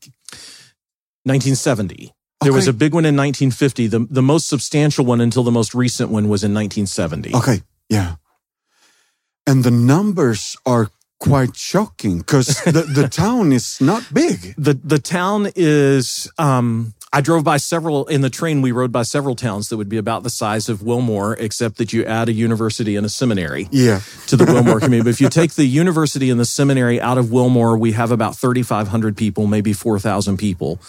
1970. 1.25 2.11
There 2.41 2.51
was 2.51 2.67
a 2.67 2.73
big 2.73 2.93
one 2.93 3.05
in 3.05 3.15
1950. 3.15 3.87
The, 3.87 3.99
the 4.09 4.21
most 4.21 4.49
substantial 4.49 5.05
one 5.05 5.21
until 5.21 5.43
the 5.43 5.51
most 5.51 5.73
recent 5.73 6.09
one 6.09 6.27
was 6.27 6.43
in 6.43 6.53
1970. 6.53 7.33
Okay, 7.35 7.61
yeah. 7.87 8.15
And 9.47 9.63
the 9.63 9.71
numbers 9.71 10.57
are 10.65 10.89
quite 11.23 11.55
shocking 11.55 12.17
because 12.19 12.47
the, 12.65 12.81
the 12.83 13.07
town 13.11 13.51
is 13.51 13.79
not 13.81 14.03
big. 14.13 14.53
The, 14.57 14.73
the 14.73 14.99
town 14.99 15.47
is, 15.55 16.29
um, 16.37 16.93
I 17.11 17.21
drove 17.21 17.43
by 17.43 17.57
several, 17.57 18.05
in 18.07 18.21
the 18.21 18.29
train, 18.29 18.61
we 18.61 18.71
rode 18.71 18.91
by 18.91 19.03
several 19.03 19.35
towns 19.35 19.69
that 19.69 19.77
would 19.77 19.87
be 19.89 19.97
about 19.97 20.23
the 20.23 20.29
size 20.29 20.67
of 20.67 20.81
Wilmore, 20.81 21.33
except 21.39 21.77
that 21.77 21.93
you 21.93 22.03
add 22.05 22.27
a 22.27 22.33
university 22.33 22.95
and 22.95 23.05
a 23.05 23.09
seminary 23.09 23.67
Yeah. 23.71 24.01
to 24.27 24.35
the 24.35 24.45
Wilmore 24.45 24.79
community. 24.81 25.03
But 25.05 25.11
if 25.11 25.21
you 25.21 25.29
take 25.29 25.53
the 25.53 25.65
university 25.65 26.29
and 26.29 26.39
the 26.39 26.45
seminary 26.45 26.99
out 26.99 27.17
of 27.17 27.31
Wilmore, 27.31 27.77
we 27.77 27.91
have 27.93 28.11
about 28.11 28.35
3,500 28.35 29.15
people, 29.15 29.47
maybe 29.47 29.73
4,000 29.73 30.37
people. 30.37 30.79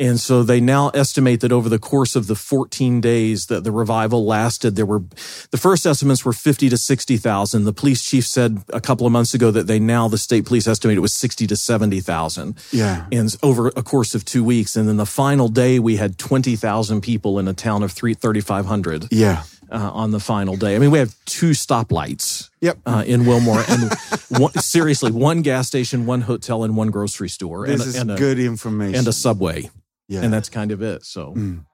And 0.00 0.18
so 0.18 0.42
they 0.42 0.60
now 0.62 0.88
estimate 0.94 1.40
that 1.42 1.52
over 1.52 1.68
the 1.68 1.78
course 1.78 2.16
of 2.16 2.26
the 2.26 2.34
14 2.34 3.02
days 3.02 3.46
that 3.46 3.64
the 3.64 3.70
revival 3.70 4.24
lasted, 4.24 4.74
there 4.74 4.86
were, 4.86 5.02
the 5.50 5.58
first 5.58 5.84
estimates 5.84 6.24
were 6.24 6.32
50 6.32 6.70
to 6.70 6.76
60,000. 6.78 7.64
The 7.64 7.72
police 7.74 8.02
chief 8.02 8.24
said 8.26 8.62
a 8.70 8.80
couple 8.80 9.06
of 9.06 9.12
months 9.12 9.34
ago 9.34 9.50
that 9.50 9.66
they 9.66 9.78
now, 9.78 10.08
the 10.08 10.16
state 10.16 10.46
police 10.46 10.66
estimate 10.66 10.96
it 10.96 11.00
was 11.00 11.12
60 11.12 11.46
to 11.48 11.54
70,000 11.54 12.54
Yeah. 12.72 13.04
and 13.12 13.36
over 13.42 13.68
a 13.68 13.82
course 13.82 14.14
of 14.14 14.24
two 14.24 14.42
weeks. 14.42 14.74
And 14.74 14.88
then 14.88 14.96
the 14.96 15.04
final 15.04 15.48
day, 15.48 15.78
we 15.78 15.96
had 15.96 16.16
20,000 16.16 17.02
people 17.02 17.38
in 17.38 17.46
a 17.46 17.52
town 17.52 17.82
of 17.82 17.92
three, 17.92 18.14
3,500 18.14 19.08
Yeah. 19.10 19.42
uh, 19.70 19.90
on 19.92 20.12
the 20.12 20.20
final 20.20 20.56
day. 20.56 20.76
I 20.76 20.78
mean, 20.78 20.90
we 20.90 20.98
have 20.98 21.14
two 21.26 21.50
stoplights 21.50 22.48
Yep. 22.62 22.78
uh, 22.86 23.04
in 23.06 23.26
Wilmore, 23.26 23.64
and 23.68 23.92
one, 24.40 24.52
seriously, 24.54 25.12
one 25.12 25.42
gas 25.42 25.66
station, 25.68 26.06
one 26.06 26.22
hotel, 26.22 26.64
and 26.64 26.74
one 26.76 26.90
grocery 26.90 27.28
store, 27.28 27.66
This 27.66 27.80
and, 27.80 27.88
is 27.88 27.94
and, 27.96 28.10
a, 28.12 28.16
good 28.16 28.38
information. 28.38 28.94
and 28.96 29.08
a 29.08 29.12
subway, 29.12 29.70
yeah. 30.10 30.22
and 30.22 30.32
that's 30.34 30.50
kind 30.50 30.72
of 30.72 30.82
it. 30.82 31.04
So, 31.06 31.32
Mm. 31.34 31.64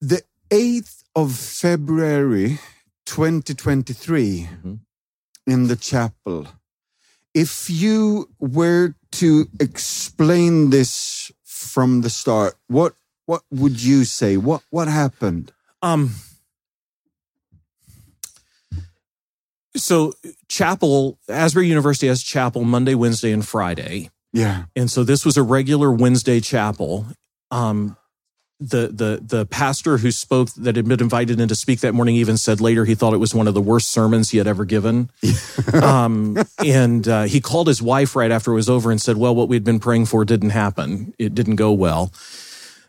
the 0.00 0.22
8th 0.50 1.02
of 1.16 1.34
February 1.34 2.60
2023 3.06 4.48
Mhm. 4.62 4.80
in 5.46 5.66
the 5.68 5.76
chapel. 5.76 6.46
If 7.34 7.68
you 7.70 8.28
were 8.38 8.94
to 9.12 9.48
explain 9.60 10.70
this 10.70 11.30
from 11.44 12.02
the 12.02 12.10
start, 12.10 12.54
what 12.68 12.94
what 13.26 13.42
would 13.50 13.82
you 13.82 14.04
say? 14.04 14.36
What 14.36 14.62
what 14.70 14.88
happened? 14.88 15.52
um, 15.82 16.14
so 19.76 20.12
chapel, 20.48 21.18
Asbury 21.28 21.68
University 21.68 22.08
has 22.08 22.22
chapel 22.22 22.64
Monday, 22.64 22.94
Wednesday, 22.94 23.32
and 23.32 23.46
Friday. 23.46 24.10
Yeah. 24.32 24.64
And 24.76 24.90
so 24.90 25.04
this 25.04 25.24
was 25.24 25.36
a 25.36 25.42
regular 25.42 25.90
Wednesday 25.90 26.40
chapel. 26.40 27.06
Um, 27.50 27.96
the 28.60 28.88
the 28.88 29.20
the 29.24 29.46
pastor 29.46 29.98
who 29.98 30.10
spoke 30.10 30.50
that 30.54 30.74
had 30.74 30.88
been 30.88 31.00
invited 31.00 31.38
in 31.38 31.46
to 31.46 31.54
speak 31.54 31.78
that 31.80 31.94
morning 31.94 32.16
even 32.16 32.36
said 32.36 32.60
later 32.60 32.84
he 32.84 32.96
thought 32.96 33.14
it 33.14 33.18
was 33.18 33.32
one 33.32 33.46
of 33.46 33.54
the 33.54 33.60
worst 33.60 33.90
sermons 33.92 34.30
he 34.30 34.38
had 34.38 34.48
ever 34.48 34.64
given. 34.64 35.10
um, 35.72 36.36
and 36.64 37.06
uh, 37.06 37.22
he 37.24 37.40
called 37.40 37.68
his 37.68 37.80
wife 37.80 38.16
right 38.16 38.32
after 38.32 38.50
it 38.50 38.56
was 38.56 38.68
over 38.68 38.90
and 38.90 39.00
said, 39.00 39.16
"Well, 39.16 39.34
what 39.34 39.48
we'd 39.48 39.64
been 39.64 39.78
praying 39.78 40.06
for 40.06 40.24
didn't 40.24 40.50
happen. 40.50 41.14
It 41.18 41.34
didn't 41.34 41.56
go 41.56 41.72
well." 41.72 42.12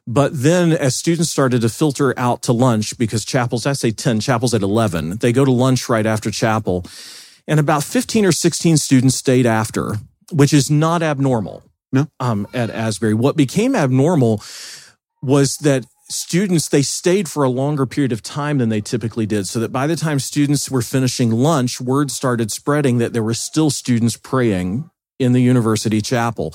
But 0.07 0.31
then, 0.33 0.71
as 0.71 0.95
students 0.95 1.29
started 1.29 1.61
to 1.61 1.69
filter 1.69 2.17
out 2.17 2.41
to 2.43 2.51
lunch, 2.51 2.97
because 2.97 3.23
chapels, 3.23 3.67
I 3.67 3.73
say 3.73 3.91
10, 3.91 4.21
chapels 4.21 4.55
at 4.55 4.63
11, 4.63 5.17
they 5.17 5.31
go 5.31 5.45
to 5.45 5.51
lunch 5.51 5.87
right 5.87 6.05
after 6.05 6.31
chapel. 6.31 6.83
And 7.47 7.59
about 7.59 7.83
15 7.83 8.25
or 8.25 8.31
16 8.31 8.77
students 8.77 9.15
stayed 9.15 9.45
after, 9.45 9.97
which 10.31 10.53
is 10.53 10.69
not 10.69 11.01
abnormal. 11.01 11.63
No. 11.91 12.07
Um, 12.19 12.47
at 12.53 12.69
Asbury. 12.69 13.15
What 13.15 13.35
became 13.35 13.75
abnormal 13.75 14.43
was 15.23 15.57
that 15.57 15.85
students, 16.09 16.69
they 16.69 16.81
stayed 16.81 17.27
for 17.27 17.43
a 17.43 17.49
longer 17.49 17.85
period 17.85 18.11
of 18.11 18.21
time 18.21 18.57
than 18.57 18.69
they 18.69 18.81
typically 18.81 19.25
did. 19.25 19.47
So 19.47 19.59
that 19.59 19.71
by 19.71 19.87
the 19.87 19.95
time 19.95 20.19
students 20.19 20.69
were 20.69 20.81
finishing 20.81 21.31
lunch, 21.31 21.81
word 21.81 22.11
started 22.11 22.51
spreading 22.51 22.97
that 22.99 23.13
there 23.13 23.23
were 23.23 23.33
still 23.33 23.69
students 23.69 24.17
praying 24.17 24.89
in 25.17 25.33
the 25.33 25.41
university 25.41 26.01
chapel. 26.01 26.53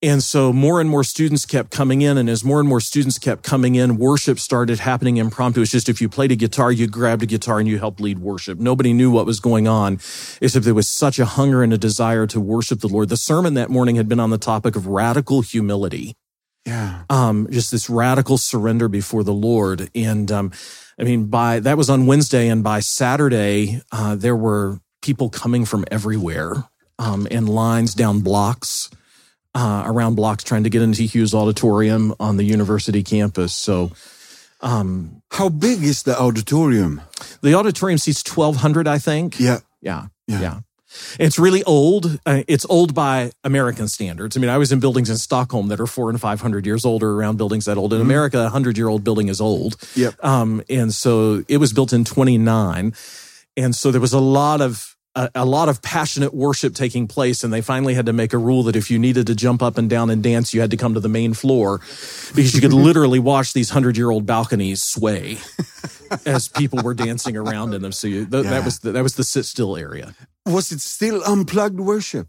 And 0.00 0.22
so 0.22 0.52
more 0.52 0.80
and 0.80 0.88
more 0.88 1.02
students 1.02 1.44
kept 1.44 1.72
coming 1.72 2.02
in. 2.02 2.18
And 2.18 2.30
as 2.30 2.44
more 2.44 2.60
and 2.60 2.68
more 2.68 2.80
students 2.80 3.18
kept 3.18 3.42
coming 3.42 3.74
in, 3.74 3.96
worship 3.96 4.38
started 4.38 4.78
happening 4.78 5.16
impromptu. 5.16 5.60
It's 5.60 5.72
just 5.72 5.88
if 5.88 6.00
you 6.00 6.08
played 6.08 6.30
a 6.30 6.36
guitar, 6.36 6.70
you 6.70 6.86
grabbed 6.86 7.24
a 7.24 7.26
guitar 7.26 7.58
and 7.58 7.68
you 7.68 7.78
helped 7.78 8.00
lead 8.00 8.20
worship. 8.20 8.60
Nobody 8.60 8.92
knew 8.92 9.10
what 9.10 9.26
was 9.26 9.40
going 9.40 9.66
on, 9.66 9.94
except 10.40 10.64
there 10.64 10.72
was 10.74 10.88
such 10.88 11.18
a 11.18 11.24
hunger 11.24 11.64
and 11.64 11.72
a 11.72 11.78
desire 11.78 12.28
to 12.28 12.40
worship 12.40 12.78
the 12.78 12.86
Lord. 12.86 13.08
The 13.08 13.16
sermon 13.16 13.54
that 13.54 13.70
morning 13.70 13.96
had 13.96 14.08
been 14.08 14.20
on 14.20 14.30
the 14.30 14.38
topic 14.38 14.76
of 14.76 14.86
radical 14.86 15.40
humility 15.40 16.14
Yeah. 16.64 17.02
um, 17.10 17.48
just 17.50 17.72
this 17.72 17.90
radical 17.90 18.38
surrender 18.38 18.88
before 18.88 19.24
the 19.24 19.32
Lord. 19.32 19.90
And 19.96 20.30
um, 20.30 20.52
I 20.96 21.02
mean, 21.02 21.26
by 21.26 21.58
that 21.58 21.76
was 21.76 21.90
on 21.90 22.06
Wednesday, 22.06 22.46
and 22.48 22.62
by 22.62 22.78
Saturday, 22.78 23.82
uh, 23.90 24.14
there 24.14 24.36
were 24.36 24.78
people 25.02 25.28
coming 25.28 25.64
from 25.64 25.84
everywhere 25.90 26.68
um, 27.00 27.26
and 27.32 27.48
lines 27.48 27.94
down 27.94 28.20
blocks. 28.20 28.90
Uh, 29.58 29.82
around 29.86 30.14
blocks 30.14 30.44
trying 30.44 30.62
to 30.62 30.70
get 30.70 30.82
into 30.82 31.02
Hughes 31.02 31.34
Auditorium 31.34 32.14
on 32.20 32.36
the 32.36 32.44
university 32.44 33.02
campus. 33.02 33.52
So 33.52 33.90
um, 34.60 35.20
How 35.32 35.48
big 35.48 35.82
is 35.82 36.04
the 36.04 36.16
auditorium? 36.16 37.00
the 37.42 37.54
auditorium 37.54 37.98
seats 37.98 38.22
1,200, 38.36 38.86
I 38.86 38.98
think. 38.98 39.40
Yeah. 39.40 39.58
Yeah. 39.80 40.06
Yeah. 40.28 40.40
Yeah. 40.40 40.60
It's 41.18 41.38
really 41.40 41.64
old. 41.64 42.20
Uh, 42.24 42.42
it's 42.46 42.66
old 42.70 42.94
by 42.94 43.32
American 43.42 43.88
standards. 43.88 44.36
I 44.36 44.40
mean, 44.40 44.50
I 44.50 44.58
was 44.58 44.70
in 44.70 44.78
buildings 44.80 45.10
in 45.10 45.16
Stockholm 45.16 45.68
that 45.68 45.80
are 45.80 45.86
four 45.88 46.08
and 46.08 46.20
500 46.20 46.64
years 46.64 46.84
old 46.84 47.02
or 47.02 47.12
around 47.18 47.36
buildings 47.36 47.64
that 47.64 47.76
old. 47.76 47.92
In 47.92 48.00
America, 48.00 48.38
a 48.38 48.42
100 48.44 48.76
year 48.78 48.88
old 48.88 49.02
building 49.02 49.28
is 49.28 49.40
old. 49.40 49.74
Yep. 49.96 50.14
Um, 50.24 50.62
and 50.70 50.92
so 50.94 51.44
it 51.48 51.58
was 51.58 51.72
built 51.72 51.92
in 51.92 52.04
29. 52.04 52.94
And 53.56 53.74
so 53.74 53.90
there 53.90 54.00
was 54.00 54.12
a 54.12 54.20
lot 54.20 54.60
of, 54.60 54.96
a, 55.18 55.30
a 55.34 55.44
lot 55.44 55.68
of 55.68 55.82
passionate 55.82 56.32
worship 56.32 56.74
taking 56.74 57.08
place. 57.08 57.42
And 57.44 57.52
they 57.52 57.60
finally 57.60 57.94
had 57.94 58.06
to 58.06 58.12
make 58.12 58.32
a 58.32 58.38
rule 58.38 58.62
that 58.64 58.76
if 58.76 58.90
you 58.90 58.98
needed 58.98 59.26
to 59.26 59.34
jump 59.34 59.62
up 59.62 59.76
and 59.76 59.90
down 59.90 60.10
and 60.10 60.22
dance, 60.22 60.54
you 60.54 60.60
had 60.60 60.70
to 60.70 60.76
come 60.76 60.94
to 60.94 61.00
the 61.00 61.08
main 61.08 61.34
floor 61.34 61.78
because 62.34 62.54
you 62.54 62.60
could 62.60 62.72
literally 62.88 63.18
watch 63.18 63.52
these 63.52 63.70
100 63.70 63.96
year 63.96 64.10
old 64.10 64.24
balconies 64.26 64.82
sway 64.82 65.38
as 66.26 66.48
people 66.48 66.80
were 66.82 66.94
dancing 66.94 67.36
around 67.36 67.74
in 67.74 67.82
them. 67.82 67.92
So 67.92 68.06
you, 68.06 68.24
th- 68.26 68.44
Yeah. 68.44 68.50
that 68.50 68.64
was 68.64 68.78
the, 68.78 68.92
that 68.92 69.02
was 69.02 69.16
the 69.16 69.24
sit 69.24 69.44
still 69.44 69.76
area. 69.76 70.14
Was 70.46 70.72
it 70.72 70.80
still 70.80 71.22
unplugged 71.26 71.80
worship? 71.80 72.28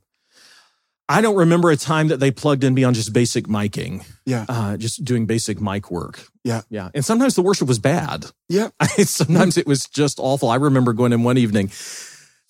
I 1.12 1.22
don't 1.22 1.38
remember 1.38 1.72
a 1.72 1.76
time 1.78 2.10
that 2.10 2.20
they 2.20 2.30
plugged 2.30 2.64
in 2.64 2.76
beyond 2.76 2.96
just 2.96 3.14
basic 3.14 3.48
miking. 3.48 4.06
Yeah. 4.28 4.46
Uh, 4.48 4.78
just 4.78 5.04
doing 5.04 5.26
basic 5.26 5.60
mic 5.60 5.90
work. 5.90 6.24
Yeah. 6.44 6.62
Yeah. 6.70 6.90
And 6.94 7.04
sometimes 7.04 7.34
the 7.34 7.42
worship 7.42 7.68
was 7.68 7.80
bad. 7.80 8.26
Yeah. 8.48 8.70
sometimes 8.98 9.58
it 9.58 9.66
was 9.66 9.88
just 9.88 10.20
awful. 10.20 10.50
I 10.50 10.56
remember 10.58 10.94
going 10.94 11.12
in 11.14 11.24
one 11.24 11.38
evening 11.40 11.72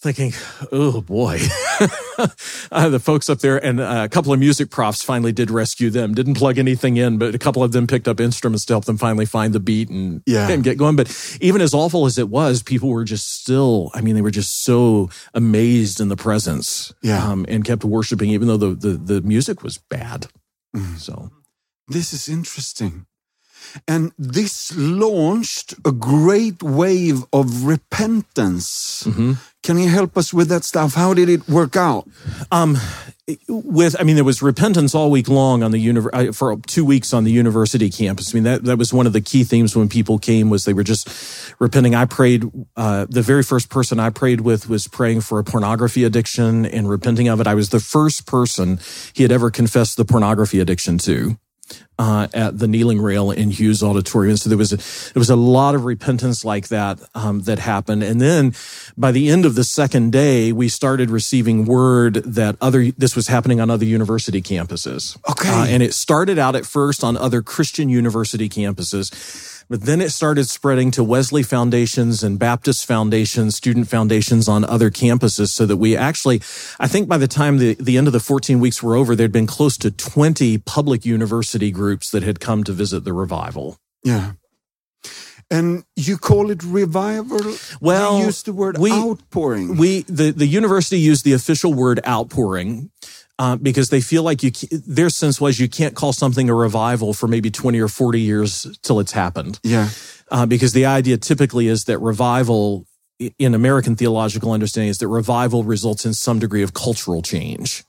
thinking, 0.01 0.31
oh 0.71 1.01
boy, 1.01 1.39
uh, 2.71 2.89
the 2.89 2.99
folks 2.99 3.29
up 3.29 3.39
there 3.39 3.63
and 3.63 3.79
uh, 3.81 4.01
a 4.05 4.09
couple 4.09 4.31
of 4.31 4.39
music 4.39 4.69
profs 4.69 5.03
finally 5.03 5.31
did 5.31 5.51
rescue 5.51 5.89
them. 5.89 6.13
Didn't 6.13 6.35
plug 6.35 6.57
anything 6.57 6.95
in, 6.97 7.17
but 7.17 7.35
a 7.35 7.37
couple 7.37 7.63
of 7.63 7.71
them 7.73 7.85
picked 7.85 8.07
up 8.07 8.19
instruments 8.19 8.65
to 8.65 8.73
help 8.73 8.85
them 8.85 8.97
finally 8.97 9.25
find 9.25 9.53
the 9.53 9.59
beat 9.59 9.89
and, 9.89 10.21
Yeah. 10.25 10.49
and 10.49 10.63
get 10.63 10.77
going. 10.77 10.95
But 10.95 11.37
even 11.41 11.61
as 11.61 11.73
awful 11.73 12.05
as 12.05 12.17
it 12.17 12.29
was, 12.29 12.63
people 12.63 12.89
were 12.89 13.03
just 13.03 13.41
still, 13.41 13.91
I 13.93 14.01
mean, 14.01 14.15
they 14.15 14.21
were 14.21 14.31
just 14.31 14.63
so 14.63 15.09
amazed 15.33 15.99
in 15.99 16.07
the 16.07 16.17
presence 16.17 16.93
Yeah. 17.01 17.25
um, 17.29 17.45
and 17.49 17.65
kept 17.65 17.83
worshiping, 17.83 18.29
even 18.29 18.47
though 18.47 18.57
the, 18.57 18.73
the, 18.75 18.91
the 18.97 19.21
music 19.21 19.63
was 19.63 19.77
bad. 19.77 20.27
Mm. 20.75 20.97
So, 20.97 21.29
This 21.87 22.13
is 22.13 22.29
interesting. 22.29 23.05
And 23.88 24.11
this 24.17 24.76
launched 24.76 25.74
a 25.86 25.91
great 25.91 26.61
wave 26.63 27.24
of 27.32 27.65
repentance. 27.65 29.03
mhm. 29.07 29.38
Can 29.61 29.78
you 29.78 29.89
help 29.89 30.17
us 30.17 30.34
with 30.34 30.47
that 30.47 30.63
stuff? 30.63 30.93
How 30.93 31.13
did 31.13 31.28
it 31.28 31.47
work 31.49 31.76
out? 31.76 32.07
Um, 32.49 32.78
with, 33.49 33.95
I 33.99 34.03
mean, 34.03 34.15
there 34.15 34.24
was 34.24 34.41
repentance 34.41 34.95
all 34.95 35.11
week 35.11 35.28
long 35.28 35.63
on 35.63 35.72
the 35.72 35.86
univer- 35.86 36.09
uh, 36.13 36.32
for 36.32 36.55
two 36.65 36.86
weeks 36.86 37.13
on 37.13 37.26
the 37.26 37.32
university 37.32 37.89
campus. 37.89 38.34
I 38.34 38.36
mean, 38.36 38.43
that, 38.45 38.63
that 38.63 38.78
was 38.78 38.93
one 38.93 39.05
of 39.05 39.11
the 39.11 39.20
key 39.22 39.43
themes 39.43 39.76
when 39.76 39.89
people 39.89 40.17
came 40.17 40.49
was 40.49 40.63
they 40.63 40.74
were 40.74 40.84
just 40.84 41.09
repenting. 41.59 41.93
I 41.93 42.05
prayed, 42.05 42.45
uh, 42.78 43.05
the 43.09 43.22
very 43.22 43.43
first 43.43 43.70
person 43.70 43.99
I 43.99 44.09
prayed 44.11 44.41
with 44.41 44.70
was 44.70 44.88
praying 44.88 45.22
for 45.22 45.39
a 45.39 45.43
pornography 45.43 46.05
addiction 46.05 46.65
and 46.65 46.89
repenting 46.89 47.28
of 47.28 47.41
it. 47.41 47.45
I 47.45 47.53
was 47.53 47.70
the 47.70 47.82
first 47.82 48.26
person 48.26 48.80
he 49.13 49.24
had 49.24 49.32
ever 49.32 49.51
confessed 49.51 49.97
the 49.97 50.05
pornography 50.05 50.61
addiction 50.61 50.97
to. 50.99 51.38
Uh, 51.99 52.30
at 52.34 52.57
the 52.57 52.65
kneeling 52.65 53.01
rail 53.01 53.30
in 53.30 53.51
Hughes 53.51 53.84
Auditorium. 53.84 54.38
So 54.38 54.47
there 54.47 54.57
was 54.57 54.72
a, 54.72 54.78
there 55.11 55.20
was 55.20 55.30
a 55.30 55.36
lot 55.36 55.76
of 55.76 55.84
repentance 55.84 56.45
like 56.45 56.70
that 56.70 56.97
um, 57.13 57.41
that 57.41 57.59
happened, 57.59 58.03
and 58.03 58.22
then 58.22 58.53
by 58.97 59.11
the 59.11 59.28
end 59.28 59.45
of 59.45 59.55
the 59.55 59.65
second 59.65 60.13
day, 60.13 60.53
we 60.53 60.70
started 60.70 61.09
receiving 61.09 61.65
word 61.65 62.13
that 62.24 62.55
other 62.61 62.91
this 62.91 63.17
was 63.17 63.28
happening 63.28 63.59
on 63.59 63.70
other 63.70 63.84
university 63.84 64.41
campuses. 64.41 65.17
Okay. 65.30 65.49
Uh, 65.49 65.65
and 65.65 65.84
it 65.84 65.93
started 65.93 66.39
out 66.39 66.55
at 66.55 66.65
first 66.65 67.03
on 67.03 67.17
other 67.17 67.41
Christian 67.41 67.89
university 67.89 68.47
campuses. 68.47 69.11
But 69.70 69.82
then 69.82 70.01
it 70.01 70.11
started 70.11 70.49
spreading 70.49 70.89
to 70.91 71.03
Wesley 71.03 71.43
foundations 71.43 72.24
and 72.24 72.39
Baptist 72.39 72.88
foundations, 72.88 73.55
student 73.55 73.88
foundations 73.88 74.47
on 74.47 74.65
other 74.65 74.89
campuses 74.89 75.49
so 75.49 75.67
that 75.67 75.78
we 75.78 75.95
actually, 75.95 76.38
I 76.80 76.88
think 76.88 77.07
by 77.07 77.20
the 77.20 77.28
time 77.28 77.59
the, 77.59 77.76
the 77.76 77.95
end 77.97 78.07
of 78.07 78.13
the 78.13 78.20
14 78.20 78.59
weeks 78.59 78.82
were 78.82 78.95
over, 78.95 79.15
there'd 79.15 79.32
been 79.32 79.45
close 79.45 79.78
to 79.78 79.91
20 79.91 80.57
public 80.59 81.05
university 81.05 81.70
groups 81.70 82.09
that 82.09 82.24
had 82.24 82.39
come 82.39 82.63
to 82.63 82.72
visit 82.72 83.03
the 83.03 83.13
revival. 83.13 83.78
Yeah. 84.03 84.32
And 85.51 85.84
you 85.95 86.17
call 86.17 86.51
it 86.51 86.63
revival? 86.63 87.55
Well, 87.80 88.20
you 88.20 88.26
use 88.26 88.43
the 88.43 88.53
word 88.53 88.78
we- 88.78 88.91
outpouring. 88.91 89.78
We 89.78 90.03
the 90.03 90.32
the 90.32 90.45
university 90.45 90.99
used 90.99 91.26
the 91.26 91.34
official 91.34 91.74
word 91.74 91.99
outpouring. 92.07 92.91
Uh, 93.39 93.55
because 93.55 93.89
they 93.89 94.01
feel 94.01 94.21
like 94.21 94.43
you, 94.43 94.51
their 94.85 95.09
sense 95.09 95.39
was 95.39 95.61
you 95.61 95.69
can't 95.69 95.95
call 95.95 96.11
something 96.11 96.49
a 96.49 96.53
revival 96.53 97.13
for 97.13 97.25
maybe 97.25 97.49
20 97.49 97.79
or 97.79 97.87
40 97.87 98.19
years 98.19 98.67
till 98.83 98.99
it's 98.99 99.13
happened. 99.13 99.59
yeah. 99.63 99.89
Uh, 100.29 100.45
because 100.45 100.73
the 100.73 100.85
idea 100.85 101.17
typically 101.17 101.67
is 101.67 101.85
that 101.85 101.97
revival 101.99 102.85
in 103.39 103.55
American 103.55 103.95
theological 103.95 104.51
understanding 104.51 104.89
is 104.89 104.99
that 104.99 105.07
revival 105.07 105.63
results 105.63 106.05
in 106.05 106.13
some 106.13 106.37
degree 106.37 106.63
of 106.63 106.73
cultural 106.73 107.21
change. 107.21 107.83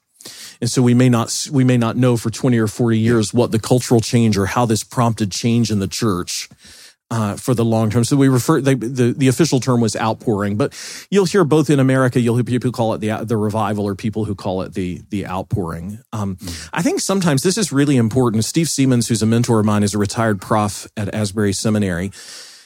And 0.61 0.71
so 0.71 0.83
we 0.83 0.95
may 0.95 1.09
not, 1.09 1.49
we 1.51 1.65
may 1.65 1.79
not 1.79 1.97
know 1.97 2.17
for 2.17 2.31
20 2.31 2.59
or 2.59 2.67
40 2.67 2.99
years 2.99 3.35
what 3.35 3.51
the 3.51 3.59
cultural 3.59 4.01
change 4.01 4.37
or 4.37 4.47
how 4.47 4.67
this 4.67 4.85
prompted 4.85 5.33
change 5.33 5.71
in 5.71 5.79
the 5.81 5.89
church. 5.89 6.49
Uh, 7.13 7.35
for 7.35 7.55
the 7.55 7.65
long 7.65 7.91
term. 7.91 8.05
So 8.05 8.17
we 8.17 8.29
refer, 8.29 8.61
they, 8.61 8.75
the, 8.75 9.13
the 9.13 9.27
official 9.27 9.59
term 9.59 9.81
was 9.81 9.97
outpouring, 9.97 10.57
but 10.57 10.73
you'll 11.11 11.25
hear 11.25 11.43
both 11.43 11.69
in 11.69 11.81
America, 11.81 12.21
you'll 12.21 12.37
hear 12.37 12.45
people 12.45 12.71
call 12.71 12.95
it 12.95 12.99
the, 12.99 13.25
the 13.25 13.37
revival 13.37 13.85
or 13.85 13.97
people 13.97 14.27
who 14.27 14.37
call 14.37 14.63
it 14.63 14.75
the, 14.75 15.03
the 15.11 15.27
outpouring. 15.27 15.99
Um, 16.13 16.39
I 16.73 16.83
think 16.83 17.01
sometimes 17.01 17.43
this 17.43 17.59
is 17.59 17.73
really 17.73 17.97
important. 17.97 18.45
Steve 18.45 18.69
Seamands, 18.69 19.09
who's 19.09 19.23
a 19.23 19.27
mentor 19.27 19.59
of 19.59 19.67
mine, 19.67 19.83
is 19.83 19.93
a 19.93 19.99
retired 19.99 20.41
prof 20.41 20.87
at 20.97 21.13
Asbury 21.13 21.53
Seminary. 21.53 22.13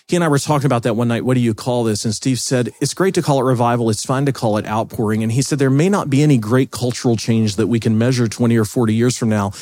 He 0.07 0.16
and 0.16 0.22
I 0.22 0.28
were 0.28 0.38
talking 0.38 0.66
about 0.66 0.82
that 0.82 0.95
one 0.95 1.09
night. 1.09 1.24
What 1.24 1.34
do 1.34 1.40
you 1.40 1.55
call 1.55 1.84
this? 1.84 2.05
And 2.05 2.14
Steve 2.14 2.38
said, 2.38 2.70
it's 2.82 2.92
great 2.92 3.14
to 3.14 3.22
call 3.22 3.40
it 3.40 3.45
revival. 3.45 3.88
It's 3.88 4.05
fine 4.05 4.26
to 4.26 4.32
call 4.32 4.59
it 4.59 4.66
outpouring. 4.66 5.22
And 5.22 5.32
he 5.32 5.40
said, 5.40 5.59
there 5.59 5.70
may 5.70 5.88
not 5.88 6.11
be 6.11 6.22
any 6.22 6.36
great 6.36 6.70
cultural 6.70 7.16
change 7.16 7.57
that 7.57 7.68
we 7.68 7.80
can 7.80 7.97
measure 7.97 8.28
20 8.28 8.55
or 8.59 8.66
40 8.66 8.95
years 8.95 9.16
from 9.16 9.30
now. 9.30 9.53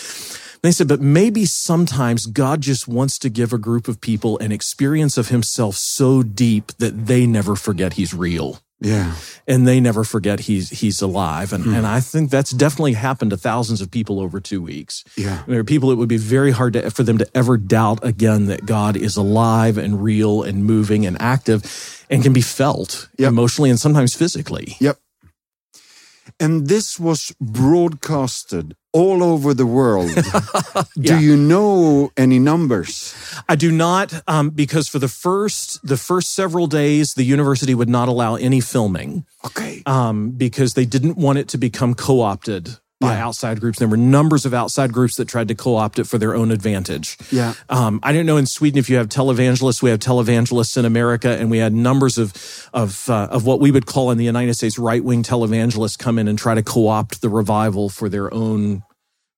They 0.63 0.71
said, 0.71 0.87
but 0.87 1.01
maybe 1.01 1.45
sometimes 1.45 2.27
God 2.27 2.61
just 2.61 2.87
wants 2.87 3.19
to 3.19 3.29
give 3.29 3.53
a 3.53 3.59
group 3.59 3.89
of 3.89 4.01
people 4.01 4.39
an 4.39 4.53
experience 4.53 5.19
of 5.19 5.29
himself 5.29 5.75
so 5.75 6.23
deep 6.23 6.69
that 6.79 7.07
they 7.07 7.27
never 7.27 7.57
forget 7.57 7.95
he's 7.95 8.15
real 8.15 8.61
Yeah. 8.81 9.17
and 9.49 9.67
they 9.67 9.81
never 9.81 10.05
forget 10.05 10.41
he's, 10.41 10.71
he's 10.71 11.03
alive. 11.03 11.53
And, 11.53 11.65
hmm. 11.65 11.75
and 11.75 11.85
I 11.85 11.99
think 11.99 12.31
that's 12.31 12.53
definitely 12.53 12.93
happened 12.93 13.33
to 13.33 13.37
thousands 13.37 13.81
of 13.81 13.91
people 13.91 14.21
over 14.21 14.39
two 14.41 14.63
weeks. 14.63 15.03
Yeah. 15.17 15.43
There 15.49 15.59
are 15.59 15.65
people 15.65 15.91
it 15.91 15.97
would 15.97 16.09
be 16.09 16.17
very 16.17 16.53
hard 16.53 16.75
to, 16.75 16.91
for 16.93 17.03
them 17.03 17.19
to 17.19 17.27
ever 17.37 17.57
doubt 17.57 17.99
again 18.05 18.47
that 18.47 18.65
God 18.65 18.97
is 18.97 19.17
alive 19.17 19.79
and 19.79 20.01
real 20.01 20.45
and 20.45 20.65
moving 20.65 21.05
and 21.07 21.21
active 21.21 22.05
and 22.09 22.23
can 22.23 22.33
be 22.33 22.41
felt 22.41 23.09
Yep. 23.19 23.29
emotionally 23.29 23.71
and 23.71 23.81
sometimes 23.81 24.15
physically. 24.15 24.77
Yep. 24.79 24.97
And 26.39 26.69
this 26.69 27.01
was 27.01 27.35
broadcasted 27.41 28.77
all 28.93 29.23
over 29.23 29.55
the 29.55 29.67
world. 29.67 30.11
Yeah. 30.95 31.19
Do 31.19 31.25
you 31.25 31.37
know 31.37 32.11
any 32.17 32.39
numbers? 32.39 33.15
I 33.49 33.57
do 33.57 33.71
not, 33.71 34.13
um, 34.29 34.51
because 34.51 34.89
for 34.89 34.99
the 34.99 35.09
first 35.09 35.81
the 35.87 35.97
first 35.97 36.35
several 36.35 36.67
days, 36.67 37.15
the 37.15 37.25
university 37.25 37.75
would 37.75 37.89
not 37.89 38.09
allow 38.09 38.35
any 38.37 38.61
filming 38.61 39.25
Okay. 39.45 39.83
um, 39.87 40.31
because 40.33 40.75
they 40.75 40.85
didn't 40.85 41.17
want 41.17 41.39
it 41.39 41.49
to 41.49 41.59
become 41.59 41.95
co-opted 41.95 42.79
by 43.03 43.15
Yeah. 43.15 43.27
outside 43.27 43.61
groups. 43.61 43.79
There 43.79 43.89
were 43.89 43.99
numbers 43.99 44.47
of 44.47 44.55
outside 44.55 44.93
groups 44.93 45.17
that 45.17 45.27
tried 45.29 45.49
to 45.49 45.55
co-opt 45.55 45.99
it 45.99 46.05
for 46.07 46.17
their 46.19 46.35
own 46.35 46.51
advantage. 46.51 47.19
Yeah. 47.31 47.53
Um, 47.69 48.01
I 48.03 48.13
don't 48.13 48.25
know 48.25 48.39
in 48.39 48.47
Sweden 48.47 48.79
if 48.79 48.89
you 48.89 48.97
have 48.97 49.09
televangelists. 49.09 49.83
We 49.83 49.91
have 49.91 49.99
televangelists 49.99 50.77
in 50.77 50.85
America, 50.87 51.29
and 51.39 51.51
we 51.51 51.59
had 51.59 51.75
numbers 51.75 52.17
of 52.17 52.33
of 52.73 53.11
uh, 53.11 53.29
of 53.31 53.45
what 53.45 53.61
we 53.61 53.71
would 53.71 53.85
call 53.87 54.11
in 54.11 54.17
the 54.19 54.25
United 54.25 54.55
States 54.55 54.79
right 54.79 55.05
wing 55.05 55.23
televangelists 55.23 55.99
come 55.99 56.19
in 56.19 56.29
and 56.29 56.39
try 56.39 56.55
to 56.55 56.63
co-opt 56.63 57.21
the 57.21 57.29
revival 57.29 57.89
for 57.91 58.09
their 58.09 58.33
own 58.33 58.83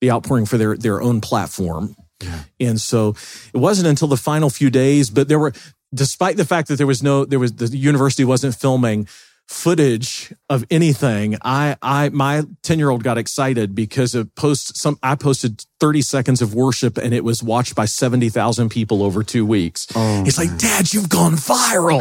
the 0.00 0.10
outpouring 0.12 0.46
for 0.46 0.58
their 0.58 0.76
their 0.76 1.00
own 1.02 1.20
platform. 1.20 1.96
Yeah. 2.22 2.40
And 2.60 2.80
so 2.80 3.14
it 3.52 3.58
wasn't 3.58 3.88
until 3.88 4.08
the 4.08 4.16
final 4.16 4.48
few 4.50 4.70
days, 4.70 5.10
but 5.10 5.28
there 5.28 5.38
were, 5.38 5.52
despite 5.92 6.36
the 6.36 6.44
fact 6.44 6.68
that 6.68 6.76
there 6.76 6.86
was 6.86 7.02
no, 7.02 7.24
there 7.24 7.38
was 7.40 7.52
the 7.54 7.76
university 7.76 8.24
wasn't 8.24 8.54
filming 8.54 9.08
footage 9.46 10.32
of 10.48 10.64
anything. 10.70 11.36
I, 11.42 11.76
I, 11.82 12.08
my 12.08 12.44
10 12.62 12.78
year 12.78 12.88
old 12.90 13.02
got 13.04 13.18
excited 13.18 13.74
because 13.74 14.14
of 14.14 14.34
post 14.34 14.76
some, 14.76 14.98
I 15.02 15.14
posted 15.16 15.64
30 15.80 16.02
seconds 16.02 16.42
of 16.42 16.54
worship 16.54 16.96
and 16.96 17.12
it 17.12 17.24
was 17.24 17.42
watched 17.42 17.74
by 17.74 17.84
70,000 17.84 18.70
people 18.70 19.02
over 19.02 19.22
two 19.22 19.44
weeks. 19.44 19.86
Oh, 19.94 20.24
He's 20.24 20.38
like, 20.38 20.56
dad, 20.58 20.92
you've 20.92 21.08
gone 21.08 21.32
viral, 21.32 22.00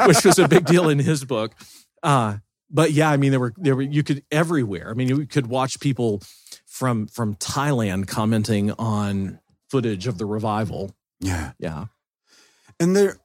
which 0.06 0.24
was 0.24 0.38
a 0.38 0.48
big 0.48 0.64
deal 0.64 0.88
in 0.88 0.98
his 0.98 1.24
book. 1.24 1.54
Uh, 2.02 2.38
but 2.70 2.90
yeah, 2.92 3.10
I 3.10 3.16
mean, 3.16 3.30
there 3.30 3.40
were, 3.40 3.54
there 3.56 3.76
were, 3.76 3.82
you 3.82 4.02
could 4.02 4.24
everywhere. 4.30 4.90
I 4.90 4.94
mean, 4.94 5.08
you 5.08 5.26
could 5.26 5.46
watch 5.46 5.78
people 5.78 6.22
from, 6.66 7.06
from 7.06 7.36
Thailand 7.36 8.08
commenting 8.08 8.72
on 8.72 9.38
footage 9.70 10.06
of 10.06 10.18
the 10.18 10.26
revival. 10.26 10.92
Yeah. 11.20 11.52
Yeah. 11.58 11.86
And 12.80 12.96
there 12.96 13.16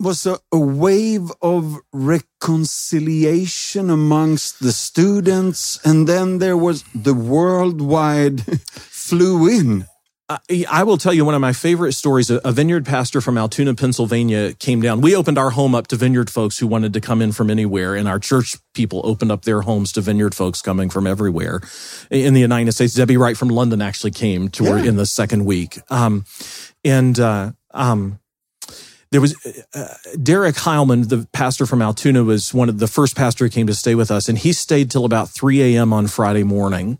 was 0.00 0.26
a, 0.26 0.38
a 0.52 0.58
wave 0.58 1.30
of 1.42 1.78
reconciliation 1.92 3.90
amongst 3.90 4.60
the 4.60 4.72
students. 4.72 5.78
And 5.84 6.06
then 6.06 6.38
there 6.38 6.56
was 6.56 6.84
the 6.94 7.14
worldwide 7.14 8.42
flew 8.70 9.48
in. 9.48 9.86
I, 10.30 10.66
I 10.70 10.82
will 10.82 10.98
tell 10.98 11.14
you 11.14 11.24
one 11.24 11.34
of 11.34 11.40
my 11.40 11.54
favorite 11.54 11.94
stories. 11.94 12.28
A, 12.30 12.52
vineyard 12.52 12.84
pastor 12.84 13.22
from 13.22 13.38
Altoona, 13.38 13.74
Pennsylvania 13.74 14.52
came 14.52 14.82
down. 14.82 15.00
We 15.00 15.16
opened 15.16 15.38
our 15.38 15.48
home 15.50 15.74
up 15.74 15.86
to 15.88 15.96
vineyard 15.96 16.28
folks 16.28 16.58
who 16.58 16.66
wanted 16.66 16.92
to 16.92 17.00
come 17.00 17.22
in 17.22 17.32
from 17.32 17.48
anywhere, 17.50 17.94
and 17.96 18.06
our 18.06 18.18
church 18.18 18.54
people 18.74 19.00
opened 19.04 19.32
up 19.32 19.46
their 19.46 19.62
homes 19.62 19.90
to 19.92 20.02
vineyard 20.02 20.34
folks 20.34 20.60
coming 20.60 20.90
from 20.90 21.06
everywhere 21.06 21.62
in 22.10 22.34
the 22.34 22.40
United 22.40 22.72
States. 22.72 22.92
Debbie 22.92 23.16
Wright 23.16 23.38
from 23.38 23.48
London 23.48 23.80
actually 23.80 24.10
came 24.10 24.50
to 24.50 24.66
her 24.66 24.78
Yeah. 24.78 24.90
in 24.90 24.96
the 24.96 25.06
second 25.06 25.46
week. 25.46 25.78
Um, 25.90 26.26
and, 26.84 27.18
uh, 27.18 27.52
um, 27.72 28.18
there 29.10 29.20
was 29.20 29.34
uh, 29.74 29.94
Derek 30.22 30.56
Heilman, 30.56 31.08
the 31.08 31.26
pastor 31.32 31.66
from 31.66 31.80
Altoona, 31.80 32.24
was 32.24 32.52
one 32.52 32.68
of 32.68 32.78
the 32.78 32.86
first 32.86 33.16
pastor 33.16 33.46
who 33.46 33.50
came 33.50 33.66
to 33.66 33.74
stay 33.74 33.94
with 33.94 34.10
us, 34.10 34.28
and 34.28 34.38
he 34.38 34.52
stayed 34.52 34.90
till 34.90 35.04
about 35.04 35.28
3 35.30 35.74
a.m. 35.74 35.92
on 35.92 36.06
Friday 36.06 36.42
morning 36.42 36.98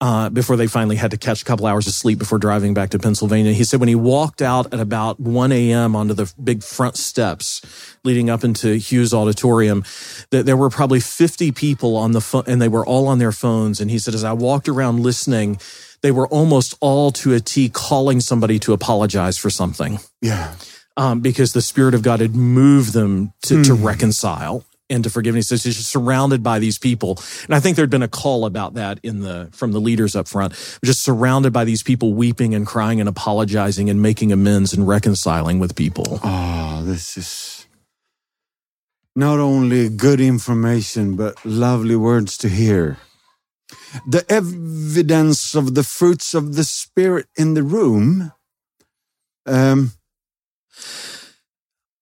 uh, 0.00 0.30
before 0.30 0.56
they 0.56 0.68
finally 0.68 0.96
had 0.96 1.10
to 1.10 1.16
catch 1.16 1.42
a 1.42 1.44
couple 1.44 1.66
hours 1.66 1.86
of 1.86 1.92
sleep 1.92 2.18
before 2.18 2.38
driving 2.38 2.72
back 2.72 2.90
to 2.90 2.98
Pennsylvania. 2.98 3.52
He 3.52 3.64
said 3.64 3.80
when 3.80 3.88
he 3.88 3.94
walked 3.94 4.40
out 4.40 4.72
at 4.72 4.78
about 4.78 5.18
1 5.18 5.50
a.m. 5.50 5.96
onto 5.96 6.14
the 6.14 6.32
big 6.42 6.62
front 6.62 6.96
steps 6.96 7.96
leading 8.04 8.30
up 8.30 8.44
into 8.44 8.76
Hughes 8.76 9.12
Auditorium, 9.12 9.84
that 10.30 10.46
there 10.46 10.56
were 10.56 10.70
probably 10.70 11.00
50 11.00 11.50
people 11.52 11.96
on 11.96 12.12
the 12.12 12.20
phone 12.20 12.44
and 12.46 12.62
they 12.62 12.68
were 12.68 12.86
all 12.86 13.08
on 13.08 13.18
their 13.18 13.32
phones. 13.32 13.80
And 13.80 13.90
he 13.90 13.98
said, 13.98 14.14
as 14.14 14.24
I 14.24 14.32
walked 14.32 14.68
around 14.68 15.00
listening, 15.00 15.58
they 16.02 16.12
were 16.12 16.28
almost 16.28 16.74
all 16.80 17.10
to 17.12 17.34
a 17.34 17.40
T 17.40 17.68
calling 17.68 18.20
somebody 18.20 18.60
to 18.60 18.72
apologize 18.72 19.36
for 19.36 19.50
something. 19.50 19.98
Yeah. 20.22 20.54
Um, 20.98 21.20
because 21.20 21.52
the 21.52 21.62
Spirit 21.62 21.94
of 21.94 22.02
God 22.02 22.18
had 22.18 22.34
moved 22.34 22.92
them 22.92 23.32
to, 23.42 23.58
mm. 23.58 23.66
to 23.66 23.74
reconcile 23.74 24.64
into 24.90 25.10
forgiveness. 25.10 25.50
He's 25.50 25.62
just 25.62 25.90
surrounded 25.90 26.42
by 26.42 26.58
these 26.58 26.78
people. 26.78 27.18
And 27.44 27.54
I 27.54 27.60
think 27.60 27.76
there'd 27.76 27.90
been 27.90 28.02
a 28.02 28.08
call 28.08 28.44
about 28.44 28.74
that 28.74 28.98
in 29.02 29.20
the, 29.20 29.48
from 29.52 29.72
the 29.72 29.80
leaders 29.80 30.16
up 30.16 30.26
front, 30.26 30.54
just 30.84 31.02
surrounded 31.02 31.52
by 31.52 31.64
these 31.64 31.82
people 31.82 32.14
weeping 32.14 32.54
and 32.54 32.66
crying 32.66 33.00
and 33.00 33.08
apologizing 33.08 33.88
and 33.90 34.02
making 34.02 34.32
amends 34.32 34.72
and 34.72 34.88
reconciling 34.88 35.58
with 35.58 35.76
people. 35.76 36.20
Oh, 36.24 36.82
this 36.84 37.16
is 37.16 37.66
not 39.14 39.38
only 39.38 39.88
good 39.88 40.20
information, 40.20 41.16
but 41.16 41.44
lovely 41.44 41.96
words 41.96 42.38
to 42.38 42.48
hear. 42.48 42.98
The 44.06 44.24
evidence 44.28 45.54
of 45.54 45.74
the 45.74 45.82
fruits 45.82 46.34
of 46.34 46.54
the 46.54 46.64
Spirit 46.64 47.26
in 47.36 47.54
the 47.54 47.62
room. 47.62 48.32
Um, 49.44 49.92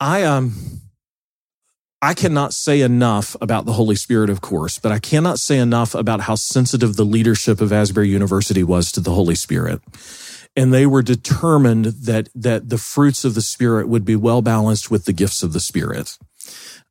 I, 0.01 0.25
um, 0.25 0.55
I 2.03 2.15
cannot 2.15 2.53
say 2.53 2.83
enough 2.83 3.37
about 3.41 3.65
the 3.65 3.73
Holy 3.73 3.97
Spirit, 3.97 4.29
of 4.29 4.41
course, 4.41 4.79
but 4.79 4.93
I 4.93 4.99
cannot 4.99 5.39
say 5.39 5.59
enough 5.59 5.95
about 5.95 6.21
how 6.23 6.35
sensitive 6.35 6.97
the 6.97 7.05
leadership 7.05 7.61
of 7.61 7.73
Asbury 7.73 8.09
University 8.09 8.63
was 8.63 8.93
to 8.93 9.01
the 9.01 9.13
Holy 9.13 9.35
Spirit. 9.35 9.81
And 10.55 10.73
they 10.73 10.87
were 10.87 11.03
determined 11.03 11.87
that, 11.87 12.29
that 12.35 12.69
the 12.69 12.79
fruits 12.79 13.25
of 13.25 13.35
the 13.35 13.43
Spirit 13.43 13.89
would 13.89 14.05
be 14.05 14.17
well 14.17 14.43
balanced 14.43 14.91
with 14.91 15.05
the 15.05 15.13
gifts 15.13 15.43
of 15.43 15.53
the 15.53 15.61
Spirit. 15.61 16.17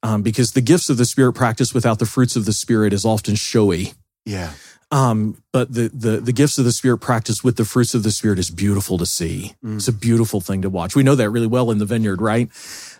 Um, 0.04 0.22
because 0.22 0.52
the 0.52 0.62
gifts 0.62 0.90
of 0.90 0.98
the 0.98 1.06
Spirit 1.06 1.34
practiced 1.34 1.74
without 1.74 2.00
the 2.00 2.06
fruits 2.06 2.36
of 2.36 2.46
the 2.46 2.54
Spirit 2.54 2.94
is 2.94 3.06
often 3.06 3.36
showy. 3.36 3.94
Yeah. 4.26 4.54
Um, 4.92 5.42
but 5.52 5.74
the, 5.74 5.90
the, 5.94 6.22
the 6.22 6.32
gifts 6.32 6.58
of 6.58 6.66
the 6.66 6.72
Spirit 6.72 7.00
practiced 7.00 7.44
with 7.44 7.58
the 7.58 7.66
fruits 7.66 7.96
of 7.96 8.04
the 8.04 8.12
Spirit 8.12 8.40
is 8.40 8.52
beautiful 8.52 8.98
to 9.00 9.06
see. 9.06 9.56
Mm. 9.64 9.78
It's 9.78 9.88
a 9.88 9.94
beautiful 9.94 10.42
thing 10.42 10.62
to 10.62 10.70
watch. 10.70 10.96
We 10.96 11.04
know 11.04 11.16
that 11.16 11.30
really 11.30 11.48
well 11.48 11.72
in 11.72 11.80
the 11.80 11.86
vineyard, 11.86 12.22
right? 12.22 12.50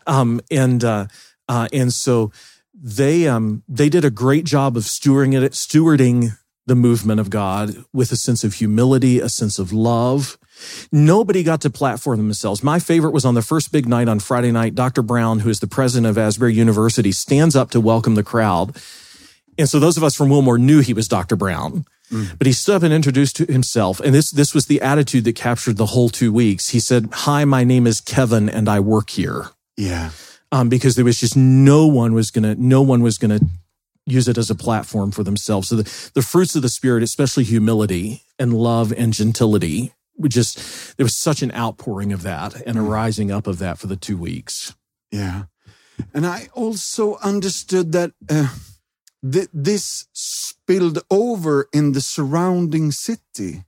Um, 0.08 0.42
and, 0.50 0.84
uh, 0.84 1.08
uh, 1.48 1.68
and 1.72 1.94
so 1.94 2.32
they 2.74 3.28
um, 3.28 3.64
they 3.68 3.90
did 3.90 4.04
a 4.04 4.10
great 4.10 4.46
job 4.46 4.76
of 4.76 4.84
stewarding 4.84 5.42
it, 5.42 5.54
stewarding 5.54 6.38
the 6.68 6.76
movement 6.76 7.20
of 7.20 7.30
God 7.30 7.86
with 7.94 8.12
a 8.12 8.16
sense 8.16 8.44
of 8.44 8.56
humility, 8.56 9.20
a 9.20 9.30
sense 9.30 9.60
of 9.60 9.72
love. 9.72 10.38
Nobody 10.92 11.44
got 11.44 11.62
to 11.62 11.70
platform 11.70 12.18
themselves. 12.18 12.64
My 12.64 12.80
favorite 12.80 13.12
was 13.12 13.26
on 13.26 13.36
the 13.36 13.42
first 13.42 13.72
big 13.72 13.88
night 13.88 14.08
on 14.08 14.20
Friday 14.20 14.52
night. 14.52 14.74
Dr. 14.74 15.02
Brown, 15.02 15.40
who 15.40 15.50
is 15.50 15.60
the 15.60 15.68
president 15.68 16.08
of 16.08 16.18
Asbury 16.18 16.54
University, 16.54 17.12
stands 17.12 17.56
up 17.56 17.72
to 17.72 17.82
welcome 17.82 18.16
the 18.16 18.24
crowd. 18.24 18.76
And 19.58 19.70
so 19.70 19.80
those 19.80 19.98
of 19.98 20.04
us 20.04 20.16
from 20.16 20.30
Wilmore 20.30 20.58
knew 20.58 20.82
he 20.82 20.94
was 20.94 21.08
Dr. 21.08 21.36
Brown. 21.36 21.86
Mm. 22.12 22.38
But 22.38 22.46
he 22.46 22.54
stood 22.54 22.76
up 22.76 22.84
and 22.84 22.94
introduced 22.94 23.40
himself. 23.40 24.00
And 24.00 24.14
this, 24.14 24.30
this 24.30 24.54
was 24.54 24.68
the 24.68 24.82
attitude 24.82 25.24
that 25.24 25.36
captured 25.36 25.78
the 25.78 25.88
whole 25.88 26.10
two 26.10 26.32
weeks. 26.32 26.70
He 26.70 26.80
said, 26.80 27.10
Hi, 27.12 27.46
my 27.46 27.64
name 27.64 27.88
is 27.88 28.00
Kevin 28.00 28.48
and 28.48 28.70
I 28.70 28.80
work 28.80 29.10
here. 29.10 29.50
Yeah 29.76 30.12
um, 30.56 30.70
because 30.70 30.96
there 30.96 31.06
was 31.06 31.20
just 31.20 31.36
no 31.36 31.86
one 31.86 32.14
was 32.14 32.32
gonna, 32.32 32.56
no 32.56 32.82
one 32.82 33.02
was 33.02 33.18
gonna 33.18 33.40
use 34.06 34.28
it 34.28 34.38
as 34.38 34.50
a 34.50 34.56
platform 34.56 35.12
for 35.12 35.24
themselves. 35.24 35.68
So 35.68 35.76
the, 35.76 36.12
the 36.14 36.22
fruits 36.22 36.56
of 36.56 36.62
the 36.62 36.70
spirit, 36.70 37.04
especially 37.04 37.44
humility 37.44 38.22
and 38.40 38.54
love 38.54 38.94
and 38.94 39.12
gentility, 39.12 39.94
we 40.18 40.30
just, 40.30 40.96
there 40.96 41.04
was 41.04 41.18
such 41.18 41.42
an 41.42 41.52
outpouring 41.54 42.14
of 42.14 42.22
that 42.22 42.56
and 42.66 42.78
a 42.78 42.82
mm. 42.82 42.90
rising 42.90 43.32
up 43.32 43.48
of 43.48 43.58
that 43.60 43.78
for 43.78 43.88
the 43.88 43.98
two 43.98 44.18
weeks. 44.18 44.74
Yeah. 45.12 45.44
And 46.14 46.26
I 46.26 46.48
also 46.54 47.18
understood 47.18 47.92
that 47.92 48.12
uh, 48.30 48.48
th- 49.32 49.50
this 49.54 50.08
spilled 50.14 51.00
over 51.10 51.68
in 51.74 51.94
the 51.94 52.02
surrounding 52.02 52.92
city. 52.92 53.64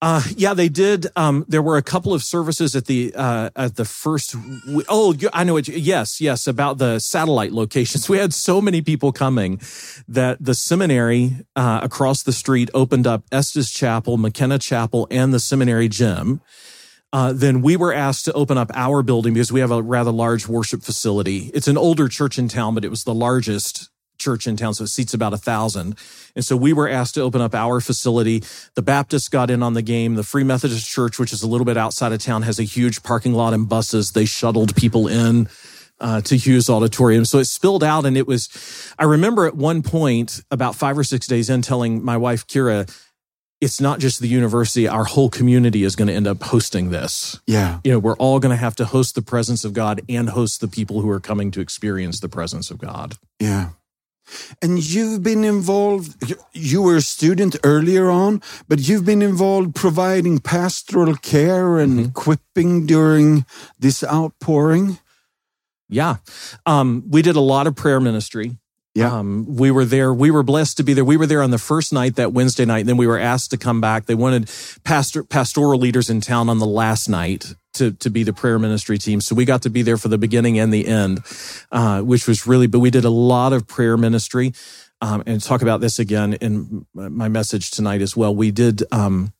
Uh, 0.00 0.22
yeah, 0.36 0.54
they 0.54 0.68
did. 0.68 1.08
Um, 1.16 1.44
there 1.48 1.60
were 1.60 1.76
a 1.76 1.82
couple 1.82 2.14
of 2.14 2.22
services 2.22 2.76
at 2.76 2.86
the 2.86 3.12
uh, 3.16 3.50
at 3.56 3.74
the 3.74 3.84
first. 3.84 4.36
Oh, 4.88 5.16
I 5.32 5.42
know 5.42 5.56
it. 5.56 5.66
Yes, 5.66 6.20
yes, 6.20 6.46
about 6.46 6.78
the 6.78 7.00
satellite 7.00 7.52
locations. 7.52 8.08
We 8.18 8.18
had 8.18 8.32
so 8.32 8.60
many 8.60 8.80
people 8.80 9.10
coming 9.10 9.60
that 10.06 10.38
the 10.40 10.54
seminary 10.54 11.44
uh, 11.56 11.80
across 11.82 12.22
the 12.22 12.32
street 12.32 12.70
opened 12.74 13.08
up 13.08 13.24
Estes 13.32 13.72
Chapel, 13.72 14.18
McKenna 14.18 14.58
Chapel, 14.60 15.08
and 15.10 15.34
the 15.34 15.40
seminary 15.40 15.88
gym. 15.88 16.40
Uh, 17.12 17.32
then 17.32 17.60
we 17.60 17.76
were 17.76 17.92
asked 17.92 18.24
to 18.26 18.32
open 18.34 18.56
up 18.56 18.70
our 18.74 19.02
building 19.02 19.34
because 19.34 19.50
we 19.50 19.60
have 19.60 19.72
a 19.72 19.82
rather 19.82 20.12
large 20.12 20.46
worship 20.46 20.82
facility. 20.82 21.50
It's 21.54 21.66
an 21.66 21.78
older 21.78 22.06
church 22.06 22.38
in 22.38 22.48
town, 22.48 22.74
but 22.74 22.84
it 22.84 22.90
was 22.90 23.02
the 23.02 23.14
largest 23.14 23.90
church 24.18 24.46
in 24.46 24.56
town, 24.56 24.74
so 24.74 24.84
it 24.84 24.88
seats 24.88 25.14
about 25.14 25.32
a 25.32 25.38
thousand. 25.38 25.96
And 26.34 26.44
so 26.44 26.56
we 26.56 26.72
were 26.72 26.88
asked 26.88 27.14
to 27.14 27.22
open 27.22 27.40
up 27.40 27.54
our 27.54 27.80
facility. 27.80 28.42
The 28.74 28.82
Baptists 28.82 29.28
got 29.28 29.50
in 29.50 29.62
on 29.62 29.74
the 29.74 29.82
game. 29.82 30.14
The 30.14 30.22
Free 30.22 30.44
Methodist 30.44 30.88
Church, 30.88 31.18
which 31.18 31.32
is 31.32 31.42
a 31.42 31.48
little 31.48 31.64
bit 31.64 31.76
outside 31.76 32.12
of 32.12 32.20
town, 32.20 32.42
has 32.42 32.58
a 32.58 32.64
huge 32.64 33.02
parking 33.02 33.32
lot 33.32 33.54
and 33.54 33.68
buses. 33.68 34.12
They 34.12 34.24
shuttled 34.24 34.76
people 34.76 35.08
in. 35.08 35.48
Uh, 36.00 36.20
to 36.20 36.36
Hughes 36.36 36.70
Auditorium. 36.70 37.24
So 37.24 37.38
it 37.38 37.46
spilled 37.46 37.82
out 37.82 38.06
and 38.06 38.16
it 38.16 38.24
was, 38.24 38.48
I 39.00 39.02
remember 39.02 39.46
at 39.46 39.56
one 39.56 39.82
point 39.82 40.40
about 40.48 40.76
five 40.76 40.96
or 40.96 41.02
six 41.02 41.26
days 41.26 41.50
in 41.50 41.60
telling 41.60 42.04
my 42.04 42.16
wife, 42.16 42.46
Kira, 42.46 42.88
it's 43.60 43.80
not 43.80 43.98
just 43.98 44.20
the 44.20 44.28
university, 44.28 44.86
our 44.86 45.04
whole 45.04 45.28
community 45.28 45.82
is 45.82 45.96
going 45.96 46.06
to 46.06 46.14
end 46.14 46.28
up 46.28 46.40
hosting 46.40 46.90
this. 46.90 47.40
Yeah. 47.46 47.80
You 47.82 47.92
know, 47.92 47.98
we're 47.98 48.16
all 48.16 48.38
going 48.38 48.50
to 48.50 48.56
have 48.56 48.76
to 48.76 48.84
host 48.84 49.16
the 49.16 49.22
presence 49.22 49.64
of 49.64 49.72
God 49.72 50.00
and 50.08 50.30
host 50.30 50.60
the 50.60 50.68
people 50.68 51.00
who 51.00 51.10
are 51.10 51.18
coming 51.20 51.50
to 51.50 51.60
experience 51.60 52.20
the 52.20 52.28
presence 52.28 52.70
of 52.70 52.78
God. 52.78 53.16
Yeah. 53.40 53.70
And 54.62 54.82
you've 54.82 55.22
been 55.22 55.44
involved, 55.44 56.36
you 56.52 56.82
were 56.82 56.96
a 56.96 57.00
student 57.00 57.56
earlier 57.64 58.10
on, 58.10 58.42
but 58.68 58.88
you've 58.88 59.04
been 59.04 59.22
involved 59.22 59.74
providing 59.74 60.38
pastoral 60.38 61.14
care 61.16 61.78
and 61.78 61.92
mm-hmm. 61.92 62.08
equipping 62.10 62.86
during 62.86 63.44
this 63.78 64.04
outpouring. 64.04 64.98
Yeah. 65.88 66.16
Um, 66.66 67.04
we 67.08 67.22
did 67.22 67.36
a 67.36 67.40
lot 67.40 67.66
of 67.66 67.74
prayer 67.74 68.00
ministry. 68.00 68.56
Yeah. 68.94 69.16
Um, 69.16 69.46
we 69.48 69.70
were 69.70 69.84
there. 69.84 70.12
We 70.12 70.30
were 70.30 70.42
blessed 70.42 70.76
to 70.78 70.82
be 70.82 70.92
there. 70.92 71.04
We 71.04 71.16
were 71.16 71.26
there 71.26 71.42
on 71.42 71.50
the 71.50 71.58
first 71.58 71.92
night, 71.92 72.16
that 72.16 72.32
Wednesday 72.32 72.64
night. 72.64 72.80
And 72.80 72.88
then 72.88 72.96
we 72.96 73.06
were 73.06 73.18
asked 73.18 73.50
to 73.52 73.56
come 73.56 73.80
back. 73.80 74.06
They 74.06 74.14
wanted 74.14 74.50
pastor, 74.82 75.22
pastoral 75.22 75.78
leaders 75.78 76.10
in 76.10 76.20
town 76.20 76.48
on 76.48 76.58
the 76.58 76.66
last 76.66 77.08
night 77.08 77.54
to, 77.78 77.92
to 77.92 78.10
be 78.10 78.22
the 78.22 78.32
prayer 78.32 78.58
ministry 78.58 78.98
team. 78.98 79.20
So 79.20 79.34
we 79.34 79.44
got 79.44 79.62
to 79.62 79.70
be 79.70 79.82
there 79.82 79.96
for 79.96 80.08
the 80.08 80.18
beginning 80.18 80.58
and 80.58 80.72
the 80.72 80.86
end, 80.86 81.20
uh, 81.72 82.02
which 82.02 82.28
was 82.28 82.46
really, 82.46 82.66
but 82.66 82.80
we 82.80 82.90
did 82.90 83.04
a 83.04 83.10
lot 83.10 83.52
of 83.52 83.66
prayer 83.66 83.96
ministry. 83.96 84.52
Um, 85.00 85.22
and 85.26 85.40
talk 85.40 85.62
about 85.62 85.80
this 85.80 86.00
again 86.00 86.34
in 86.34 86.84
my 86.92 87.28
message 87.28 87.70
tonight 87.70 88.02
as 88.02 88.16
well. 88.16 88.34
We 88.34 88.50
did, 88.50 88.82
um, 88.92 89.32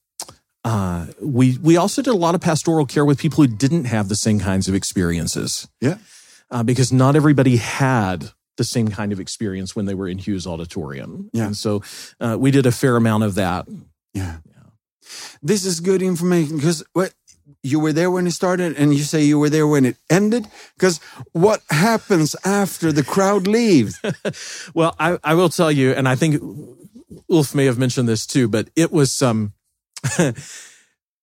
uh, 0.65 1.07
we, 1.21 1.59
we 1.59 1.77
also 1.77 2.01
did 2.01 2.11
a 2.11 2.17
lot 2.17 2.37
of 2.37 2.41
pastoral 2.41 2.87
care 2.87 3.05
with 3.05 3.19
people 3.19 3.43
who 3.43 3.49
didn't 3.49 3.87
have 3.87 4.09
the 4.09 4.15
same 4.15 4.39
kinds 4.39 4.69
of 4.69 4.75
experiences. 4.75 5.67
Yeah. 5.81 5.99
Uh, 6.51 6.63
because 6.63 6.93
not 6.93 7.17
everybody 7.17 7.57
had 7.57 8.31
the 8.57 8.65
same 8.65 8.89
kind 8.89 9.13
of 9.13 9.19
experience 9.19 9.75
when 9.75 9.87
they 9.87 9.95
were 9.95 10.09
in 10.09 10.19
Hughes 10.19 10.47
Auditorium. 10.47 11.31
Yeah. 11.33 11.47
And 11.47 11.57
so 11.57 11.83
uh, 12.21 12.37
we 12.39 12.51
did 12.51 12.67
a 12.67 12.73
fair 12.73 12.97
amount 12.97 13.25
of 13.25 13.35
that. 13.35 13.67
Yeah. 14.15 14.39
yeah. 14.47 14.59
This 15.43 15.65
is 15.65 15.81
good 15.81 16.03
information 16.03 16.57
because 16.57 16.85
what 16.93 17.15
you 17.63 17.81
were 17.81 17.93
there 17.93 18.11
when 18.11 18.27
it 18.27 18.31
started 18.31 18.77
and 18.77 18.95
you 18.95 19.03
say 19.03 19.23
you 19.23 19.39
were 19.39 19.51
there 19.51 19.67
when 19.67 19.85
it 19.85 19.97
ended 20.09 20.47
because 20.77 20.99
what 21.33 21.61
happens 21.71 22.37
after 22.45 22.93
the 22.93 23.03
crowd 23.03 23.47
leaves 23.47 24.01
well 24.75 24.95
I, 24.99 25.19
I 25.25 25.35
will 25.35 25.49
tell 25.49 25.73
you 25.73 25.93
and 25.93 26.09
i 26.09 26.15
think 26.15 26.41
ulf 27.31 27.55
may 27.55 27.65
have 27.65 27.79
mentioned 27.79 28.09
this 28.09 28.27
too 28.27 28.49
but 28.49 28.69
it 28.77 28.93
was 28.93 29.21
um 29.23 29.53
the 30.17 30.35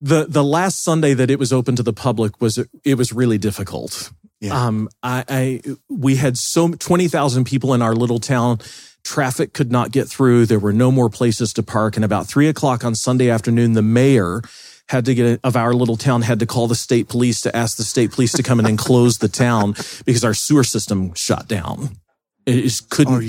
the 0.02 0.44
last 0.44 0.84
sunday 0.84 1.14
that 1.14 1.32
it 1.32 1.40
was 1.40 1.54
open 1.54 1.76
to 1.78 1.84
the 1.84 1.94
public 1.94 2.42
was 2.42 2.60
it 2.84 2.96
was 2.96 3.14
really 3.14 3.38
difficult 3.38 4.12
yeah. 4.42 4.68
Um, 4.68 4.90
I, 5.02 5.24
I, 5.28 5.62
we 5.90 6.18
had 6.18 6.38
so 6.38 6.70
20,000 6.70 7.46
people 7.46 7.74
in 7.74 7.82
our 7.82 7.96
little 7.96 8.20
town. 8.20 8.60
Traffic 9.04 9.54
could 9.54 9.72
not 9.72 9.92
get 9.92 10.08
through. 10.08 10.46
There 10.46 10.60
were 10.60 10.74
no 10.74 10.92
more 10.92 11.10
places 11.10 11.54
to 11.54 11.64
park. 11.64 11.96
And 11.96 12.06
about 12.06 12.28
three 12.28 12.48
o'clock 12.48 12.84
on 12.84 12.96
Sunday 12.96 13.30
afternoon, 13.30 13.74
the 13.74 13.82
mayor 13.82 14.42
had 14.88 15.06
to 15.06 15.16
get 15.16 15.40
of 15.44 15.56
our 15.56 15.74
little 15.74 15.98
town 15.98 16.22
had 16.22 16.40
to 16.40 16.46
call 16.46 16.68
the 16.68 16.76
state 16.76 17.10
police 17.10 17.42
to 17.42 17.56
ask 17.56 17.78
the 17.78 17.84
state 17.84 18.12
police 18.12 18.32
to 18.34 18.44
come 18.44 18.60
in 18.60 18.66
and 18.66 18.78
close 18.78 19.18
the 19.18 19.28
town 19.28 19.74
because 20.06 20.24
our 20.24 20.34
sewer 20.34 20.64
system 20.64 21.14
shut 21.16 21.48
down. 21.48 21.98
It 22.46 22.62
just 22.62 22.92
couldn't, 22.92 23.24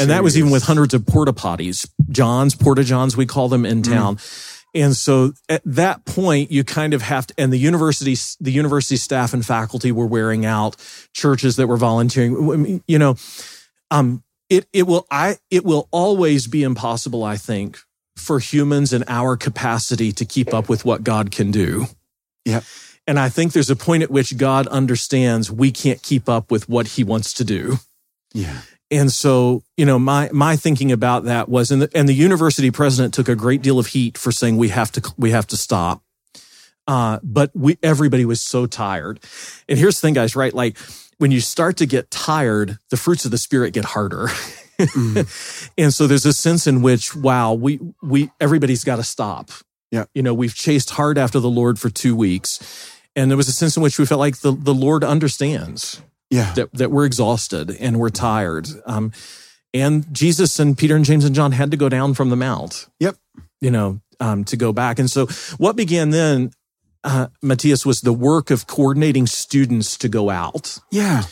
and 0.00 0.08
that 0.08 0.22
was 0.22 0.38
even 0.38 0.50
with 0.50 0.62
hundreds 0.62 0.94
of 0.94 1.04
porta 1.04 1.34
potties, 1.34 1.86
Johns, 2.08 2.54
porta 2.54 2.82
Johns, 2.82 3.14
we 3.14 3.26
call 3.26 3.50
them 3.50 3.66
in 3.66 3.82
mm. 3.82 3.92
town. 3.92 4.16
Mm. 4.16 4.58
And 4.74 4.96
so 4.96 5.32
at 5.50 5.60
that 5.66 6.06
point, 6.06 6.50
you 6.50 6.64
kind 6.64 6.94
of 6.94 7.02
have 7.02 7.26
to, 7.26 7.34
and 7.36 7.52
the 7.52 7.58
university, 7.58 8.16
the 8.40 8.50
university 8.50 8.96
staff 8.96 9.34
and 9.34 9.44
faculty 9.44 9.92
were 9.92 10.06
wearing 10.06 10.46
out 10.46 10.76
churches 11.12 11.56
that 11.56 11.66
were 11.66 11.76
volunteering. 11.76 12.82
You 12.88 12.98
know, 12.98 13.16
um, 13.90 14.22
it, 14.48 14.66
it 14.72 14.86
will, 14.86 15.06
I, 15.10 15.36
it 15.50 15.64
will 15.64 15.88
always 15.90 16.46
be 16.46 16.62
impossible, 16.62 17.22
I 17.22 17.36
think, 17.36 17.78
for 18.22 18.38
humans 18.38 18.92
and 18.92 19.04
our 19.08 19.36
capacity 19.36 20.12
to 20.12 20.24
keep 20.24 20.54
up 20.54 20.68
with 20.68 20.84
what 20.84 21.04
God 21.04 21.30
can 21.30 21.50
do. 21.50 21.86
Yeah. 22.44 22.62
And 23.06 23.18
I 23.18 23.28
think 23.28 23.52
there's 23.52 23.70
a 23.70 23.76
point 23.76 24.02
at 24.02 24.10
which 24.10 24.36
God 24.36 24.66
understands 24.68 25.50
we 25.50 25.72
can't 25.72 26.02
keep 26.02 26.28
up 26.28 26.50
with 26.50 26.68
what 26.68 26.88
he 26.88 27.04
wants 27.04 27.32
to 27.34 27.44
do. 27.44 27.78
Yeah. 28.32 28.60
And 28.90 29.10
so, 29.10 29.64
you 29.76 29.86
know, 29.86 29.98
my 29.98 30.28
my 30.32 30.56
thinking 30.56 30.92
about 30.92 31.24
that 31.24 31.48
was, 31.48 31.70
and 31.70 31.82
the, 31.82 31.90
and 31.94 32.08
the 32.08 32.14
university 32.14 32.70
president 32.70 33.14
took 33.14 33.28
a 33.28 33.34
great 33.34 33.62
deal 33.62 33.78
of 33.78 33.88
heat 33.88 34.18
for 34.18 34.30
saying 34.30 34.56
we 34.56 34.68
have 34.68 34.92
to 34.92 35.14
we 35.16 35.30
have 35.30 35.46
to 35.48 35.56
stop. 35.56 36.02
Uh, 36.86 37.18
but 37.22 37.50
we 37.54 37.78
everybody 37.82 38.24
was 38.24 38.40
so 38.40 38.66
tired. 38.66 39.20
And 39.68 39.78
here's 39.78 39.96
the 39.96 40.06
thing, 40.06 40.14
guys, 40.14 40.36
right? 40.36 40.52
Like 40.52 40.76
when 41.18 41.30
you 41.30 41.40
start 41.40 41.78
to 41.78 41.86
get 41.86 42.10
tired, 42.10 42.78
the 42.90 42.96
fruits 42.96 43.24
of 43.24 43.30
the 43.30 43.38
spirit 43.38 43.72
get 43.72 43.86
harder. 43.86 44.28
mm. 44.78 45.70
and 45.78 45.92
so 45.92 46.06
there's 46.06 46.26
a 46.26 46.32
sense 46.32 46.66
in 46.66 46.82
which, 46.82 47.14
wow, 47.14 47.52
we 47.52 47.80
we 48.02 48.30
everybody's 48.40 48.84
got 48.84 48.96
to 48.96 49.04
stop. 49.04 49.50
Yeah. 49.92 50.06
You 50.14 50.22
know, 50.22 50.34
we've 50.34 50.54
chased 50.54 50.90
hard 50.90 51.18
after 51.18 51.38
the 51.38 51.50
Lord 51.50 51.78
for 51.78 51.90
two 51.90 52.16
weeks. 52.16 52.98
And 53.14 53.30
there 53.30 53.36
was 53.36 53.46
a 53.46 53.52
sense 53.52 53.76
in 53.76 53.82
which 53.82 53.98
we 53.98 54.06
felt 54.06 54.18
like 54.18 54.38
the, 54.38 54.52
the 54.52 54.74
Lord 54.74 55.04
understands 55.04 56.00
yeah. 56.30 56.54
that, 56.54 56.72
that 56.72 56.90
we're 56.90 57.04
exhausted 57.04 57.76
and 57.78 58.00
we're 58.00 58.08
tired. 58.08 58.66
Um, 58.86 59.12
and 59.74 60.12
Jesus 60.12 60.58
and 60.58 60.76
Peter 60.76 60.96
and 60.96 61.04
James 61.04 61.26
and 61.26 61.34
John 61.34 61.52
had 61.52 61.70
to 61.70 61.76
go 61.76 61.90
down 61.90 62.14
from 62.14 62.30
the 62.30 62.36
mount. 62.36 62.88
Yep. 63.00 63.16
You 63.60 63.70
know, 63.70 64.00
um, 64.18 64.44
to 64.44 64.56
go 64.56 64.72
back. 64.72 64.98
And 64.98 65.10
so 65.10 65.26
what 65.58 65.76
began 65.76 66.08
then, 66.10 66.52
uh, 67.04 67.28
Matthias, 67.42 67.84
was 67.84 68.00
the 68.00 68.12
work 68.14 68.50
of 68.50 68.66
coordinating 68.66 69.26
students 69.26 69.98
to 69.98 70.08
go 70.08 70.30
out. 70.30 70.78
Yeah. 70.90 71.24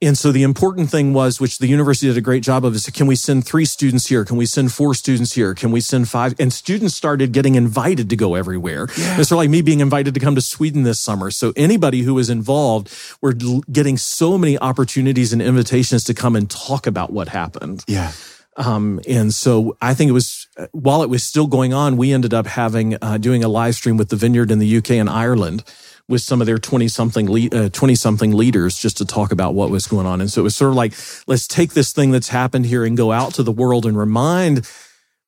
And 0.00 0.16
so 0.16 0.32
the 0.32 0.42
important 0.42 0.90
thing 0.90 1.12
was, 1.12 1.40
which 1.40 1.58
the 1.58 1.66
university 1.66 2.06
did 2.08 2.16
a 2.16 2.22
great 2.22 2.42
job 2.42 2.64
of, 2.64 2.74
is 2.74 2.86
can 2.86 3.06
we 3.06 3.16
send 3.16 3.46
three 3.46 3.64
students 3.64 4.06
here? 4.06 4.24
Can 4.24 4.36
we 4.36 4.46
send 4.46 4.72
four 4.72 4.94
students 4.94 5.34
here? 5.34 5.54
Can 5.54 5.70
we 5.70 5.80
send 5.80 6.08
five? 6.08 6.34
And 6.38 6.52
students 6.52 6.94
started 6.94 7.32
getting 7.32 7.54
invited 7.54 8.10
to 8.10 8.16
go 8.16 8.34
everywhere. 8.34 8.88
Yeah. 8.96 9.18
It's 9.18 9.28
sort 9.28 9.38
of 9.38 9.38
like 9.38 9.50
me 9.50 9.62
being 9.62 9.80
invited 9.80 10.14
to 10.14 10.20
come 10.20 10.34
to 10.34 10.40
Sweden 10.40 10.82
this 10.82 11.00
summer. 11.00 11.30
So 11.30 11.52
anybody 11.56 12.02
who 12.02 12.14
was 12.14 12.30
involved 12.30 12.92
were 13.20 13.32
getting 13.32 13.96
so 13.96 14.38
many 14.38 14.58
opportunities 14.58 15.32
and 15.32 15.42
invitations 15.42 16.04
to 16.04 16.14
come 16.14 16.36
and 16.36 16.50
talk 16.50 16.86
about 16.86 17.12
what 17.12 17.28
happened. 17.28 17.84
Yeah. 17.86 18.12
Um, 18.56 19.00
and 19.08 19.32
so 19.32 19.76
I 19.80 19.94
think 19.94 20.08
it 20.08 20.12
was 20.12 20.48
while 20.72 21.02
it 21.02 21.08
was 21.08 21.22
still 21.22 21.46
going 21.46 21.72
on, 21.72 21.96
we 21.96 22.12
ended 22.12 22.34
up 22.34 22.46
having 22.46 22.96
uh, 23.00 23.16
doing 23.18 23.44
a 23.44 23.48
live 23.48 23.76
stream 23.76 23.96
with 23.96 24.08
the 24.08 24.16
Vineyard 24.16 24.50
in 24.50 24.58
the 24.58 24.76
UK 24.78 24.92
and 24.92 25.08
Ireland 25.08 25.62
with 26.08 26.22
some 26.22 26.40
of 26.40 26.46
their 26.46 26.58
20 26.58 26.88
something, 26.88 27.54
uh, 27.54 27.68
20 27.68 27.94
something 27.94 28.32
leaders 28.32 28.78
just 28.78 28.96
to 28.96 29.04
talk 29.04 29.30
about 29.30 29.54
what 29.54 29.70
was 29.70 29.86
going 29.86 30.06
on. 30.06 30.20
And 30.20 30.30
so 30.30 30.40
it 30.40 30.44
was 30.44 30.56
sort 30.56 30.70
of 30.70 30.76
like, 30.76 30.94
let's 31.26 31.46
take 31.46 31.74
this 31.74 31.92
thing 31.92 32.10
that's 32.10 32.28
happened 32.28 32.66
here 32.66 32.84
and 32.84 32.96
go 32.96 33.12
out 33.12 33.34
to 33.34 33.42
the 33.42 33.52
world 33.52 33.84
and 33.84 33.96
remind, 33.96 34.68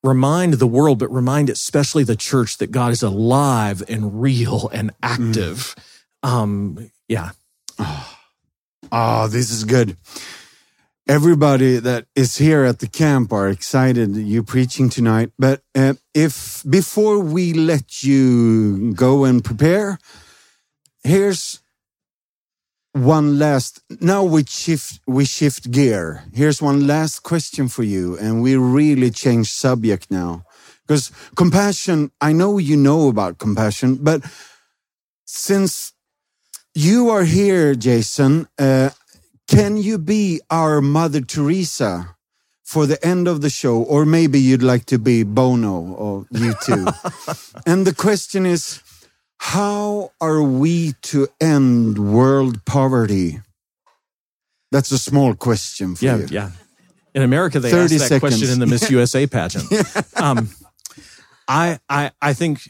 remind 0.02 0.54
the 0.54 0.66
world, 0.66 0.98
but 0.98 1.12
remind 1.12 1.50
especially 1.50 2.02
the 2.02 2.16
church 2.16 2.56
that 2.58 2.70
God 2.70 2.92
is 2.92 3.02
alive 3.02 3.82
and 3.88 4.22
real 4.22 4.70
and 4.72 4.90
active. 5.02 5.74
Mm. 6.24 6.28
Um, 6.28 6.90
yeah. 7.08 7.30
Oh, 7.78 8.18
oh, 8.90 9.28
this 9.28 9.50
is 9.50 9.64
good. 9.64 9.98
Everybody 11.06 11.78
that 11.78 12.06
is 12.14 12.36
here 12.36 12.64
at 12.64 12.78
the 12.78 12.86
camp 12.86 13.32
are 13.32 13.48
excited 13.48 14.14
you 14.14 14.42
preaching 14.42 14.88
tonight. 14.88 15.32
But 15.38 15.60
uh, 15.74 15.94
if 16.14 16.62
before 16.68 17.18
we 17.18 17.52
let 17.52 18.02
you 18.02 18.94
go 18.94 19.24
and 19.24 19.44
prepare, 19.44 19.98
here's 21.02 21.60
one 22.92 23.38
last 23.38 23.80
now 24.00 24.24
we 24.24 24.44
shift 24.44 25.00
we 25.06 25.24
shift 25.24 25.70
gear. 25.70 26.24
Here's 26.34 26.60
one 26.60 26.86
last 26.86 27.20
question 27.20 27.68
for 27.68 27.84
you 27.84 28.18
and 28.18 28.42
we 28.42 28.56
really 28.56 29.10
change 29.10 29.52
subject 29.52 30.10
now. 30.10 30.44
Because 30.86 31.12
compassion 31.36 32.10
i 32.20 32.32
know 32.32 32.58
you 32.58 32.76
know 32.76 33.08
about 33.08 33.38
compassion 33.38 33.96
but 34.02 34.24
since 35.24 35.92
you 36.74 37.10
are 37.10 37.22
here 37.22 37.76
jason 37.76 38.48
uh, 38.58 38.90
can 39.46 39.76
you 39.76 39.98
be 39.98 40.40
our 40.50 40.80
mother 40.80 41.20
teresa 41.20 42.16
for 42.70 42.86
the 42.86 43.04
end 43.04 43.26
of 43.26 43.40
the 43.40 43.50
show? 43.50 43.82
Or 43.82 44.06
maybe 44.06 44.38
you'd 44.38 44.62
like 44.62 44.84
to 44.86 44.98
be 44.98 45.24
bono 45.24 45.80
or 45.80 46.26
you 46.30 46.54
too. 46.64 46.86
And 47.66 47.84
the 47.84 47.94
question 47.94 48.46
is 48.46 48.80
how 49.40 50.12
are 50.20 50.42
we 50.42 50.92
to 51.00 51.26
end 51.40 51.98
world 51.98 52.62
poverty? 52.66 53.40
That's 54.70 54.92
a 54.92 54.98
small 54.98 55.34
question 55.34 55.96
for 55.96 56.04
yeah, 56.04 56.16
you. 56.18 56.26
Yeah. 56.30 56.50
In 57.14 57.22
America, 57.22 57.58
they 57.58 57.72
asked 57.72 57.90
that 57.90 58.00
seconds. 58.00 58.20
question 58.20 58.50
in 58.50 58.58
the 58.60 58.66
Miss 58.66 58.90
USA 58.90 59.26
pageant. 59.26 59.64
yeah. 59.70 59.82
um, 60.16 60.50
I, 61.48 61.80
I, 61.88 62.10
I 62.20 62.34
think 62.34 62.60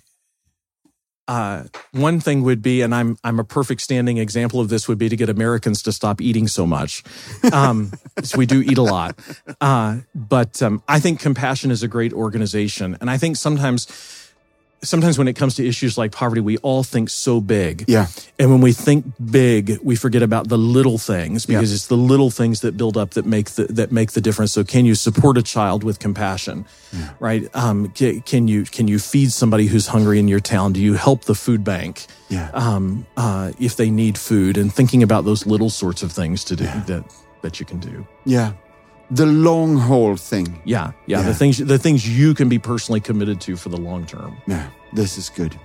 uh, 1.27 1.65
one 1.91 2.21
thing 2.21 2.43
would 2.43 2.63
be, 2.63 2.83
and 2.83 2.95
I'm 2.95 3.19
I'm 3.25 3.41
a 3.41 3.45
perfect 3.45 3.81
standing 3.81 4.19
example 4.19 4.61
of 4.61 4.69
this, 4.69 4.87
would 4.87 4.97
be 4.97 5.09
to 5.09 5.17
get 5.17 5.29
Americans 5.29 5.83
to 5.83 5.93
stop 5.93 6.21
eating 6.21 6.47
so 6.47 6.67
much. 6.67 7.03
Um, 7.53 7.93
so 8.23 8.39
we 8.39 8.47
do 8.47 8.63
eat 8.63 8.79
a 8.79 8.83
lot, 8.83 9.19
uh, 9.61 9.99
but 10.15 10.63
um, 10.63 10.83
I 10.89 11.01
think 11.01 11.21
Compassion 11.21 11.73
is 11.73 11.83
a 11.83 11.89
great 11.89 12.13
organization, 12.13 12.97
and 13.01 13.11
I 13.11 13.19
think 13.19 13.37
sometimes 13.37 13.87
sometimes 14.83 15.19
when 15.19 15.29
it 15.29 15.35
comes 15.35 15.57
to 15.57 15.67
issues 15.67 15.99
like 15.99 16.13
poverty, 16.13 16.41
we 16.41 16.57
all 16.59 16.83
think 16.83 17.11
so 17.11 17.41
big. 17.41 17.85
Yeah. 17.89 18.07
And 18.39 18.51
when 18.51 18.61
we 18.61 18.73
think 18.73 19.05
big, 19.31 19.79
we 19.83 19.97
forget 19.97 20.23
about 20.23 20.49
the 20.49 20.57
little 20.59 20.99
things 20.99 21.47
because 21.47 21.71
yeah. 21.71 21.75
it's 21.75 21.87
the 21.89 21.97
little 21.97 22.31
things 22.31 22.61
that 22.61 22.77
build 22.77 22.97
up 22.97 23.11
that 23.11 23.27
make 23.27 23.51
the, 23.51 23.65
that 23.65 23.93
make 23.93 24.13
the 24.13 24.21
difference. 24.21 24.53
So 24.53 24.65
can 24.65 24.85
you 24.85 24.95
support 24.95 25.37
a 25.37 25.43
child 25.43 25.85
with 25.85 25.99
compassion? 25.99 26.65
Yeah. 26.93 27.11
Right. 27.21 27.49
Um, 27.55 27.91
can, 27.91 28.21
can, 28.23 28.49
you, 28.49 28.65
can 28.65 28.89
you 28.89 28.99
feed 28.99 29.33
somebody 29.33 29.67
who's 29.67 29.87
hungry 29.87 30.19
in 30.19 30.29
your 30.29 30.41
town? 30.41 30.73
Do 30.73 30.81
you 30.81 30.95
help 30.95 31.25
the 31.25 31.35
food 31.35 31.63
bank? 31.63 32.07
Yeah. 32.29 32.51
Um, 32.53 33.07
uh, 33.17 33.53
if 33.59 33.77
they 33.77 33.91
need 33.91 34.17
food 34.17 34.57
and 34.57 34.73
thinking 34.73 35.03
about 35.03 35.25
those 35.25 35.47
little 35.47 35.71
sorts 35.71 36.03
of 36.03 36.13
things 36.13 36.45
to 36.45 36.57
do 36.57 36.65
yeah. 36.65 36.83
that, 36.87 37.05
that 37.43 37.61
you 37.61 37.67
can 37.67 37.81
do. 37.81 38.07
Yeah 38.25 38.53
the 39.11 39.27
long 39.27 39.77
haul 39.77 40.17
thing. 40.17 40.61
Yeah, 40.65 40.93
yeah, 41.07 41.21
yeah, 41.21 41.27
the 41.27 41.35
things 41.35 41.59
the 41.59 41.79
things 41.79 42.07
you 42.07 42.35
can 42.35 42.49
be 42.49 42.59
personally 42.59 43.01
committed 43.01 43.41
to 43.43 43.57
for 43.57 43.69
the 43.69 43.77
long 43.77 44.07
term. 44.07 44.37
Yeah, 44.47 44.69
this 44.93 45.19
is 45.19 45.29
good. 45.31 45.59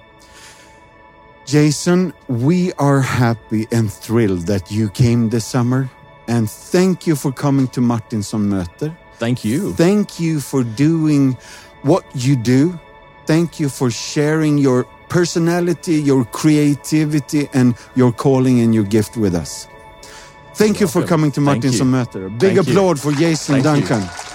Jason, 1.45 2.11
we 2.27 2.73
are 2.73 3.01
happy 3.01 3.67
and 3.71 3.93
thrilled 3.93 4.47
that 4.47 4.71
you 4.71 4.89
came 4.89 5.29
this 5.29 5.45
summer. 5.45 5.89
And 6.27 6.49
thank 6.49 7.05
you 7.05 7.15
for 7.15 7.31
coming 7.31 7.67
to 7.69 7.81
Martinson 7.81 8.49
Möter. 8.49 8.97
Thank 9.19 9.45
you. 9.45 9.73
Thank 9.73 10.19
you 10.19 10.39
for 10.39 10.63
doing 10.63 11.37
what 11.83 12.03
you 12.15 12.35
do. 12.35 12.79
Thank 13.27 13.59
you 13.59 13.69
for 13.69 13.91
sharing 13.91 14.57
your 14.57 14.85
personality, 15.07 16.01
your 16.01 16.25
creativity, 16.25 17.47
and 17.53 17.75
your 17.95 18.11
calling 18.11 18.59
and 18.59 18.73
your 18.73 18.83
gift 18.83 19.15
with 19.15 19.35
us. 19.35 19.67
Thank 20.57 20.79
you 20.79 20.87
for 20.87 21.05
coming 21.05 21.31
to 21.31 21.41
Martinsson 21.41 21.87
Möter. 21.91 22.29
Big 22.29 22.55
Thank 22.55 22.67
applaud 22.67 22.97
you. 22.97 23.11
for 23.11 23.11
Jason 23.11 23.61
Thank 23.61 23.87
Duncan. 23.87 24.01
You. 24.01 24.34